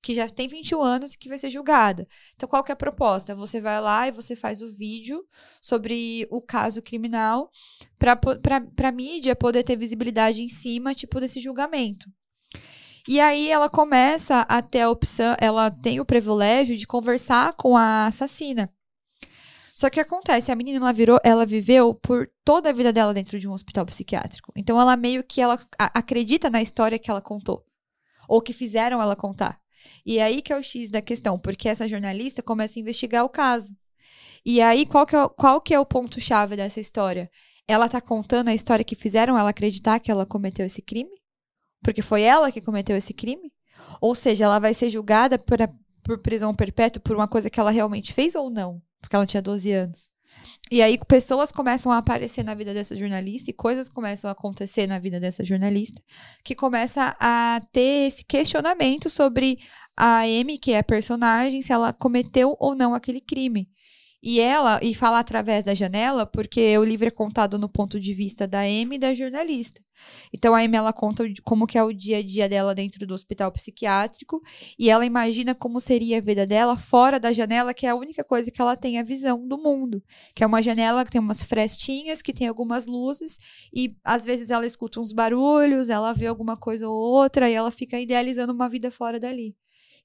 que 0.00 0.14
já 0.14 0.28
tem 0.28 0.48
21 0.48 0.80
anos 0.80 1.12
e 1.12 1.18
que 1.18 1.28
vai 1.28 1.38
ser 1.38 1.50
julgada. 1.50 2.06
Então, 2.34 2.48
qual 2.48 2.62
que 2.62 2.70
é 2.70 2.74
a 2.74 2.76
proposta? 2.76 3.34
Você 3.34 3.60
vai 3.60 3.80
lá 3.80 4.08
e 4.08 4.12
você 4.12 4.36
faz 4.36 4.62
o 4.62 4.70
vídeo 4.70 5.24
sobre 5.60 6.26
o 6.30 6.40
caso 6.40 6.80
criminal 6.80 7.50
para 7.98 8.88
a 8.88 8.92
mídia 8.92 9.34
poder 9.34 9.64
ter 9.64 9.76
visibilidade 9.76 10.40
em 10.42 10.48
cima, 10.48 10.94
tipo, 10.94 11.20
desse 11.20 11.40
julgamento. 11.40 12.08
E 13.08 13.20
aí 13.20 13.50
ela 13.50 13.70
começa 13.70 14.42
a 14.42 14.60
ter 14.60 14.82
a 14.82 14.90
opção, 14.90 15.34
ela 15.40 15.70
tem 15.70 15.98
o 15.98 16.04
privilégio 16.04 16.76
de 16.76 16.86
conversar 16.86 17.54
com 17.54 17.76
a 17.76 18.06
assassina. 18.06 18.70
Só 19.74 19.88
que 19.88 20.00
acontece, 20.00 20.50
a 20.50 20.56
menina 20.56 20.78
ela 20.78 20.92
virou, 20.92 21.18
ela 21.22 21.46
viveu 21.46 21.94
por 21.94 22.28
toda 22.44 22.68
a 22.68 22.72
vida 22.72 22.92
dela 22.92 23.14
dentro 23.14 23.38
de 23.38 23.48
um 23.48 23.52
hospital 23.52 23.86
psiquiátrico. 23.86 24.52
Então 24.56 24.78
ela 24.80 24.96
meio 24.96 25.22
que 25.24 25.40
ela 25.40 25.58
acredita 25.78 26.50
na 26.50 26.60
história 26.60 26.98
que 26.98 27.10
ela 27.10 27.20
contou 27.20 27.64
ou 28.28 28.42
que 28.42 28.52
fizeram 28.52 29.00
ela 29.00 29.16
contar. 29.16 29.58
E 30.04 30.20
aí 30.20 30.40
que 30.42 30.52
é 30.52 30.56
o 30.58 30.62
X 30.62 30.90
da 30.90 31.02
questão, 31.02 31.38
porque 31.38 31.68
essa 31.68 31.88
jornalista 31.88 32.42
começa 32.42 32.78
a 32.78 32.80
investigar 32.80 33.24
o 33.24 33.28
caso. 33.28 33.74
E 34.44 34.60
aí, 34.60 34.86
qual 34.86 35.04
que 35.06 35.16
é, 35.16 35.28
qual 35.28 35.60
que 35.60 35.74
é 35.74 35.80
o 35.80 35.86
ponto-chave 35.86 36.56
dessa 36.56 36.80
história? 36.80 37.30
ela 37.68 37.86
tá 37.86 38.00
contando 38.00 38.48
a 38.48 38.54
história 38.54 38.82
que 38.82 38.96
fizeram 38.96 39.38
ela 39.38 39.50
acreditar 39.50 40.00
que 40.00 40.10
ela 40.10 40.24
cometeu 40.24 40.64
esse 40.64 40.80
crime? 40.80 41.10
Porque 41.84 42.00
foi 42.00 42.22
ela 42.22 42.50
que 42.50 42.62
cometeu 42.62 42.96
esse 42.96 43.12
crime? 43.12 43.52
Ou 44.00 44.14
seja, 44.14 44.46
ela 44.46 44.58
vai 44.58 44.72
ser 44.72 44.88
julgada 44.88 45.38
por, 45.38 45.60
a- 45.60 45.70
por 46.02 46.18
prisão 46.22 46.54
perpétua 46.54 47.02
por 47.02 47.14
uma 47.14 47.28
coisa 47.28 47.50
que 47.50 47.60
ela 47.60 47.70
realmente 47.70 48.14
fez 48.14 48.34
ou 48.34 48.48
não? 48.48 48.80
Porque 49.00 49.14
ela 49.14 49.26
tinha 49.26 49.42
12 49.42 49.70
anos. 49.70 50.10
E 50.70 50.82
aí 50.82 50.98
pessoas 51.06 51.50
começam 51.50 51.90
a 51.90 51.98
aparecer 51.98 52.42
na 52.42 52.54
vida 52.54 52.74
dessa 52.74 52.96
jornalista 52.96 53.50
e 53.50 53.54
coisas 53.54 53.88
começam 53.88 54.28
a 54.28 54.32
acontecer 54.32 54.86
na 54.86 54.98
vida 54.98 55.18
dessa 55.18 55.44
jornalista 55.44 56.02
que 56.44 56.54
começa 56.54 57.16
a 57.20 57.60
ter 57.72 58.06
esse 58.06 58.24
questionamento 58.24 59.08
sobre 59.08 59.58
a 59.96 60.20
Amy, 60.20 60.58
que 60.58 60.72
é 60.72 60.78
a 60.78 60.84
personagem, 60.84 61.60
se 61.60 61.72
ela 61.72 61.92
cometeu 61.92 62.56
ou 62.60 62.74
não 62.74 62.94
aquele 62.94 63.20
crime. 63.20 63.68
E 64.22 64.40
ela, 64.40 64.80
e 64.82 64.94
fala 64.94 65.20
através 65.20 65.64
da 65.64 65.74
janela, 65.74 66.26
porque 66.26 66.76
o 66.76 66.84
livro 66.84 67.06
é 67.06 67.10
contado 67.10 67.56
no 67.56 67.68
ponto 67.68 68.00
de 68.00 68.12
vista 68.12 68.48
da 68.48 68.60
Amy 68.62 68.96
e 68.96 68.98
da 68.98 69.14
jornalista. 69.14 69.80
Então 70.32 70.54
a 70.54 70.60
Amy 70.60 70.76
ela 70.76 70.92
conta 70.92 71.24
como 71.44 71.66
que 71.66 71.78
é 71.78 71.82
o 71.82 71.92
dia 71.92 72.18
a 72.18 72.22
dia 72.22 72.48
dela 72.48 72.74
dentro 72.74 73.06
do 73.06 73.14
hospital 73.14 73.50
psiquiátrico 73.52 74.40
e 74.78 74.90
ela 74.90 75.04
imagina 75.06 75.54
como 75.54 75.80
seria 75.80 76.18
a 76.18 76.20
vida 76.20 76.46
dela 76.46 76.76
fora 76.76 77.18
da 77.18 77.32
janela, 77.32 77.74
que 77.74 77.86
é 77.86 77.90
a 77.90 77.94
única 77.94 78.24
coisa 78.24 78.50
que 78.50 78.60
ela 78.60 78.76
tem 78.76 78.98
a 78.98 79.04
visão 79.04 79.46
do 79.46 79.58
mundo, 79.58 80.02
que 80.34 80.42
é 80.42 80.46
uma 80.46 80.62
janela 80.62 81.04
que 81.04 81.10
tem 81.10 81.20
umas 81.20 81.42
frestinhas, 81.42 82.22
que 82.22 82.32
tem 82.32 82.48
algumas 82.48 82.86
luzes 82.86 83.38
e 83.72 83.96
às 84.04 84.24
vezes 84.24 84.50
ela 84.50 84.66
escuta 84.66 85.00
uns 85.00 85.12
barulhos, 85.12 85.90
ela 85.90 86.12
vê 86.12 86.26
alguma 86.26 86.56
coisa 86.56 86.88
ou 86.88 86.94
outra 86.94 87.48
e 87.48 87.54
ela 87.54 87.70
fica 87.70 87.98
idealizando 88.00 88.52
uma 88.52 88.68
vida 88.68 88.90
fora 88.90 89.18
dali. 89.20 89.56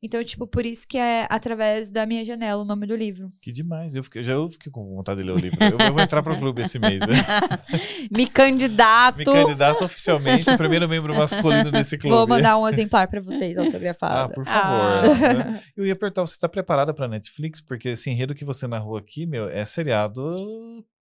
Então, 0.04 0.22
tipo, 0.22 0.46
por 0.46 0.66
isso 0.66 0.86
que 0.86 0.98
é 0.98 1.26
através 1.30 1.90
da 1.90 2.06
minha 2.06 2.26
janela 2.26 2.62
o 2.62 2.66
nome 2.66 2.86
do 2.86 2.94
livro. 2.96 3.30
Que 3.42 3.52
demais. 3.54 3.96
Eu 3.96 4.04
fiquei, 4.04 4.22
já 4.22 4.34
eu 4.34 4.50
fiquei 4.50 4.70
com 4.70 4.84
vontade 4.96 5.22
de 5.22 5.26
ler 5.26 5.32
o 5.34 5.40
livro. 5.40 5.58
Eu, 5.64 5.78
eu 5.88 5.94
vou 5.94 6.02
entrar 6.04 6.22
pro 6.22 6.38
clube 6.38 6.62
esse 6.62 6.78
mês. 6.78 7.00
Né? 7.00 7.08
Me 8.12 8.28
candidato. 8.28 9.18
Me 9.18 9.24
candidato 9.26 9.86
oficialmente, 9.86 10.50
o 10.50 10.58
primeiro 10.58 10.90
membro 10.90 11.16
masculino 11.16 11.72
desse 11.72 11.98
clube. 11.98 12.16
Vou 12.18 12.28
mandar 12.28 12.58
um 12.58 12.68
exemplar 12.68 13.08
pra 13.08 13.22
vocês 13.22 13.58
Ah, 13.58 13.62
autografado. 13.64 14.34
por 14.34 14.44
Ah. 14.46 15.04
favor. 15.04 15.18
né? 15.36 15.64
Eu 15.78 15.86
ia 15.86 15.96
perguntar, 15.96 16.22
você 16.22 16.38
tá 16.38 16.50
preparada 16.50 16.94
pra 16.94 17.08
Netflix? 17.08 17.62
Porque 17.62 17.90
esse 17.90 18.10
enredo 18.10 18.36
que 18.36 18.44
você 18.44 18.68
narrou 18.68 18.98
aqui, 18.98 19.26
meu, 19.26 19.48
é 19.48 19.64
seriado 19.66 20.32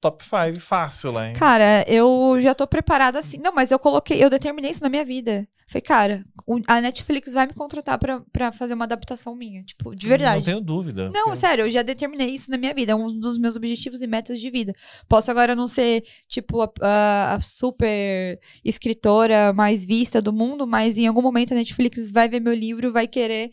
top 0.01 0.25
5 0.25 0.61
fácil 0.61 1.11
lá, 1.13 1.27
hein? 1.29 1.35
Cara, 1.35 1.85
eu 1.89 2.39
já 2.41 2.55
tô 2.55 2.67
preparada 2.67 3.19
assim. 3.19 3.39
Não, 3.43 3.53
mas 3.53 3.71
eu 3.71 3.79
coloquei, 3.79 4.23
eu 4.23 4.31
determinei 4.31 4.71
isso 4.71 4.83
na 4.83 4.89
minha 4.89 5.05
vida. 5.05 5.47
Falei, 5.73 5.83
cara, 5.83 6.25
a 6.68 6.81
Netflix 6.83 7.33
vai 7.33 7.47
me 7.47 7.55
contratar 7.55 7.99
pra, 7.99 8.20
pra 8.31 8.53
fazer 8.53 8.75
uma 8.75 8.85
adaptação 8.85 9.35
minha. 9.35 9.62
Tipo, 9.64 9.91
de 9.97 10.05
Não 10.07 10.11
verdade. 10.11 10.45
tenho 10.45 10.61
dúvida. 10.61 11.07
Não, 11.11 11.25
porque- 11.25 11.37
sério, 11.37 11.64
eu 11.64 11.70
já 11.70 11.83
determinei 11.83 12.29
isso 12.29 12.51
na 12.51 12.59
minha 12.59 12.75
vida. 12.75 12.93
É 12.93 12.95
um 12.95 13.07
dos 13.07 13.39
meus 13.39 13.57
objetivos 13.57 14.03
e 14.03 14.07
metas 14.07 14.39
de 14.39 14.51
vida. 14.51 14.73
Posso 15.09 15.31
agora 15.31 15.57
não 15.57 15.66
ser, 15.66 16.03
tipo, 16.29 16.61
a, 16.61 16.70
a- 16.83 17.35
a 17.37 17.41
super 17.41 18.39
escritora 18.64 19.53
mais 19.53 19.85
vista 19.85 20.20
do 20.20 20.33
mundo, 20.33 20.66
mas 20.66 20.99
em 20.99 21.07
algum 21.07 21.23
momento 21.23 21.53
a 21.53 21.57
Netflix 21.57 22.11
vai 22.11 22.29
ver 22.29 22.41
meu 22.41 22.53
livro 22.55 22.89
e 22.89 22.91
vai 22.91 23.07
querer 23.07 23.51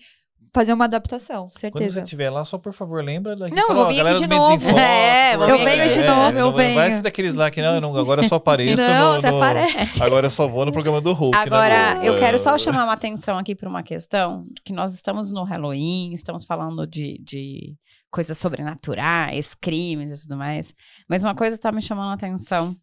fazer 0.54 0.74
uma 0.74 0.86
adaptação, 0.86 1.44
Quando 1.48 1.60
certeza. 1.60 2.00
você 2.00 2.04
estiver 2.04 2.30
lá, 2.30 2.44
só 2.44 2.58
por 2.58 2.74
favor, 2.74 3.04
lembra 3.04 3.36
daqui. 3.36 3.56
Não, 3.56 3.70
eu 3.70 3.76
fala, 3.76 3.94
galera 3.94 4.10
aqui 4.18 4.28
de 4.28 4.36
novo. 4.36 4.70
É, 4.80 5.36
eu 5.36 5.40
venho 5.60 5.90
de 5.92 6.00
É, 6.00 6.08
novo, 6.08 6.38
eu 6.38 6.46
não 6.46 6.52
Vai 6.54 6.68
venho. 6.68 6.96
ser 6.98 7.02
daqueles 7.02 7.36
lá 7.36 7.52
que 7.52 7.62
não, 7.62 7.80
não, 7.82 7.96
agora 7.98 8.24
eu 8.24 8.28
só 8.28 8.36
apareço 8.36 8.82
Não, 8.82 9.14
no, 9.14 9.20
até 9.20 9.32
no- 9.32 9.40
parece. 9.40 10.02
Agora 10.04 10.28
eu 10.28 10.32
só 10.32 10.48
vou 10.48 10.66
no 10.66 10.72
programa 10.72 11.00
do 11.02 11.14
Hulk. 11.14 11.38
né, 11.38 11.44
Agora, 11.44 12.00
eu 12.04 12.18
quero 12.18 12.38
só 12.40 12.58
chamar 12.58 12.84
uma 12.86 12.94
atenção 12.94 13.38
aqui 13.38 13.56
para 13.56 13.70
uma 13.70 13.84
questão, 13.84 14.46
que 14.66 14.74
nós 14.74 14.94
estamos 14.94 15.32
no 15.32 15.44
Halloween, 15.44 16.14
estamos 16.14 16.44
falando 16.46 16.86
de, 16.88 17.20
de 17.24 17.76
coisas 18.12 18.38
sobrenaturais, 18.38 19.54
crimes 19.56 20.20
e 20.20 20.22
tudo 20.24 20.38
mais, 20.38 20.74
mas 21.08 21.24
uma 21.24 21.36
coisa 21.36 21.56
está 21.56 21.72
me 21.72 21.82
chamando 21.82 22.10
a 22.12 22.14
atenção 22.14 22.76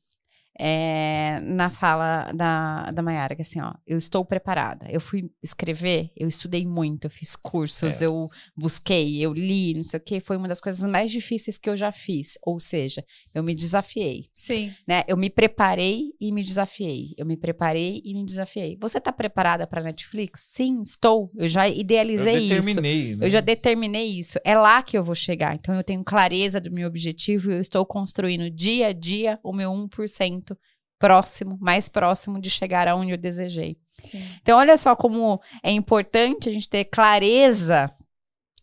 é, 0.58 1.38
na 1.42 1.70
fala 1.70 2.32
da, 2.32 2.90
da 2.90 3.02
Mayara, 3.02 3.34
que 3.36 3.42
assim, 3.42 3.60
ó, 3.60 3.72
eu 3.86 3.98
estou 3.98 4.24
preparada, 4.24 4.86
eu 4.90 5.00
fui 5.00 5.30
escrever, 5.42 6.10
eu 6.16 6.26
estudei 6.28 6.66
muito, 6.66 7.04
eu 7.06 7.10
fiz 7.10 7.36
cursos, 7.36 8.00
É. 8.02 8.06
eu 8.06 8.28
busquei, 8.56 9.18
eu 9.24 9.32
li, 9.32 9.74
não 9.74 9.82
sei 9.82 9.98
o 9.98 10.02
que, 10.02 10.20
foi 10.20 10.36
uma 10.36 10.48
das 10.48 10.60
coisas 10.60 10.88
mais 10.90 11.10
difíceis 11.10 11.58
que 11.58 11.68
eu 11.68 11.76
já 11.76 11.92
fiz, 11.92 12.38
ou 12.42 12.58
seja, 12.58 13.04
eu 13.34 13.42
me 13.42 13.54
desafiei 13.54 14.26
Sim. 14.34 14.72
né? 14.86 15.02
Eu 15.06 15.16
me 15.16 15.28
preparei 15.30 16.12
e 16.20 16.32
me 16.32 16.42
desafiei. 16.42 17.14
Eu 17.16 17.26
me 17.26 17.36
preparei 17.36 18.00
e 18.04 18.14
me 18.14 18.24
desafiei. 18.24 18.76
Você 18.80 19.00
tá 19.00 19.12
preparada 19.12 19.66
para 19.66 19.82
Netflix? 19.82 20.40
Sim, 20.46 20.80
estou. 20.82 21.30
Eu 21.36 21.48
já 21.48 21.68
Eu 21.68 21.74
idealizei 21.76 22.36
isso. 22.36 22.48
determinei. 22.48 23.16
né? 23.16 23.26
Eu 23.26 23.30
já 23.30 23.40
determinei 23.40 24.06
isso. 24.18 24.38
É 24.44 24.56
lá 24.56 24.82
que 24.82 24.96
eu 24.96 25.04
vou 25.04 25.14
chegar. 25.14 25.54
Então 25.54 25.74
eu 25.74 25.84
tenho 25.84 26.02
clareza 26.04 26.60
do 26.60 26.70
meu 26.70 26.86
objetivo 26.88 27.50
e 27.50 27.54
eu 27.54 27.60
estou 27.60 27.84
construindo 27.84 28.50
dia 28.50 28.88
a 28.88 28.92
dia 28.92 29.38
o 29.42 29.52
meu 29.52 29.70
1% 29.70 30.45
próximo, 30.98 31.58
mais 31.60 31.88
próximo 31.88 32.40
de 32.40 32.48
chegar 32.50 32.88
aonde 32.88 33.12
eu 33.12 33.18
desejei. 33.18 33.76
Sim. 34.02 34.22
Então, 34.40 34.58
olha 34.58 34.76
só 34.76 34.94
como 34.94 35.40
é 35.62 35.70
importante 35.70 36.48
a 36.48 36.52
gente 36.52 36.68
ter 36.68 36.84
clareza 36.84 37.90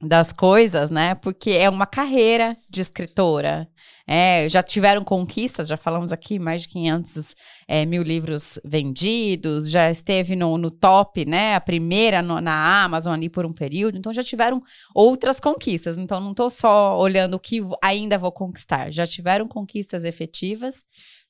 das 0.02 0.34
coisas, 0.34 0.90
né? 0.92 1.16
Porque 1.16 1.52
é 1.52 1.70
uma 1.70 1.86
carreira 1.86 2.58
de 2.70 2.82
escritora. 2.82 3.68
É, 4.06 4.50
já 4.50 4.62
tiveram 4.62 5.02
conquistas, 5.02 5.70
já 5.70 5.78
falamos 5.78 6.12
aqui, 6.12 6.38
mais 6.38 6.64
de 6.64 6.68
500 6.68 7.36
é, 7.70 7.86
mil 7.86 8.04
livros 8.04 8.60
vendidos, 8.66 9.70
já 9.70 9.90
esteve 9.90 10.36
no, 10.36 10.58
no 10.58 10.70
top, 10.70 11.24
né? 11.26 11.56
A 11.56 11.62
primeira 11.62 12.22
no- 12.22 12.42
na 12.42 12.84
Amazon 12.84 13.14
ali 13.14 13.30
por 13.30 13.46
um 13.46 13.54
período. 13.54 13.98
Então, 13.98 14.12
já 14.12 14.22
tiveram 14.24 14.62
outras 14.94 15.40
conquistas. 15.40 15.98
Então, 15.98 16.20
não 16.20 16.32
estou 16.32 16.50
só 16.50 16.98
olhando 17.00 17.36
o 17.36 17.40
que 17.40 17.62
ainda 17.82 18.18
vou 18.18 18.32
conquistar. 18.32 18.92
Já 18.92 19.08
tiveram 19.08 19.48
conquistas 19.48 20.04
efetivas, 20.04 20.84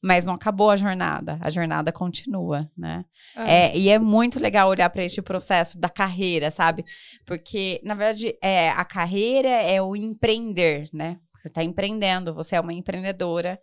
mas 0.03 0.25
não 0.25 0.33
acabou 0.33 0.69
a 0.69 0.75
jornada. 0.75 1.37
A 1.39 1.49
jornada 1.49 1.89
continua, 1.89 2.69
né? 2.77 3.05
É, 3.47 3.77
e 3.77 3.87
é 3.87 3.97
muito 3.97 4.37
legal 4.37 4.67
olhar 4.67 4.89
para 4.89 5.05
este 5.05 5.21
processo 5.21 5.79
da 5.79 5.87
carreira, 5.87 6.51
sabe? 6.51 6.83
Porque, 7.25 7.79
na 7.85 7.93
verdade, 7.93 8.37
é, 8.41 8.69
a 8.71 8.83
carreira 8.83 9.47
é 9.47 9.81
o 9.81 9.95
empreender, 9.95 10.89
né? 10.91 11.17
Você 11.37 11.47
está 11.47 11.63
empreendendo, 11.63 12.33
você 12.33 12.57
é 12.57 12.59
uma 12.59 12.73
empreendedora. 12.73 13.57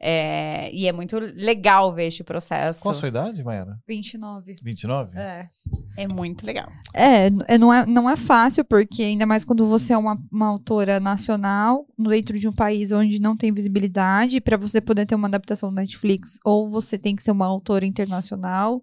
É, 0.00 0.70
e 0.72 0.86
é 0.86 0.92
muito 0.92 1.18
legal 1.18 1.92
ver 1.94 2.06
este 2.08 2.22
processo. 2.22 2.82
Qual 2.82 2.92
a 2.92 2.94
sua 2.94 3.08
idade, 3.08 3.42
Mayara? 3.42 3.78
29. 3.88 4.56
29? 4.62 5.18
É. 5.18 5.48
É 5.96 6.06
muito 6.12 6.44
legal. 6.44 6.68
É, 6.94 7.26
é, 7.48 7.58
não 7.58 7.72
é, 7.72 7.86
não 7.86 8.08
é 8.10 8.16
fácil, 8.16 8.64
porque 8.64 9.02
ainda 9.02 9.24
mais 9.26 9.44
quando 9.44 9.66
você 9.66 9.94
é 9.94 9.96
uma, 9.98 10.18
uma 10.30 10.46
autora 10.48 11.00
nacional, 11.00 11.86
no- 11.96 12.10
dentro 12.10 12.38
de 12.38 12.46
um 12.46 12.52
país 12.52 12.92
onde 12.92 13.18
não 13.20 13.36
tem 13.36 13.52
visibilidade, 13.52 14.40
para 14.40 14.56
você 14.58 14.80
poder 14.80 15.06
ter 15.06 15.14
uma 15.14 15.28
adaptação 15.28 15.70
no 15.70 15.76
Netflix, 15.76 16.38
ou 16.44 16.68
você 16.68 16.98
tem 16.98 17.16
que 17.16 17.22
ser 17.22 17.30
uma 17.30 17.46
autora 17.46 17.86
internacional, 17.86 18.82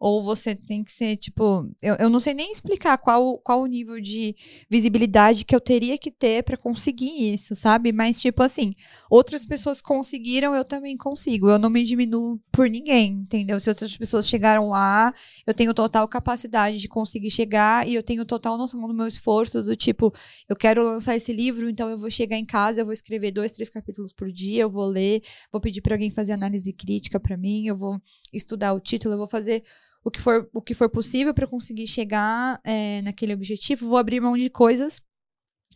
ou 0.00 0.22
você 0.22 0.54
tem 0.54 0.82
que 0.82 0.90
ser, 0.90 1.14
tipo. 1.18 1.70
Eu, 1.82 1.94
eu 1.96 2.08
não 2.08 2.18
sei 2.18 2.32
nem 2.32 2.50
explicar 2.50 2.96
qual, 2.96 3.36
qual 3.38 3.60
o 3.60 3.66
nível 3.66 4.00
de 4.00 4.34
visibilidade 4.70 5.44
que 5.44 5.54
eu 5.54 5.60
teria 5.60 5.98
que 5.98 6.10
ter 6.10 6.42
para 6.42 6.56
conseguir 6.56 7.34
isso, 7.34 7.54
sabe? 7.54 7.92
Mas, 7.92 8.18
tipo 8.18 8.42
assim, 8.42 8.74
outras 9.10 9.44
pessoas 9.44 9.82
conseguiram, 9.82 10.54
eu 10.54 10.64
também 10.64 10.96
consigo. 10.96 11.50
Eu 11.50 11.58
não 11.58 11.68
me 11.68 11.84
diminuo 11.84 12.40
por 12.50 12.66
ninguém, 12.70 13.12
entendeu? 13.12 13.60
Se 13.60 13.68
outras 13.68 13.94
pessoas 13.94 14.26
chegaram 14.26 14.70
lá, 14.70 15.12
eu 15.46 15.52
tenho 15.52 15.74
total 15.74 16.08
capacidade 16.08 16.78
de 16.78 16.88
conseguir 16.88 17.30
chegar 17.30 17.86
e 17.86 17.94
eu 17.94 18.02
tenho 18.02 18.24
total 18.24 18.56
noção 18.56 18.80
do 18.80 18.94
meu 18.94 19.06
esforço, 19.06 19.62
do 19.62 19.76
tipo, 19.76 20.14
eu 20.48 20.56
quero 20.56 20.82
lançar 20.82 21.14
esse 21.14 21.30
livro, 21.30 21.68
então 21.68 21.90
eu 21.90 21.98
vou 21.98 22.10
chegar 22.10 22.38
em 22.38 22.46
casa, 22.46 22.80
eu 22.80 22.86
vou 22.86 22.94
escrever 22.94 23.32
dois, 23.32 23.52
três 23.52 23.68
capítulos 23.68 24.14
por 24.14 24.32
dia, 24.32 24.62
eu 24.62 24.70
vou 24.70 24.86
ler, 24.86 25.20
vou 25.52 25.60
pedir 25.60 25.82
para 25.82 25.94
alguém 25.94 26.10
fazer 26.10 26.32
análise 26.32 26.72
crítica 26.72 27.20
para 27.20 27.36
mim, 27.36 27.66
eu 27.66 27.76
vou 27.76 28.00
estudar 28.32 28.72
o 28.72 28.80
título, 28.80 29.12
eu 29.14 29.18
vou 29.18 29.26
fazer 29.26 29.62
o 30.04 30.10
que 30.10 30.20
for, 30.20 30.48
o 30.54 30.62
que 30.62 30.74
for 30.74 30.88
possível 30.88 31.34
para 31.34 31.46
conseguir 31.46 31.86
chegar 31.86 32.60
é, 32.64 33.02
naquele 33.02 33.34
objetivo, 33.34 33.88
vou 33.88 33.98
abrir 33.98 34.20
mão 34.20 34.36
de 34.36 34.48
coisas 34.50 35.00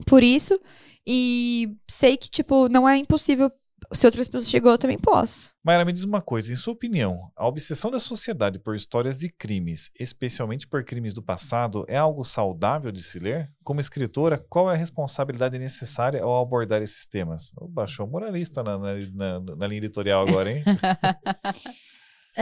por 0.07 0.23
isso 0.23 0.59
e 1.07 1.69
sei 1.89 2.17
que, 2.17 2.29
tipo, 2.31 2.69
não 2.69 2.89
é 2.89 2.97
impossível. 2.97 3.51
Se 3.93 4.07
outras 4.07 4.27
pessoas 4.27 4.49
chegou, 4.49 4.73
eu 4.73 4.79
também 4.79 4.99
posso. 4.99 5.51
Mayara, 5.63 5.85
me 5.85 5.93
diz 5.93 6.05
uma 6.05 6.23
coisa, 6.23 6.51
em 6.51 6.57
sua 6.57 6.73
opinião, 6.73 7.31
a 7.37 7.47
obsessão 7.47 7.91
da 7.91 8.01
sociedade 8.01 8.59
por 8.59 8.75
histórias 8.75 9.19
de 9.19 9.29
crimes, 9.29 9.91
especialmente 10.01 10.67
por 10.67 10.83
crimes 10.85 11.13
do 11.13 11.23
passado, 11.23 11.85
é 11.87 11.97
algo 11.97 12.25
saudável 12.25 12.91
de 12.91 13.03
se 13.03 13.19
ler? 13.19 13.51
Como 13.63 13.81
escritora, 13.81 14.39
qual 14.49 14.71
é 14.71 14.75
a 14.75 14.77
responsabilidade 14.79 15.59
necessária 15.59 16.23
ao 16.23 16.41
abordar 16.41 16.81
esses 16.83 17.07
temas? 17.07 17.53
Oh, 17.59 17.69
baixou 17.69 18.07
moralista 18.07 18.63
na, 18.63 18.79
na, 18.79 18.95
na- 19.13 19.41
na 19.57 19.67
linha 19.67 19.79
editorial 19.79 20.27
agora, 20.27 20.51
hein? 20.51 20.65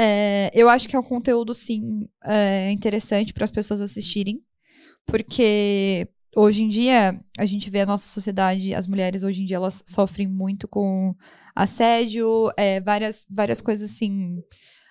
É, 0.04 0.50
eu 0.52 0.68
acho 0.68 0.88
que 0.88 0.96
é 0.96 0.98
um 0.98 1.02
conteúdo, 1.02 1.54
sim, 1.54 2.08
é, 2.24 2.72
interessante 2.72 3.32
para 3.32 3.44
as 3.44 3.52
pessoas 3.52 3.80
assistirem, 3.80 4.42
porque 5.06 6.08
hoje 6.34 6.64
em 6.64 6.68
dia 6.68 7.20
a 7.38 7.46
gente 7.46 7.70
vê 7.70 7.82
a 7.82 7.86
nossa 7.86 8.08
sociedade, 8.08 8.74
as 8.74 8.88
mulheres 8.88 9.22
hoje 9.22 9.42
em 9.42 9.44
dia 9.44 9.58
elas 9.58 9.80
sofrem 9.86 10.26
muito 10.26 10.66
com 10.66 11.14
assédio, 11.54 12.50
é, 12.56 12.80
várias, 12.80 13.24
várias 13.30 13.60
coisas 13.60 13.92
assim 13.92 14.42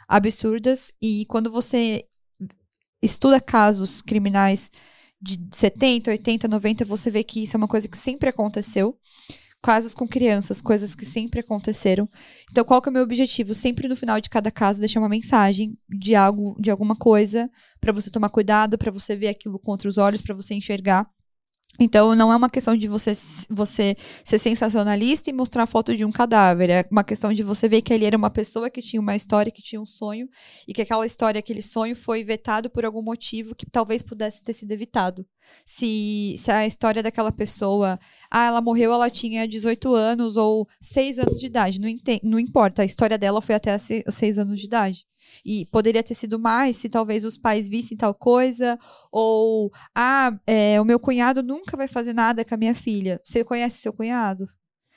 absurdas, 0.08 0.94
e 1.02 1.26
quando 1.26 1.52
você 1.52 2.06
estuda 3.02 3.42
casos 3.42 4.02
criminais 4.02 4.72
de 5.22 5.38
70, 5.52 6.10
80, 6.12 6.48
90, 6.48 6.86
você 6.86 7.12
vê 7.12 7.22
que 7.22 7.44
isso 7.44 7.58
é 7.58 7.60
uma 7.60 7.68
coisa 7.68 7.90
que 7.90 7.98
sempre 7.98 8.30
aconteceu 8.30 8.98
casos 9.62 9.94
com 9.94 10.08
crianças, 10.08 10.62
coisas 10.62 10.96
que 10.96 11.06
sempre 11.06 11.40
aconteceram. 11.40 12.10
Então, 12.50 12.66
qual 12.66 12.82
que 12.82 12.90
é 12.90 12.92
o 12.92 12.94
meu 12.94 13.04
objetivo? 13.04 13.54
Sempre 13.54 13.88
no 13.88 13.96
final 13.96 14.20
de 14.20 14.30
cada 14.30 14.50
caso 14.50 14.80
deixar 14.80 15.00
uma 15.00 15.10
mensagem 15.10 15.78
de 15.88 16.16
algo, 16.16 16.56
de 16.60 16.72
alguma 16.72 16.96
coisa 16.96 17.50
para 17.80 17.92
você 17.92 18.10
tomar 18.10 18.30
cuidado, 18.30 18.78
para 18.78 18.92
você 18.92 19.16
ver 19.16 19.28
aquilo 19.28 19.60
com 19.60 19.72
outros 19.72 19.98
olhos, 19.98 20.22
para 20.22 20.36
você 20.36 20.56
enxergar. 20.56 21.08
Então, 21.80 22.14
não 22.16 22.32
é 22.32 22.36
uma 22.36 22.50
questão 22.50 22.76
de 22.76 22.88
você, 22.88 23.14
você 23.50 23.96
ser 24.24 24.38
sensacionalista 24.38 25.30
e 25.30 25.34
mostrar 25.34 25.64
a 25.64 25.68
foto 25.68 25.96
de 25.96 26.06
um 26.06 26.12
cadáver. 26.12 26.70
É 26.70 26.86
uma 26.92 27.04
questão 27.04 27.32
de 27.34 27.44
você 27.44 27.68
ver 27.68 27.82
que 27.82 27.94
ele 27.94 28.06
era 28.06 28.16
uma 28.16 28.30
pessoa 28.30 28.70
que 28.70 28.82
tinha 28.82 29.02
uma 29.02 29.16
história, 29.16 29.52
que 29.52 29.62
tinha 29.62 29.82
um 29.82 29.86
sonho, 29.86 30.30
e 30.68 30.74
que 30.74 30.82
aquela 30.82 31.06
história, 31.06 31.40
aquele 31.40 31.62
sonho 31.62 31.96
foi 31.96 32.24
vetado 32.24 32.70
por 32.70 32.86
algum 32.86 33.02
motivo 33.02 33.56
que 33.56 33.66
talvez 33.66 34.04
pudesse 34.04 34.44
ter 34.44 34.54
sido 34.54 34.72
evitado. 34.72 35.26
Se, 35.66 36.36
se 36.38 36.52
a 36.52 36.68
história 36.68 37.02
daquela 37.02 37.32
pessoa, 37.32 38.00
ah, 38.30 38.46
ela 38.46 38.62
morreu, 38.62 38.94
ela 38.94 39.10
tinha 39.10 39.48
18 39.48 39.96
anos 39.96 40.38
ou 40.38 40.68
6 40.80 41.20
anos 41.20 41.40
de 41.40 41.48
idade, 41.48 41.80
não, 41.80 41.90
não 42.24 42.40
importa, 42.40 42.84
a 42.84 42.86
história 42.86 43.18
dela 43.18 43.42
foi 43.42 43.56
até 43.56 43.76
os 43.76 44.16
6 44.16 44.38
anos 44.38 44.60
de 44.60 44.68
idade. 44.68 45.11
E 45.46 45.66
poderia 45.68 46.04
ter 46.04 46.14
sido 46.14 46.40
mais 46.40 46.78
se 46.78 46.90
talvez 46.90 47.26
os 47.26 47.38
pais 47.38 47.68
vissem 47.70 47.98
tal 47.98 48.14
coisa, 48.14 48.78
ou 49.12 49.72
ah, 49.96 50.38
é, 50.46 50.80
o 50.80 50.86
meu 50.86 51.00
cunhado 51.00 51.44
nunca 51.44 51.78
vai 51.78 51.88
fazer 51.88 52.14
nada 52.14 52.46
com 52.46 52.54
a 52.54 52.58
minha 52.58 52.76
filha. 52.76 53.22
Você 53.24 53.44
conhece 53.44 53.82
seu 53.82 53.94
cunhado? 53.94 54.48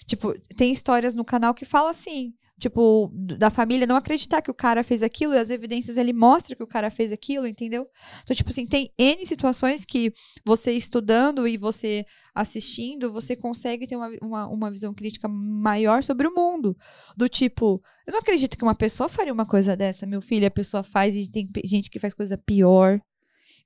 Tipo, 0.06 0.34
tem 0.56 0.72
histórias 0.72 1.14
no 1.14 1.24
canal 1.24 1.54
que 1.54 1.64
fala 1.64 1.90
assim 1.90 2.34
tipo, 2.58 3.10
da 3.14 3.50
família 3.50 3.86
não 3.86 3.96
acreditar 3.96 4.40
que 4.40 4.50
o 4.50 4.54
cara 4.54 4.84
fez 4.84 5.02
aquilo 5.02 5.34
e 5.34 5.38
as 5.38 5.50
evidências 5.50 5.96
ele 5.96 6.12
mostra 6.12 6.54
que 6.54 6.62
o 6.62 6.66
cara 6.66 6.90
fez 6.90 7.10
aquilo, 7.12 7.46
entendeu? 7.46 7.86
Então, 8.22 8.34
tipo 8.34 8.50
assim, 8.50 8.66
tem 8.66 8.90
N 8.96 9.26
situações 9.26 9.84
que 9.84 10.12
você 10.44 10.72
estudando 10.72 11.48
e 11.48 11.56
você 11.56 12.04
assistindo, 12.34 13.12
você 13.12 13.34
consegue 13.34 13.86
ter 13.86 13.96
uma, 13.96 14.10
uma, 14.22 14.48
uma 14.48 14.70
visão 14.70 14.94
crítica 14.94 15.28
maior 15.28 16.02
sobre 16.02 16.28
o 16.28 16.34
mundo. 16.34 16.76
Do 17.16 17.28
tipo, 17.28 17.82
eu 18.06 18.12
não 18.12 18.20
acredito 18.20 18.56
que 18.56 18.64
uma 18.64 18.74
pessoa 18.74 19.08
faria 19.08 19.32
uma 19.32 19.46
coisa 19.46 19.76
dessa, 19.76 20.06
meu 20.06 20.22
filho, 20.22 20.46
a 20.46 20.50
pessoa 20.50 20.82
faz 20.82 21.16
e 21.16 21.30
tem 21.30 21.48
gente 21.64 21.90
que 21.90 21.98
faz 21.98 22.14
coisa 22.14 22.38
pior. 22.38 23.00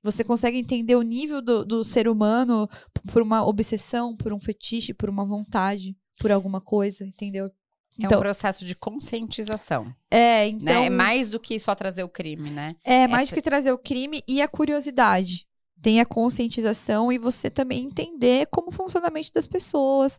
Você 0.01 0.23
consegue 0.23 0.57
entender 0.57 0.95
o 0.95 1.01
nível 1.01 1.41
do, 1.41 1.65
do 1.65 1.83
ser 1.83 2.07
humano 2.07 2.67
por 3.11 3.21
uma 3.21 3.45
obsessão, 3.45 4.15
por 4.15 4.31
um 4.31 4.39
fetiche, 4.39 4.93
por 4.93 5.09
uma 5.09 5.25
vontade, 5.25 5.95
por 6.19 6.31
alguma 6.31 6.61
coisa, 6.61 7.05
entendeu? 7.05 7.51
É 7.99 8.05
então, 8.05 8.19
um 8.19 8.21
processo 8.21 8.63
de 8.63 8.75
conscientização. 8.75 9.93
É, 10.09 10.47
então. 10.47 10.81
Né? 10.81 10.85
É 10.85 10.89
mais 10.89 11.29
do 11.29 11.39
que 11.39 11.59
só 11.59 11.75
trazer 11.75 12.03
o 12.03 12.09
crime, 12.09 12.49
né? 12.49 12.75
É, 12.83 13.07
mais 13.07 13.29
é... 13.29 13.31
do 13.31 13.35
que 13.35 13.41
trazer 13.41 13.71
o 13.71 13.77
crime 13.77 14.21
e 14.27 14.41
a 14.41 14.47
curiosidade. 14.47 15.45
Tem 15.81 15.99
a 15.99 16.05
conscientização 16.05 17.11
e 17.11 17.17
você 17.17 17.49
também 17.49 17.83
entender 17.85 18.47
como 18.47 18.71
funciona 18.71 19.07
a 19.07 19.11
mente 19.11 19.31
das 19.31 19.47
pessoas. 19.47 20.17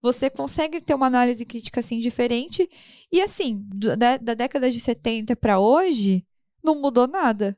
Você 0.00 0.30
consegue 0.30 0.80
ter 0.80 0.94
uma 0.94 1.06
análise 1.06 1.44
crítica 1.44 1.80
assim 1.80 1.98
diferente. 1.98 2.68
E 3.12 3.20
assim, 3.20 3.62
da, 3.74 4.16
da 4.16 4.34
década 4.34 4.70
de 4.70 4.80
70 4.80 5.36
para 5.36 5.58
hoje, 5.58 6.24
não 6.62 6.80
mudou 6.80 7.06
nada. 7.06 7.56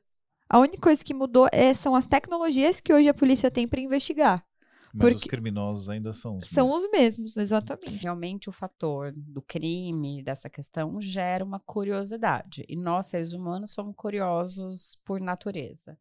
A 0.49 0.59
única 0.59 0.81
coisa 0.81 1.03
que 1.03 1.13
mudou 1.13 1.47
é, 1.51 1.73
são 1.73 1.95
as 1.95 2.05
tecnologias 2.05 2.81
que 2.81 2.93
hoje 2.93 3.07
a 3.07 3.13
polícia 3.13 3.49
tem 3.49 3.67
para 3.67 3.79
investigar. 3.79 4.45
Mas 4.93 4.99
Porque 4.99 5.15
os 5.15 5.23
criminosos 5.23 5.89
ainda 5.89 6.11
são 6.11 6.37
os 6.37 6.47
São 6.47 6.67
mesmos. 6.67 6.83
os 6.83 6.91
mesmos, 6.91 7.37
exatamente. 7.37 8.03
Realmente 8.03 8.49
o 8.49 8.53
fator 8.53 9.13
do 9.15 9.41
crime, 9.41 10.21
dessa 10.21 10.49
questão, 10.49 10.99
gera 10.99 11.43
uma 11.43 11.59
curiosidade. 11.59 12.65
E 12.67 12.75
nós, 12.75 13.07
seres 13.07 13.33
humanos, 13.33 13.71
somos 13.71 13.95
curiosos 13.95 14.97
por 15.05 15.21
natureza. 15.21 15.97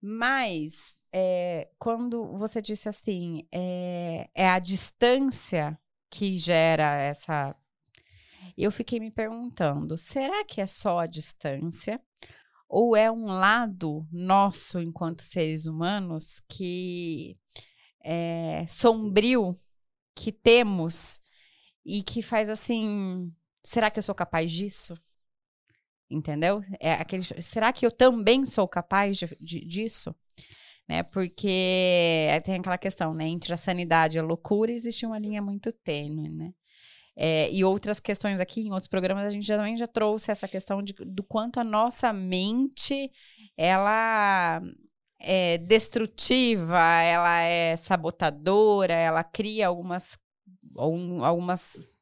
Mas, 0.00 0.98
é, 1.12 1.68
quando 1.78 2.36
você 2.36 2.62
disse 2.62 2.88
assim, 2.88 3.46
é, 3.52 4.28
é 4.34 4.48
a 4.48 4.58
distância 4.58 5.78
que 6.10 6.38
gera 6.38 6.94
essa. 7.00 7.56
Eu 8.56 8.70
fiquei 8.70 9.00
me 9.00 9.10
perguntando: 9.10 9.96
será 9.96 10.44
que 10.44 10.60
é 10.60 10.66
só 10.66 10.98
a 10.98 11.06
distância? 11.06 12.00
Ou 12.68 12.96
é 12.96 13.10
um 13.10 13.26
lado 13.26 14.06
nosso, 14.10 14.80
enquanto 14.80 15.20
seres 15.22 15.66
humanos, 15.66 16.40
que 16.48 17.36
é, 18.04 18.64
sombrio 18.68 19.56
que 20.14 20.32
temos 20.32 21.20
e 21.84 22.02
que 22.02 22.22
faz 22.22 22.50
assim: 22.50 23.32
será 23.64 23.90
que 23.90 23.98
eu 23.98 24.02
sou 24.02 24.14
capaz 24.14 24.50
disso? 24.50 24.94
Entendeu? 26.10 26.60
É 26.78 26.92
aquele, 26.94 27.22
será 27.22 27.72
que 27.72 27.86
eu 27.86 27.90
também 27.90 28.44
sou 28.44 28.68
capaz 28.68 29.16
de, 29.16 29.36
de, 29.40 29.64
disso? 29.64 30.14
Né? 30.88 31.02
Porque 31.02 32.28
tem 32.44 32.56
aquela 32.56 32.76
questão, 32.76 33.14
né? 33.14 33.26
Entre 33.26 33.52
a 33.54 33.56
sanidade 33.56 34.18
e 34.18 34.20
a 34.20 34.22
loucura 34.22 34.70
existe 34.72 35.06
uma 35.06 35.18
linha 35.18 35.40
muito 35.40 35.72
tênue, 35.72 36.28
né? 36.28 36.52
É, 37.14 37.50
e 37.52 37.62
outras 37.64 38.00
questões 38.00 38.40
aqui, 38.40 38.62
em 38.62 38.72
outros 38.72 38.88
programas, 38.88 39.26
a 39.26 39.30
gente 39.30 39.46
já, 39.46 39.56
também 39.56 39.76
já 39.76 39.86
trouxe 39.86 40.30
essa 40.30 40.48
questão 40.48 40.82
de, 40.82 40.94
do 40.94 41.22
quanto 41.22 41.60
a 41.60 41.64
nossa 41.64 42.12
mente, 42.12 43.10
ela 43.56 44.62
é 45.22 45.58
destrutiva, 45.58 46.78
ela 46.78 47.40
é 47.40 47.76
sabotadora, 47.76 48.92
ela 48.92 49.24
cria 49.24 49.68
algumas, 49.68 50.18
algumas 50.76 51.96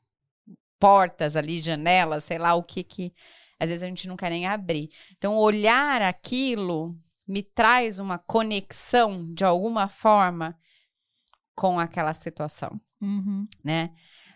portas 0.79 1.37
ali, 1.37 1.61
janelas, 1.61 2.25
sei 2.25 2.39
lá 2.39 2.55
o 2.55 2.63
que 2.63 2.83
que 2.83 3.13
às 3.61 3.69
vezes 3.69 3.83
a 3.83 3.87
gente 3.87 4.09
não 4.09 4.17
quer 4.17 4.31
nem 4.31 4.47
abrir. 4.47 4.89
Então, 5.13 5.37
olhar 5.37 6.01
aquilo 6.01 6.97
me 7.29 7.43
traz 7.43 8.01
uma 8.01 8.19
conexão 8.19 9.33
de 9.35 9.45
alguma 9.45 9.87
forma 9.87 10.59
com 11.55 11.79
aquela 11.79 12.15
situação, 12.15 12.81
uhum. 13.01 13.47
né? 13.63 13.91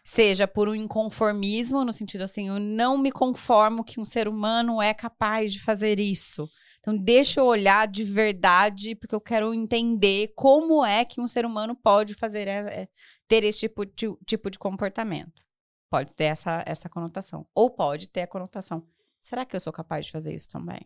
Seja 0.05 0.47
por 0.47 0.69
um 0.69 0.75
inconformismo, 0.75 1.83
no 1.83 1.93
sentido 1.93 2.21
assim, 2.21 2.49
eu 2.49 2.61
não 2.61 2.99
me 2.99 3.11
conformo 3.11 3.83
que 3.83 3.99
um 3.99 4.05
ser 4.05 4.29
humano 4.29 4.83
é 4.83 4.93
capaz 4.93 5.55
de 5.55 5.63
fazer 5.63 5.99
isso. 5.99 6.47
Então, 6.85 6.99
deixa 6.99 7.41
eu 7.41 7.47
olhar 7.47 7.89
de 7.89 8.05
verdade, 8.05 8.95
porque 8.95 9.15
eu 9.15 9.21
quero 9.21 9.55
entender 9.55 10.35
como 10.37 10.85
é 10.85 11.03
que 11.03 11.19
um 11.19 11.27
ser 11.27 11.47
humano 11.47 11.75
pode 11.75 12.13
fazer, 12.13 12.47
é, 12.47 12.87
ter 13.27 13.43
esse 13.43 13.61
tipo 13.61 13.87
de, 13.87 14.15
tipo 14.27 14.51
de 14.51 14.59
comportamento. 14.59 15.43
Pode 15.91 16.13
ter 16.13 16.25
essa, 16.25 16.63
essa 16.67 16.87
conotação. 16.91 17.47
Ou 17.55 17.71
pode 17.71 18.07
ter 18.07 18.21
a 18.21 18.27
conotação. 18.27 18.87
Será 19.23 19.47
que 19.47 19.57
eu 19.57 19.61
sou 19.61 19.73
capaz 19.73 20.05
de 20.05 20.13
fazer 20.13 20.35
isso 20.35 20.51
também? 20.51 20.83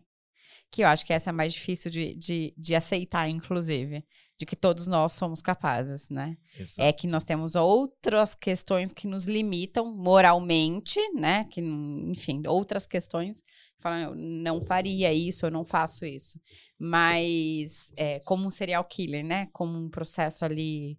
Que 0.71 0.83
eu 0.83 0.87
acho 0.87 1.05
que 1.05 1.11
essa 1.11 1.31
é 1.31 1.33
mais 1.33 1.51
difícil 1.51 1.91
de, 1.91 2.15
de, 2.15 2.53
de 2.57 2.75
aceitar, 2.75 3.27
inclusive 3.27 4.05
de 4.39 4.45
que 4.45 4.55
todos 4.55 4.87
nós 4.87 5.11
somos 5.11 5.41
capazes, 5.41 6.09
né? 6.09 6.37
Exato. 6.57 6.81
É 6.81 6.93
que 6.93 7.05
nós 7.05 7.25
temos 7.25 7.55
outras 7.55 8.33
questões 8.33 8.93
que 8.93 9.05
nos 9.05 9.25
limitam 9.25 9.93
moralmente, 9.93 10.97
né? 11.13 11.43
Que, 11.51 11.59
enfim, 11.59 12.43
outras 12.47 12.87
questões 12.87 13.41
que 13.41 13.81
falam, 13.81 13.99
eu 13.99 14.15
não 14.15 14.61
faria 14.61 15.13
isso, 15.13 15.45
eu 15.45 15.51
não 15.51 15.65
faço 15.65 16.05
isso. 16.05 16.39
Mas 16.79 17.91
é, 17.97 18.19
como 18.19 18.47
um 18.47 18.51
serial 18.51 18.85
killer, 18.85 19.25
né? 19.25 19.49
Como 19.51 19.77
um 19.77 19.89
processo 19.89 20.45
ali 20.45 20.97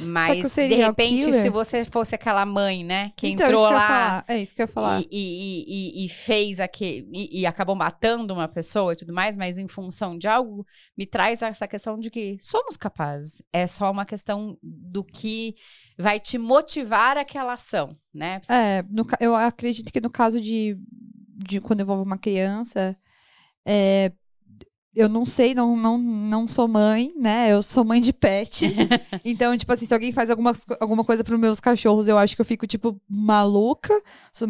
mas, 0.00 0.54
de 0.54 0.74
repente, 0.74 1.32
se 1.32 1.48
você 1.48 1.84
fosse 1.84 2.14
aquela 2.14 2.44
mãe, 2.44 2.84
né? 2.84 3.12
Que 3.16 3.28
então, 3.28 3.46
entrou 3.46 3.64
lá. 3.64 4.24
É 4.26 4.36
isso 4.36 4.54
que 4.54 4.60
eu 4.60 4.64
ia 4.64 4.72
falar. 4.72 5.00
E, 5.00 5.06
e, 5.10 5.64
e, 6.02 6.04
e 6.04 6.08
fez 6.08 6.58
aqui. 6.58 7.08
E, 7.12 7.40
e, 7.40 7.46
acabou 7.46 7.76
matando 7.76 8.34
uma 8.34 8.48
pessoa 8.48 8.92
e 8.92 8.96
tudo 8.96 9.12
mais, 9.12 9.36
mas 9.36 9.58
em 9.58 9.68
função 9.68 10.18
de 10.18 10.26
algo, 10.26 10.66
me 10.98 11.06
traz 11.06 11.40
essa 11.40 11.68
questão 11.68 11.98
de 11.98 12.10
que 12.10 12.36
somos 12.40 12.76
capazes. 12.76 13.40
É 13.52 13.66
só 13.66 13.90
uma 13.90 14.04
questão 14.04 14.58
do 14.60 15.04
que 15.04 15.54
vai 15.96 16.18
te 16.18 16.36
motivar 16.36 17.16
aquela 17.16 17.54
ação, 17.54 17.92
né? 18.12 18.40
É, 18.50 18.82
no, 18.90 19.06
eu 19.20 19.34
acredito 19.34 19.92
que 19.92 20.00
no 20.00 20.10
caso 20.10 20.40
de, 20.40 20.76
de 21.36 21.60
quando 21.60 21.80
envolve 21.80 22.02
uma 22.02 22.18
criança, 22.18 22.96
é, 23.64 24.12
eu 24.96 25.10
não 25.10 25.26
sei, 25.26 25.54
não, 25.54 25.76
não, 25.76 25.98
não 25.98 26.48
sou 26.48 26.66
mãe, 26.66 27.12
né? 27.18 27.52
Eu 27.52 27.60
sou 27.60 27.84
mãe 27.84 28.00
de 28.00 28.14
pet. 28.14 28.64
então, 29.22 29.54
tipo 29.54 29.70
assim, 29.70 29.84
se 29.84 29.92
alguém 29.92 30.10
faz 30.10 30.30
alguma, 30.30 30.54
alguma 30.80 31.04
coisa 31.04 31.22
pros 31.22 31.38
meus 31.38 31.60
cachorros, 31.60 32.08
eu 32.08 32.16
acho 32.16 32.34
que 32.34 32.40
eu 32.40 32.46
fico, 32.46 32.66
tipo, 32.66 32.98
maluca. 33.06 33.92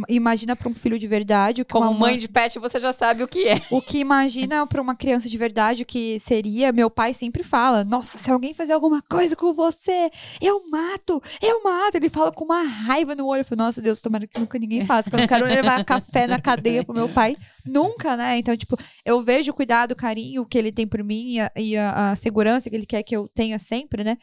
Imagina 0.09 0.55
pra 0.55 0.69
um 0.69 0.75
filho 0.75 1.01
de 1.01 1.07
verdade. 1.09 1.65
Como 1.65 1.93
mãe 1.93 2.13
uma... 2.13 2.19
de 2.19 2.29
pet, 2.29 2.61
você 2.61 2.79
já 2.79 2.93
sabe 2.93 3.25
o 3.25 3.29
que 3.29 3.49
é. 3.49 3.61
O 3.73 3.83
que 3.83 3.99
imagina 3.99 4.65
pra 4.69 4.81
uma 4.81 4.95
criança 4.95 5.29
de 5.29 5.37
verdade, 5.37 5.83
o 5.83 5.87
que 5.87 6.17
seria, 6.21 6.71
meu 6.71 6.89
pai 6.89 7.13
sempre 7.13 7.43
fala: 7.43 7.83
Nossa, 7.83 8.17
se 8.17 8.31
alguém 8.31 8.55
fazer 8.55 8.73
alguma 8.73 9.03
coisa 9.03 9.35
com 9.35 9.53
você, 9.53 10.09
eu 10.41 10.71
mato, 10.71 11.21
eu 11.43 11.61
mato. 11.65 11.97
Ele 11.97 12.09
fala 12.09 12.31
com 12.31 12.45
uma 12.45 12.63
raiva 12.63 13.17
no 13.17 13.27
olho. 13.27 13.41
Eu 13.41 13.45
falo, 13.45 13.63
Nossa, 13.63 13.83
Deus, 13.83 14.01
tomara 14.01 14.29
que 14.29 14.39
nunca 14.39 14.61
ninguém 14.61 14.87
faça. 14.87 15.11
Eu 15.13 15.19
não 15.19 15.27
quero 15.27 15.45
levar 15.45 15.85
café 15.85 16.29
na 16.29 16.41
cadeia 16.41 16.85
pro 16.85 16.95
meu 16.95 17.09
pai. 17.09 17.37
Nunca, 17.65 18.17
né? 18.17 18.39
Então, 18.39 18.57
tipo, 18.57 18.79
eu 19.05 19.21
vejo 19.21 19.51
o 19.51 19.55
cuidado, 19.55 19.91
o 19.91 19.97
carinho 19.97 20.36
carinho 20.37 20.47
que 20.47 20.59
ele 20.59 20.73
tem 20.73 20.87
por 20.87 21.03
mim 21.03 21.35
e, 21.35 21.41
a, 21.41 21.51
e 21.57 21.77
a, 21.77 22.11
a, 22.11 22.17
segurança 22.17 22.69
que 22.69 22.77
ele 22.77 22.87
quer 22.87 23.03
que 23.03 23.17
eu 23.17 23.29
tenha 23.29 23.59
sempre, 23.59 24.05
né? 24.05 24.17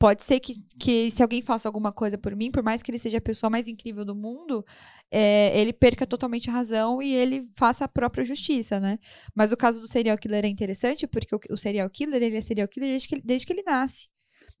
Pode 0.00 0.22
ser 0.22 0.38
que, 0.38 0.54
que 0.78 1.10
se 1.10 1.22
alguém 1.22 1.42
faça 1.42 1.68
alguma 1.68 1.90
coisa 1.92 2.16
por 2.16 2.36
mim, 2.36 2.52
por 2.52 2.62
mais 2.62 2.82
que 2.82 2.90
ele 2.90 3.00
seja 3.00 3.18
a 3.18 3.20
pessoa 3.20 3.50
mais 3.50 3.66
incrível 3.66 4.04
do 4.04 4.14
mundo, 4.14 4.64
é, 5.10 5.58
ele 5.58 5.72
perca 5.72 6.06
totalmente 6.06 6.48
a 6.48 6.52
razão 6.52 7.02
e 7.02 7.12
ele 7.12 7.50
faça 7.56 7.84
a 7.84 7.88
própria 7.88 8.24
justiça, 8.24 8.78
né? 8.78 8.98
Mas 9.34 9.50
o 9.50 9.56
caso 9.56 9.80
do 9.80 9.88
serial 9.88 10.16
killer 10.16 10.44
é 10.44 10.48
interessante 10.48 11.06
porque 11.06 11.34
o, 11.34 11.40
o 11.50 11.56
serial 11.56 11.90
killer, 11.90 12.22
ele 12.22 12.36
é 12.36 12.40
serial 12.40 12.68
killer 12.68 12.90
desde 12.90 13.08
que, 13.08 13.20
desde 13.22 13.46
que 13.46 13.52
ele 13.52 13.62
nasce. 13.64 14.08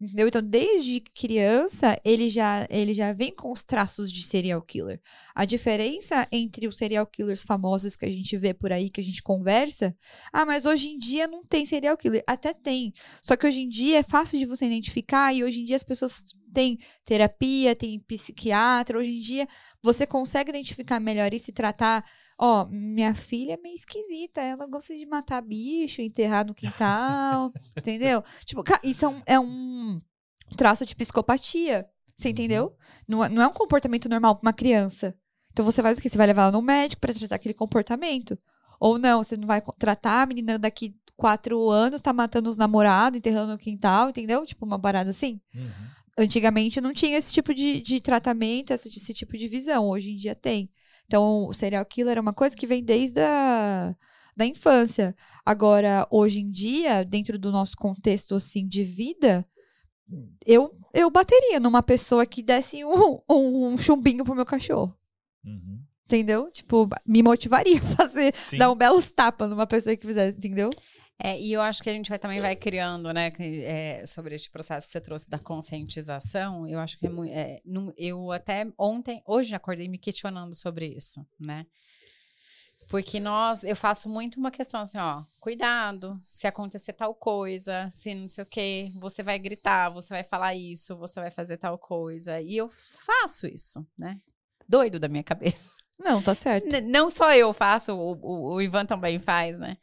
Entendeu? 0.00 0.28
Então, 0.28 0.40
desde 0.40 1.00
criança, 1.00 2.00
ele 2.04 2.30
já, 2.30 2.64
ele 2.70 2.94
já 2.94 3.12
vem 3.12 3.34
com 3.34 3.50
os 3.50 3.64
traços 3.64 4.12
de 4.12 4.22
serial 4.22 4.62
killer. 4.62 5.00
A 5.34 5.44
diferença 5.44 6.26
entre 6.30 6.68
os 6.68 6.76
serial 6.76 7.04
killers 7.04 7.42
famosos 7.42 7.96
que 7.96 8.04
a 8.04 8.10
gente 8.10 8.36
vê 8.36 8.54
por 8.54 8.72
aí, 8.72 8.90
que 8.90 9.00
a 9.00 9.04
gente 9.04 9.20
conversa, 9.20 9.96
ah, 10.32 10.46
mas 10.46 10.66
hoje 10.66 10.88
em 10.90 10.98
dia 10.98 11.26
não 11.26 11.44
tem 11.44 11.66
serial 11.66 11.96
killer. 11.96 12.22
Até 12.28 12.54
tem. 12.54 12.92
Só 13.20 13.36
que 13.36 13.44
hoje 13.44 13.60
em 13.60 13.68
dia 13.68 13.98
é 13.98 14.02
fácil 14.04 14.38
de 14.38 14.46
você 14.46 14.66
identificar 14.66 15.34
e 15.34 15.42
hoje 15.42 15.62
em 15.62 15.64
dia 15.64 15.76
as 15.76 15.82
pessoas 15.82 16.22
têm 16.58 16.78
terapia, 17.04 17.76
tem 17.76 18.00
psiquiatra. 18.00 18.98
Hoje 18.98 19.16
em 19.16 19.20
dia 19.20 19.48
você 19.80 20.04
consegue 20.04 20.50
identificar 20.50 20.98
melhor 20.98 21.32
e 21.32 21.38
se 21.38 21.52
tratar. 21.52 22.04
Ó, 22.36 22.66
minha 22.66 23.14
filha 23.14 23.54
é 23.54 23.56
meio 23.56 23.74
esquisita, 23.74 24.40
ela 24.40 24.66
gosta 24.66 24.96
de 24.96 25.06
matar 25.06 25.40
bicho, 25.40 26.02
enterrar 26.02 26.46
no 26.46 26.54
quintal, 26.54 27.52
entendeu? 27.76 28.22
Tipo, 28.44 28.62
isso 28.82 29.04
é 29.04 29.08
um, 29.08 29.22
é 29.26 29.40
um 29.40 29.98
traço 30.56 30.84
de 30.84 30.94
psicopatia, 30.94 31.88
você 32.16 32.28
entendeu? 32.30 32.76
Não, 33.06 33.24
é, 33.24 33.28
não 33.28 33.42
é 33.42 33.46
um 33.46 33.52
comportamento 33.52 34.08
normal 34.08 34.36
para 34.36 34.48
uma 34.48 34.52
criança. 34.52 35.16
Então 35.52 35.64
você 35.64 35.82
faz 35.82 35.98
o 35.98 36.00
quê? 36.00 36.08
Você 36.08 36.18
vai 36.18 36.26
levar 36.26 36.42
ela 36.42 36.52
no 36.52 36.62
médico 36.62 37.00
para 37.00 37.14
tratar 37.14 37.36
aquele 37.36 37.54
comportamento? 37.54 38.38
Ou 38.80 38.98
não, 38.98 39.22
você 39.22 39.36
não 39.36 39.46
vai 39.46 39.60
tratar 39.76 40.22
a 40.22 40.26
menina 40.26 40.58
daqui 40.58 40.94
quatro 41.16 41.68
anos, 41.68 42.00
tá 42.00 42.12
matando 42.12 42.48
os 42.48 42.56
namorados, 42.56 43.18
enterrando 43.18 43.52
no 43.52 43.58
quintal, 43.58 44.10
entendeu? 44.10 44.46
Tipo, 44.46 44.64
uma 44.64 44.78
parada 44.78 45.10
assim. 45.10 45.40
Uhum. 45.52 45.97
Antigamente 46.18 46.80
não 46.80 46.92
tinha 46.92 47.16
esse 47.16 47.32
tipo 47.32 47.54
de, 47.54 47.80
de 47.80 48.00
tratamento, 48.00 48.72
esse, 48.72 48.88
esse 48.88 49.14
tipo 49.14 49.38
de 49.38 49.46
visão. 49.46 49.88
Hoje 49.88 50.10
em 50.10 50.16
dia 50.16 50.34
tem. 50.34 50.68
Então, 51.06 51.46
o 51.46 51.54
serial 51.54 51.84
killer 51.86 52.18
é 52.18 52.20
uma 52.20 52.34
coisa 52.34 52.56
que 52.56 52.66
vem 52.66 52.82
desde 52.82 53.20
a 53.20 53.94
da 54.36 54.46
infância. 54.46 55.16
Agora, 55.44 56.06
hoje 56.10 56.40
em 56.40 56.50
dia, 56.50 57.04
dentro 57.04 57.36
do 57.38 57.50
nosso 57.50 57.76
contexto 57.76 58.36
assim 58.36 58.66
de 58.68 58.84
vida, 58.84 59.44
eu, 60.46 60.72
eu 60.94 61.10
bateria 61.10 61.58
numa 61.58 61.82
pessoa 61.82 62.24
que 62.24 62.42
desse 62.42 62.84
um, 62.84 63.20
um, 63.28 63.66
um 63.68 63.78
chumbinho 63.78 64.24
pro 64.24 64.36
meu 64.36 64.46
cachorro. 64.46 64.94
Uhum. 65.44 65.82
Entendeu? 66.04 66.50
Tipo, 66.52 66.88
me 67.04 67.22
motivaria 67.22 67.78
a 67.78 67.96
fazer, 67.96 68.34
Sim. 68.36 68.58
dar 68.58 68.70
um 68.70 68.76
belo 68.76 69.02
tapa 69.02 69.46
numa 69.46 69.66
pessoa 69.66 69.96
que 69.96 70.06
fizesse, 70.06 70.38
entendeu? 70.38 70.70
É, 71.20 71.38
e 71.38 71.52
eu 71.52 71.60
acho 71.60 71.82
que 71.82 71.90
a 71.90 71.92
gente 71.92 72.08
vai, 72.08 72.18
também 72.18 72.38
vai 72.38 72.54
criando, 72.54 73.12
né, 73.12 73.32
é, 73.40 74.06
sobre 74.06 74.36
este 74.36 74.48
processo 74.50 74.86
que 74.86 74.92
você 74.92 75.00
trouxe 75.00 75.28
da 75.28 75.38
conscientização. 75.38 76.66
Eu 76.66 76.78
acho 76.78 76.96
que 76.96 77.06
é 77.06 77.10
muito. 77.10 77.32
É, 77.32 77.60
eu 77.96 78.30
até 78.30 78.66
ontem, 78.78 79.20
hoje 79.26 79.54
acordei 79.54 79.88
me 79.88 79.98
questionando 79.98 80.54
sobre 80.54 80.86
isso, 80.86 81.26
né? 81.38 81.66
Porque 82.88 83.20
nós, 83.20 83.64
eu 83.64 83.76
faço 83.76 84.08
muito 84.08 84.38
uma 84.38 84.50
questão 84.50 84.80
assim, 84.80 84.96
ó, 84.96 85.22
cuidado, 85.40 86.18
se 86.30 86.46
acontecer 86.46 86.94
tal 86.94 87.14
coisa, 87.14 87.88
se 87.90 88.14
não 88.14 88.28
sei 88.30 88.44
o 88.44 88.46
quê, 88.46 88.90
você 88.98 89.22
vai 89.22 89.38
gritar, 89.38 89.90
você 89.90 90.14
vai 90.14 90.24
falar 90.24 90.54
isso, 90.54 90.96
você 90.96 91.20
vai 91.20 91.30
fazer 91.30 91.58
tal 91.58 91.76
coisa. 91.76 92.40
E 92.40 92.56
eu 92.56 92.70
faço 92.70 93.46
isso, 93.46 93.86
né? 93.96 94.18
Doido 94.66 94.98
da 94.98 95.08
minha 95.08 95.22
cabeça. 95.22 95.74
Não, 95.98 96.22
tá 96.22 96.34
certo. 96.34 96.66
N 96.68 96.80
não 96.80 97.10
só 97.10 97.34
eu 97.34 97.52
faço, 97.52 97.92
o, 97.92 98.12
o, 98.22 98.54
o 98.54 98.62
Ivan 98.62 98.86
também 98.86 99.18
faz, 99.18 99.58
né? 99.58 99.76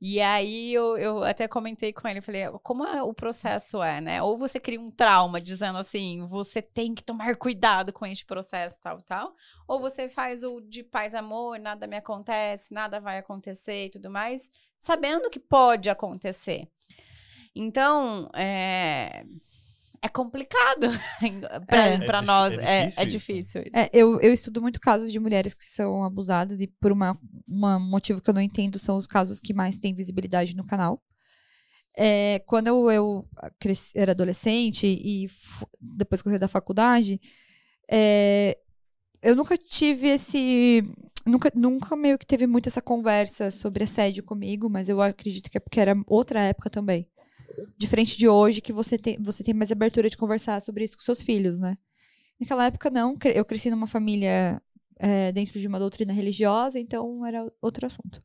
E 0.00 0.20
aí 0.20 0.72
eu, 0.72 0.96
eu 0.96 1.24
até 1.24 1.48
comentei 1.48 1.92
com 1.92 2.06
ele, 2.06 2.20
falei, 2.20 2.48
como 2.62 2.84
é, 2.84 3.02
o 3.02 3.12
processo 3.12 3.82
é, 3.82 4.00
né? 4.00 4.22
Ou 4.22 4.38
você 4.38 4.60
cria 4.60 4.80
um 4.80 4.92
trauma 4.92 5.40
dizendo 5.40 5.76
assim, 5.76 6.24
você 6.26 6.62
tem 6.62 6.94
que 6.94 7.02
tomar 7.02 7.34
cuidado 7.36 7.92
com 7.92 8.06
este 8.06 8.24
processo, 8.24 8.78
tal, 8.80 9.02
tal. 9.02 9.34
Ou 9.66 9.80
você 9.80 10.08
faz 10.08 10.44
o 10.44 10.60
de 10.60 10.84
paz 10.84 11.16
amor, 11.16 11.58
nada 11.58 11.86
me 11.88 11.96
acontece, 11.96 12.72
nada 12.72 13.00
vai 13.00 13.18
acontecer 13.18 13.86
e 13.86 13.90
tudo 13.90 14.08
mais, 14.08 14.50
sabendo 14.76 15.30
que 15.30 15.40
pode 15.40 15.90
acontecer. 15.90 16.68
Então, 17.54 18.30
é, 18.36 19.24
é 20.02 20.08
complicado 20.08 20.88
para 22.06 22.18
é, 22.18 22.22
nós. 22.22 22.52
É, 22.58 22.84
difícil, 22.84 23.00
é, 23.00 23.02
é 23.02 23.06
difícil 23.06 23.62
isso. 23.62 23.76
É, 23.76 23.90
eu, 23.92 24.20
eu 24.20 24.32
estudo 24.32 24.62
muito 24.62 24.80
casos 24.80 25.10
de 25.10 25.18
mulheres 25.18 25.54
que 25.54 25.64
são 25.64 26.04
abusadas 26.04 26.60
e 26.60 26.66
por 26.66 26.92
uma, 26.92 27.18
uma 27.46 27.78
motivo 27.78 28.20
que 28.20 28.30
eu 28.30 28.34
não 28.34 28.40
entendo 28.40 28.78
são 28.78 28.96
os 28.96 29.06
casos 29.06 29.40
que 29.40 29.52
mais 29.52 29.78
têm 29.78 29.94
visibilidade 29.94 30.54
no 30.54 30.64
canal. 30.64 31.02
É, 31.96 32.38
quando 32.46 32.68
eu, 32.68 32.90
eu 32.90 33.28
cresci, 33.58 33.92
era 33.96 34.12
adolescente 34.12 34.86
e 34.86 35.26
depois 35.80 36.22
que 36.22 36.28
eu 36.28 36.32
saí 36.32 36.38
da 36.38 36.46
faculdade, 36.46 37.20
é, 37.90 38.56
eu 39.20 39.34
nunca 39.34 39.56
tive 39.56 40.08
esse. 40.08 40.84
Nunca, 41.26 41.52
nunca 41.54 41.94
meio 41.96 42.16
que 42.16 42.24
teve 42.24 42.46
muito 42.46 42.68
essa 42.68 42.80
conversa 42.80 43.50
sobre 43.50 43.84
assédio 43.84 44.22
comigo, 44.22 44.70
mas 44.70 44.88
eu 44.88 45.02
acredito 45.02 45.50
que 45.50 45.58
é 45.58 45.60
porque 45.60 45.80
era 45.80 45.94
outra 46.06 46.40
época 46.40 46.70
também 46.70 47.06
diferente 47.76 48.16
de 48.16 48.28
hoje, 48.28 48.60
que 48.60 48.72
você 48.72 48.98
tem, 48.98 49.20
você 49.20 49.42
tem 49.42 49.54
mais 49.54 49.72
abertura 49.72 50.08
de 50.08 50.16
conversar 50.16 50.60
sobre 50.60 50.84
isso 50.84 50.96
com 50.96 51.02
seus 51.02 51.22
filhos, 51.22 51.58
né? 51.58 51.76
Naquela 52.38 52.66
época, 52.66 52.90
não. 52.90 53.16
Eu 53.34 53.44
cresci 53.44 53.70
numa 53.70 53.86
família 53.86 54.62
é, 54.98 55.32
dentro 55.32 55.58
de 55.58 55.66
uma 55.66 55.78
doutrina 55.78 56.12
religiosa, 56.12 56.78
então 56.78 57.24
era 57.24 57.50
outro 57.60 57.86
assunto. 57.86 58.22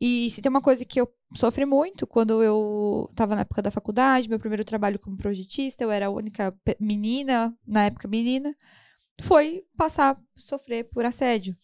E 0.00 0.30
se 0.30 0.40
tem 0.40 0.48
uma 0.48 0.62
coisa 0.62 0.84
que 0.84 1.00
eu 1.00 1.12
sofri 1.36 1.66
muito 1.66 2.06
quando 2.06 2.42
eu 2.42 3.08
estava 3.10 3.34
na 3.34 3.42
época 3.42 3.60
da 3.60 3.70
faculdade, 3.70 4.28
meu 4.28 4.38
primeiro 4.38 4.64
trabalho 4.64 4.98
como 4.98 5.16
projetista, 5.16 5.84
eu 5.84 5.90
era 5.90 6.06
a 6.06 6.10
única 6.10 6.56
menina, 6.80 7.54
na 7.66 7.84
época 7.84 8.08
menina, 8.08 8.56
foi 9.20 9.62
passar 9.76 10.18
sofrer 10.36 10.84
por 10.84 11.04
assédio. 11.04 11.54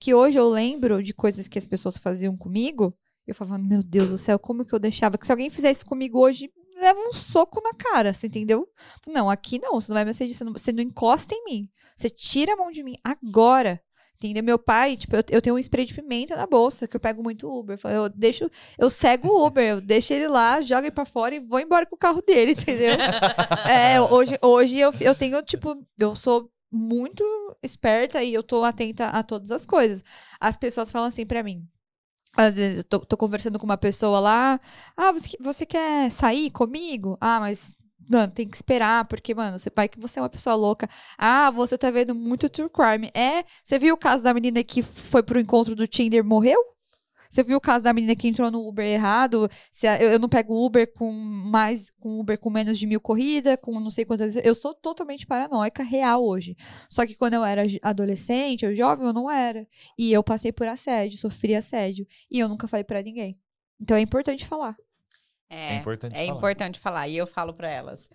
Que 0.00 0.14
hoje 0.14 0.38
eu 0.38 0.48
lembro 0.48 1.02
de 1.02 1.12
coisas 1.12 1.46
que 1.46 1.58
as 1.58 1.66
pessoas 1.66 1.98
faziam 1.98 2.36
comigo 2.36 2.96
eu 3.26 3.34
falava, 3.34 3.58
meu 3.58 3.82
Deus 3.82 4.10
do 4.10 4.18
céu, 4.18 4.38
como 4.38 4.64
que 4.64 4.74
eu 4.74 4.78
deixava? 4.78 5.16
Que 5.16 5.26
se 5.26 5.32
alguém 5.32 5.50
fizesse 5.50 5.84
comigo 5.84 6.18
hoje, 6.18 6.50
leva 6.76 6.98
um 6.98 7.12
soco 7.12 7.60
na 7.62 7.72
cara, 7.72 8.12
você 8.12 8.26
entendeu? 8.26 8.68
Não, 9.06 9.30
aqui 9.30 9.60
não, 9.60 9.80
você 9.80 9.90
não 9.90 9.94
vai 9.94 10.04
me 10.04 10.10
assediar, 10.10 10.36
você 10.36 10.44
não, 10.44 10.52
você 10.52 10.72
não 10.72 10.82
encosta 10.82 11.34
em 11.34 11.44
mim. 11.44 11.68
Você 11.96 12.10
tira 12.10 12.54
a 12.54 12.56
mão 12.56 12.70
de 12.70 12.82
mim 12.82 12.96
agora. 13.04 13.80
Entendeu? 14.16 14.44
Meu 14.44 14.58
pai, 14.58 14.96
tipo, 14.96 15.16
eu, 15.16 15.22
eu 15.30 15.42
tenho 15.42 15.56
um 15.56 15.58
spray 15.58 15.84
de 15.84 15.94
pimenta 15.94 16.36
na 16.36 16.46
bolsa, 16.46 16.86
que 16.86 16.94
eu 16.94 17.00
pego 17.00 17.22
muito 17.24 17.50
Uber. 17.50 17.76
Eu 17.84 18.08
deixo, 18.08 18.48
eu 18.78 18.88
cego 18.88 19.28
o 19.28 19.46
Uber, 19.46 19.64
eu 19.64 19.80
deixo 19.80 20.12
ele 20.12 20.28
lá, 20.28 20.60
jogo 20.60 20.82
ele 20.82 20.92
pra 20.92 21.04
fora 21.04 21.34
e 21.34 21.40
vou 21.40 21.58
embora 21.58 21.86
com 21.86 21.96
o 21.96 21.98
carro 21.98 22.22
dele, 22.22 22.52
entendeu? 22.52 22.94
é, 23.68 24.00
hoje, 24.00 24.38
hoje 24.40 24.78
eu, 24.78 24.92
eu 25.00 25.14
tenho, 25.14 25.42
tipo, 25.42 25.76
eu 25.98 26.14
sou 26.14 26.48
muito 26.70 27.24
esperta 27.62 28.22
e 28.22 28.32
eu 28.32 28.42
tô 28.42 28.62
atenta 28.62 29.06
a 29.06 29.22
todas 29.24 29.50
as 29.50 29.66
coisas. 29.66 30.04
As 30.40 30.56
pessoas 30.56 30.92
falam 30.92 31.08
assim 31.08 31.26
para 31.26 31.42
mim, 31.42 31.66
às 32.36 32.56
vezes 32.56 32.78
eu 32.78 32.84
tô, 32.84 33.00
tô, 33.00 33.16
conversando 33.16 33.58
com 33.58 33.64
uma 33.64 33.76
pessoa 33.76 34.20
lá. 34.20 34.60
Ah, 34.96 35.12
você, 35.12 35.36
você 35.40 35.66
quer 35.66 36.10
sair 36.10 36.50
comigo? 36.50 37.16
Ah, 37.20 37.40
mas 37.40 37.74
mano, 38.08 38.32
tem 38.32 38.48
que 38.48 38.56
esperar, 38.56 39.04
porque, 39.06 39.34
mano, 39.34 39.58
você 39.58 39.70
vai 39.74 39.88
que 39.88 40.00
você 40.00 40.18
é 40.18 40.22
uma 40.22 40.28
pessoa 40.28 40.54
louca. 40.54 40.88
Ah, 41.18 41.50
você 41.50 41.78
tá 41.78 41.90
vendo 41.90 42.14
muito 42.14 42.48
true 42.48 42.68
crime. 42.68 43.10
É, 43.14 43.44
você 43.62 43.78
viu 43.78 43.94
o 43.94 43.98
caso 43.98 44.22
da 44.22 44.34
menina 44.34 44.62
que 44.64 44.82
foi 44.82 45.22
pro 45.22 45.40
encontro 45.40 45.74
do 45.74 45.86
Tinder 45.86 46.20
e 46.20 46.22
morreu? 46.22 46.58
Você 47.32 47.42
viu 47.42 47.56
o 47.56 47.60
caso 47.62 47.82
da 47.82 47.94
menina 47.94 48.14
que 48.14 48.28
entrou 48.28 48.50
no 48.50 48.68
Uber 48.68 48.84
errado? 48.84 49.48
Se 49.70 49.86
a, 49.86 49.98
eu, 49.98 50.12
eu, 50.12 50.18
não 50.18 50.28
pego 50.28 50.66
Uber 50.66 50.92
com 50.92 51.10
mais, 51.10 51.88
com 51.88 52.20
Uber 52.20 52.38
com 52.38 52.50
menos 52.50 52.78
de 52.78 52.86
mil 52.86 53.00
corridas, 53.00 53.56
com 53.62 53.80
não 53.80 53.88
sei 53.88 54.04
quantas 54.04 54.34
vezes. 54.34 54.46
Eu 54.46 54.54
sou 54.54 54.74
totalmente 54.74 55.26
paranoica, 55.26 55.82
real 55.82 56.22
hoje. 56.22 56.54
Só 56.90 57.06
que 57.06 57.14
quando 57.14 57.32
eu 57.32 57.42
era 57.42 57.62
adolescente, 57.80 58.66
eu 58.66 58.74
jovem, 58.74 59.06
eu 59.06 59.14
não 59.14 59.30
era. 59.30 59.66
E 59.98 60.12
eu 60.12 60.22
passei 60.22 60.52
por 60.52 60.68
assédio, 60.68 61.16
sofri 61.16 61.54
assédio. 61.54 62.06
E 62.30 62.38
eu 62.38 62.50
nunca 62.50 62.68
falei 62.68 62.84
para 62.84 63.00
ninguém. 63.00 63.40
Então 63.80 63.96
é 63.96 64.02
importante 64.02 64.44
falar. 64.44 64.76
É, 65.48 65.76
é, 65.76 65.76
importante, 65.76 66.14
é 66.14 66.26
falar. 66.26 66.36
importante 66.36 66.80
falar. 66.80 67.08
E 67.08 67.16
eu 67.16 67.26
falo 67.26 67.54
para 67.54 67.70
elas: 67.70 68.10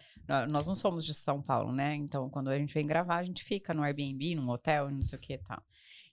nós 0.47 0.68
não 0.68 0.76
somos 0.76 1.03
de 1.03 1.15
São 1.15 1.41
Paulo, 1.41 1.72
né? 1.72 1.95
Então, 1.95 2.30
quando 2.30 2.49
a 2.49 2.57
gente 2.57 2.72
vem 2.72 2.86
gravar, 2.86 3.18
a 3.18 3.24
gente 3.24 3.43
fica 3.43 3.74
no 3.74 3.82
Airbnb, 3.82 4.36
num 4.36 4.47
hotel, 4.49 4.91
não 4.91 5.01
sei 5.01 5.18
o 5.18 5.22
que 5.22 5.34
e 5.34 5.38
tal. 5.39 5.63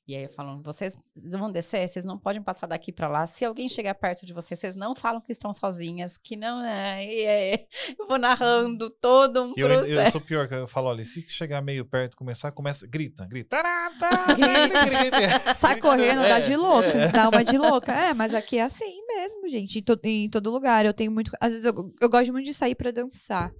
E 0.06 0.14
aí 0.14 0.28
falam, 0.28 0.60
vocês 0.60 0.98
vão 1.32 1.50
descer, 1.50 1.88
vocês 1.88 2.04
não 2.04 2.18
podem 2.18 2.42
passar 2.42 2.66
daqui 2.66 2.92
para 2.92 3.08
lá. 3.08 3.26
Se 3.26 3.42
alguém 3.42 3.70
chegar 3.70 3.94
perto 3.94 4.26
de 4.26 4.34
vocês, 4.34 4.60
vocês 4.60 4.76
não 4.76 4.94
falam 4.94 5.18
que 5.18 5.32
estão 5.32 5.50
sozinhas, 5.50 6.18
que 6.18 6.36
não 6.36 6.62
é. 6.62 7.06
é. 7.06 7.66
Eu 7.98 8.06
vou 8.06 8.18
narrando 8.18 8.90
todo 8.90 9.42
um 9.42 9.54
eu, 9.56 9.66
processo. 9.66 9.98
Eu 9.98 10.10
sou 10.10 10.20
pior, 10.20 10.46
que 10.46 10.54
eu 10.54 10.68
falo, 10.68 10.88
olha, 10.88 11.02
se 11.02 11.22
chegar 11.26 11.62
meio 11.62 11.86
perto, 11.86 12.18
começar, 12.18 12.52
começa, 12.52 12.86
grita, 12.86 13.24
grita. 13.24 13.56
grita, 14.36 14.84
grita. 14.84 15.54
Sai 15.56 15.80
correndo, 15.80 16.22
dá 16.22 16.38
de 16.38 16.54
louca, 16.54 16.88
é. 16.88 17.08
dá 17.08 17.30
uma 17.30 17.42
de 17.42 17.56
louca. 17.56 17.90
É, 17.90 18.12
mas 18.12 18.34
aqui 18.34 18.58
é 18.58 18.64
assim 18.64 19.06
mesmo, 19.06 19.48
gente. 19.48 19.78
Em, 19.78 19.82
to, 19.82 19.98
em 20.04 20.28
todo 20.28 20.50
lugar. 20.50 20.84
Eu 20.84 20.92
tenho 20.92 21.10
muito. 21.10 21.32
Às 21.40 21.52
vezes 21.52 21.64
eu, 21.64 21.94
eu 21.98 22.10
gosto 22.10 22.30
muito 22.30 22.44
de 22.44 22.52
sair 22.52 22.74
para 22.74 22.90
dançar. 22.90 23.50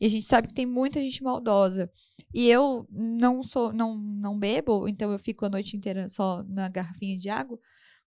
E 0.00 0.06
a 0.06 0.10
gente 0.10 0.26
sabe 0.26 0.48
que 0.48 0.54
tem 0.54 0.66
muita 0.66 1.00
gente 1.00 1.22
maldosa. 1.22 1.90
E 2.32 2.48
eu 2.48 2.86
não 2.90 3.42
sou, 3.42 3.72
não, 3.72 3.96
não 3.96 4.38
bebo, 4.38 4.88
então 4.88 5.12
eu 5.12 5.18
fico 5.18 5.46
a 5.46 5.48
noite 5.48 5.76
inteira 5.76 6.08
só 6.08 6.42
na 6.44 6.68
garrafinha 6.68 7.16
de 7.16 7.28
água. 7.28 7.58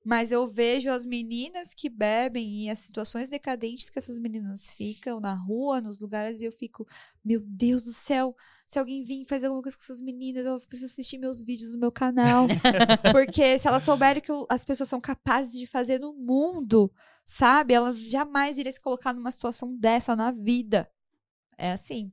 Mas 0.05 0.31
eu 0.31 0.47
vejo 0.47 0.91
as 0.91 1.07
meninas 1.07 1.73
que 1.73 1.89
bebem 1.89 2.65
e 2.65 2.71
as 2.71 2.81
situações 2.81 3.31
decadentes 3.31 3.89
que 3.89 3.99
essas 3.99 4.19
meninas 4.19 4.69
ficam 4.69 5.19
na 5.19 5.35
rua, 5.35 5.81
nos 5.81 5.99
lugares, 5.99 6.43
e 6.43 6.45
eu 6.45 6.53
fico, 6.53 6.87
meu 7.25 7.41
Deus 7.41 7.85
do 7.85 7.91
céu, 7.91 8.37
se 8.67 8.79
alguém 8.79 9.03
vir 9.03 9.25
fazer 9.27 9.47
alguma 9.47 9.63
coisa 9.63 9.79
com 9.79 9.83
essas 9.83 10.03
meninas, 10.03 10.45
elas 10.45 10.67
precisam 10.67 10.91
assistir 10.91 11.17
meus 11.17 11.41
vídeos 11.41 11.73
no 11.73 11.81
meu 11.81 11.91
canal. 11.91 12.47
Porque 13.13 13.59
se 13.59 13.67
elas 13.67 13.83
souberem 13.83 14.23
que 14.23 14.31
as 14.51 14.63
pessoas 14.63 14.91
são 14.91 15.01
capazes 15.01 15.59
de 15.59 15.67
fazer 15.67 15.99
no 15.99 16.13
mundo, 16.13 16.93
sabe? 17.25 17.73
Elas 17.73 17.99
jamais 17.99 18.59
iriam 18.59 18.73
se 18.73 18.81
colocar 18.81 19.15
numa 19.15 19.31
situação 19.31 19.75
dessa 19.75 20.15
na 20.15 20.31
vida. 20.31 20.87
É 21.59 21.73
assim. 21.73 22.13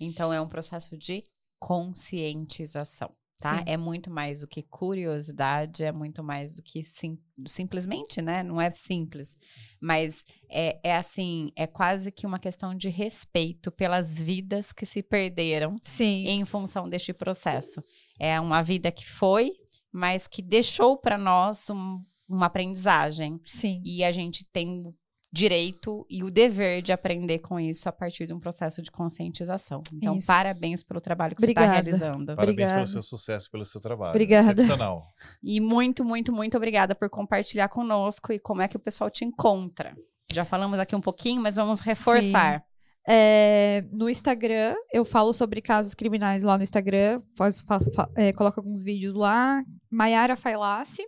Então 0.00 0.32
é 0.32 0.40
um 0.40 0.48
processo 0.48 0.96
de 0.96 1.24
conscientização. 1.58 3.10
Tá? 3.38 3.58
Sim. 3.58 3.64
É 3.66 3.76
muito 3.76 4.08
mais 4.08 4.40
do 4.40 4.46
que 4.46 4.62
curiosidade, 4.62 5.82
é 5.82 5.90
muito 5.90 6.22
mais 6.22 6.56
do 6.56 6.62
que 6.62 6.84
sim, 6.84 7.18
simplesmente, 7.46 8.22
né? 8.22 8.40
Não 8.42 8.60
é 8.60 8.70
simples. 8.70 9.34
Mas 9.80 10.24
é, 10.48 10.78
é 10.84 10.96
assim, 10.96 11.50
é 11.56 11.66
quase 11.66 12.12
que 12.12 12.24
uma 12.24 12.38
questão 12.38 12.76
de 12.76 12.88
respeito 12.88 13.72
pelas 13.72 14.16
vidas 14.20 14.72
que 14.72 14.86
se 14.86 15.02
perderam 15.02 15.74
Sim. 15.82 16.28
em 16.28 16.44
função 16.44 16.88
deste 16.88 17.12
processo. 17.12 17.82
É 18.16 18.38
uma 18.38 18.62
vida 18.62 18.92
que 18.92 19.08
foi, 19.08 19.50
mas 19.90 20.28
que 20.28 20.40
deixou 20.40 20.96
para 20.96 21.18
nós 21.18 21.68
um- 21.68 22.00
uma 22.28 22.46
aprendizagem. 22.46 23.40
Sim. 23.44 23.82
E 23.84 24.04
a 24.04 24.12
gente 24.12 24.44
tem 24.52 24.84
direito 25.32 26.04
e 26.10 26.22
o 26.22 26.30
dever 26.30 26.82
de 26.82 26.92
aprender 26.92 27.38
com 27.38 27.58
isso 27.58 27.88
a 27.88 27.92
partir 27.92 28.26
de 28.26 28.34
um 28.34 28.38
processo 28.38 28.82
de 28.82 28.90
conscientização. 28.90 29.80
Então, 29.94 30.16
Isso. 30.18 30.26
parabéns 30.26 30.82
pelo 30.82 31.00
trabalho 31.00 31.34
que 31.34 31.42
Obrigada. 31.42 31.68
você 31.68 31.72
está 31.72 31.82
realizando. 32.06 32.26
Parabéns 32.26 32.48
Obrigada. 32.52 32.74
pelo 32.76 32.86
seu 32.88 33.02
sucesso, 33.02 33.50
pelo 33.50 33.64
seu 33.64 33.80
trabalho. 33.80 34.10
Obrigada. 34.10 34.52
Excepcional. 34.52 35.02
E 35.42 35.58
muito, 35.58 36.04
muito, 36.04 36.30
muito 36.32 36.56
obrigada 36.58 36.94
por 36.94 37.08
compartilhar 37.08 37.68
conosco 37.68 38.30
e 38.30 38.38
como 38.38 38.60
é 38.60 38.68
que 38.68 38.76
o 38.76 38.80
pessoal 38.80 39.10
te 39.10 39.24
encontra. 39.24 39.96
Já 40.30 40.44
falamos 40.44 40.78
aqui 40.78 40.94
um 40.94 41.00
pouquinho, 41.00 41.40
mas 41.40 41.56
vamos 41.56 41.80
reforçar. 41.80 42.62
É, 43.08 43.84
no 43.90 44.08
Instagram, 44.08 44.76
eu 44.92 45.04
falo 45.04 45.32
sobre 45.32 45.60
casos 45.62 45.94
criminais 45.94 46.42
lá 46.42 46.56
no 46.58 46.62
Instagram. 46.62 47.22
Faz, 47.36 47.60
fa- 47.62 47.80
fa- 47.80 48.10
é, 48.14 48.32
coloco 48.32 48.60
alguns 48.60 48.84
vídeos 48.84 49.14
lá. 49.14 49.64
Maiara 49.90 50.36
Failace. 50.36 51.02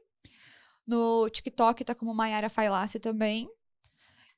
No 0.86 1.28
TikTok 1.30 1.84
tá 1.84 1.94
como 1.94 2.14
Maiara 2.14 2.48
Failace 2.48 2.98
também. 2.98 3.48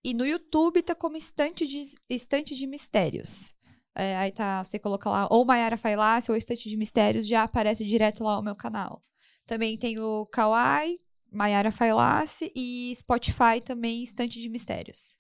E 0.07 0.15
no 0.15 0.25
YouTube 0.25 0.83
tá 0.83 0.95
como 0.95 1.17
Estante 1.17 1.67
de, 1.67 1.83
Estante 2.09 2.55
de 2.55 2.65
Mistérios. 2.65 3.53
É, 3.93 4.17
aí 4.17 4.31
tá, 4.31 4.63
você 4.63 4.79
coloca 4.79 5.11
lá 5.11 5.27
ou 5.33 5.45
Maiara 5.45 5.77
Failace 5.77 6.31
ou 6.31 6.37
Estante 6.37 6.69
de 6.69 6.77
Mistérios, 6.77 7.27
já 7.27 7.43
aparece 7.43 7.85
direto 7.85 8.23
lá 8.23 8.39
o 8.39 8.43
meu 8.43 8.55
canal. 8.55 9.03
Também 9.49 9.77
tem 9.77 9.99
o 9.99 10.25
Kawaii, 10.27 11.01
Maiara 11.33 11.73
Failace 11.73 12.53
e 12.55 12.95
Spotify 12.95 13.61
também, 13.61 14.05
Estante 14.05 14.41
de 14.41 14.49
Mistérios. 14.49 15.19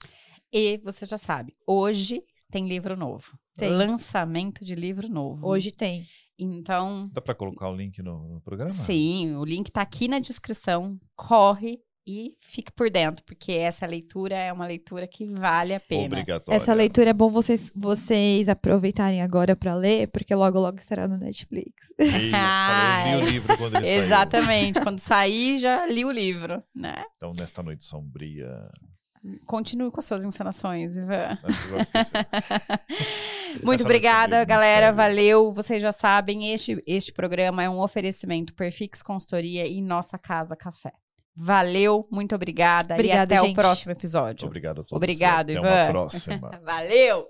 E 0.52 0.78
você 0.84 1.04
já 1.04 1.18
sabe, 1.18 1.56
hoje 1.66 2.22
tem 2.48 2.68
livro 2.68 2.96
novo. 2.96 3.36
Tem. 3.56 3.68
Lançamento 3.68 4.64
de 4.64 4.76
livro 4.76 5.08
novo. 5.08 5.48
Hoje 5.48 5.72
tem. 5.72 6.06
Então, 6.38 7.10
Dá 7.12 7.20
pra 7.20 7.34
colocar 7.34 7.68
o 7.70 7.74
link 7.74 8.00
no, 8.00 8.34
no 8.34 8.40
programa? 8.40 8.70
sim, 8.70 9.34
o 9.34 9.44
link 9.44 9.68
tá 9.72 9.82
aqui 9.82 10.06
na 10.06 10.20
descrição. 10.20 10.96
Corre 11.16 11.80
e 12.06 12.36
fique 12.40 12.70
por 12.70 12.88
dentro, 12.88 13.24
porque 13.24 13.52
essa 13.52 13.84
leitura 13.84 14.36
é 14.36 14.52
uma 14.52 14.66
leitura 14.66 15.08
que 15.08 15.26
vale 15.26 15.74
a 15.74 15.80
pena. 15.80 16.06
Obrigatório. 16.06 16.56
Essa 16.56 16.72
leitura 16.72 17.10
é 17.10 17.12
bom 17.12 17.28
vocês, 17.28 17.72
vocês 17.74 18.48
aproveitarem 18.48 19.22
agora 19.22 19.56
pra 19.56 19.74
ler, 19.74 20.06
porque 20.08 20.32
logo 20.34 20.60
logo 20.60 20.80
será 20.80 21.08
no 21.08 21.18
Netflix. 21.18 21.72
Isso, 21.98 22.30
falei, 22.30 23.14
eu 23.14 23.20
li 23.20 23.26
o 23.26 23.30
livro 23.30 23.58
quando 23.58 23.76
ele 23.76 23.86
saiu. 23.86 24.04
Exatamente. 24.04 24.80
Quando 24.80 25.00
sair, 25.00 25.58
já 25.58 25.84
li 25.86 26.04
o 26.04 26.12
livro, 26.12 26.62
né? 26.72 27.04
Então, 27.16 27.32
nesta 27.32 27.62
noite 27.62 27.82
sombria. 27.82 28.70
Continue 29.44 29.90
com 29.90 29.98
as 29.98 30.06
suas 30.06 30.24
encenações, 30.24 30.96
Ivan. 30.96 31.36
Muito 33.64 33.82
obrigada, 33.82 34.44
galera. 34.44 34.92
Valeu. 34.92 35.52
Vocês 35.52 35.82
já 35.82 35.90
sabem, 35.90 36.52
este, 36.52 36.80
este 36.86 37.12
programa 37.12 37.64
é 37.64 37.68
um 37.68 37.80
oferecimento 37.80 38.54
Perfix 38.54 39.02
Consultoria 39.02 39.66
e 39.66 39.82
Nossa 39.82 40.16
Casa 40.16 40.54
Café. 40.54 40.92
Valeu, 41.36 42.08
muito 42.10 42.34
obrigada 42.34 42.94
Obrigada, 42.94 43.34
e 43.34 43.36
até 43.36 43.46
gente. 43.46 43.52
o 43.52 43.60
próximo 43.60 43.92
episódio. 43.92 44.46
Obrigado 44.46 44.80
a 44.80 44.84
todos. 44.84 44.92
Obrigado, 44.92 45.50
Até 45.50 45.58
Ivan. 45.58 45.68
uma 45.68 45.86
próxima. 45.90 46.60
Valeu! 46.64 47.28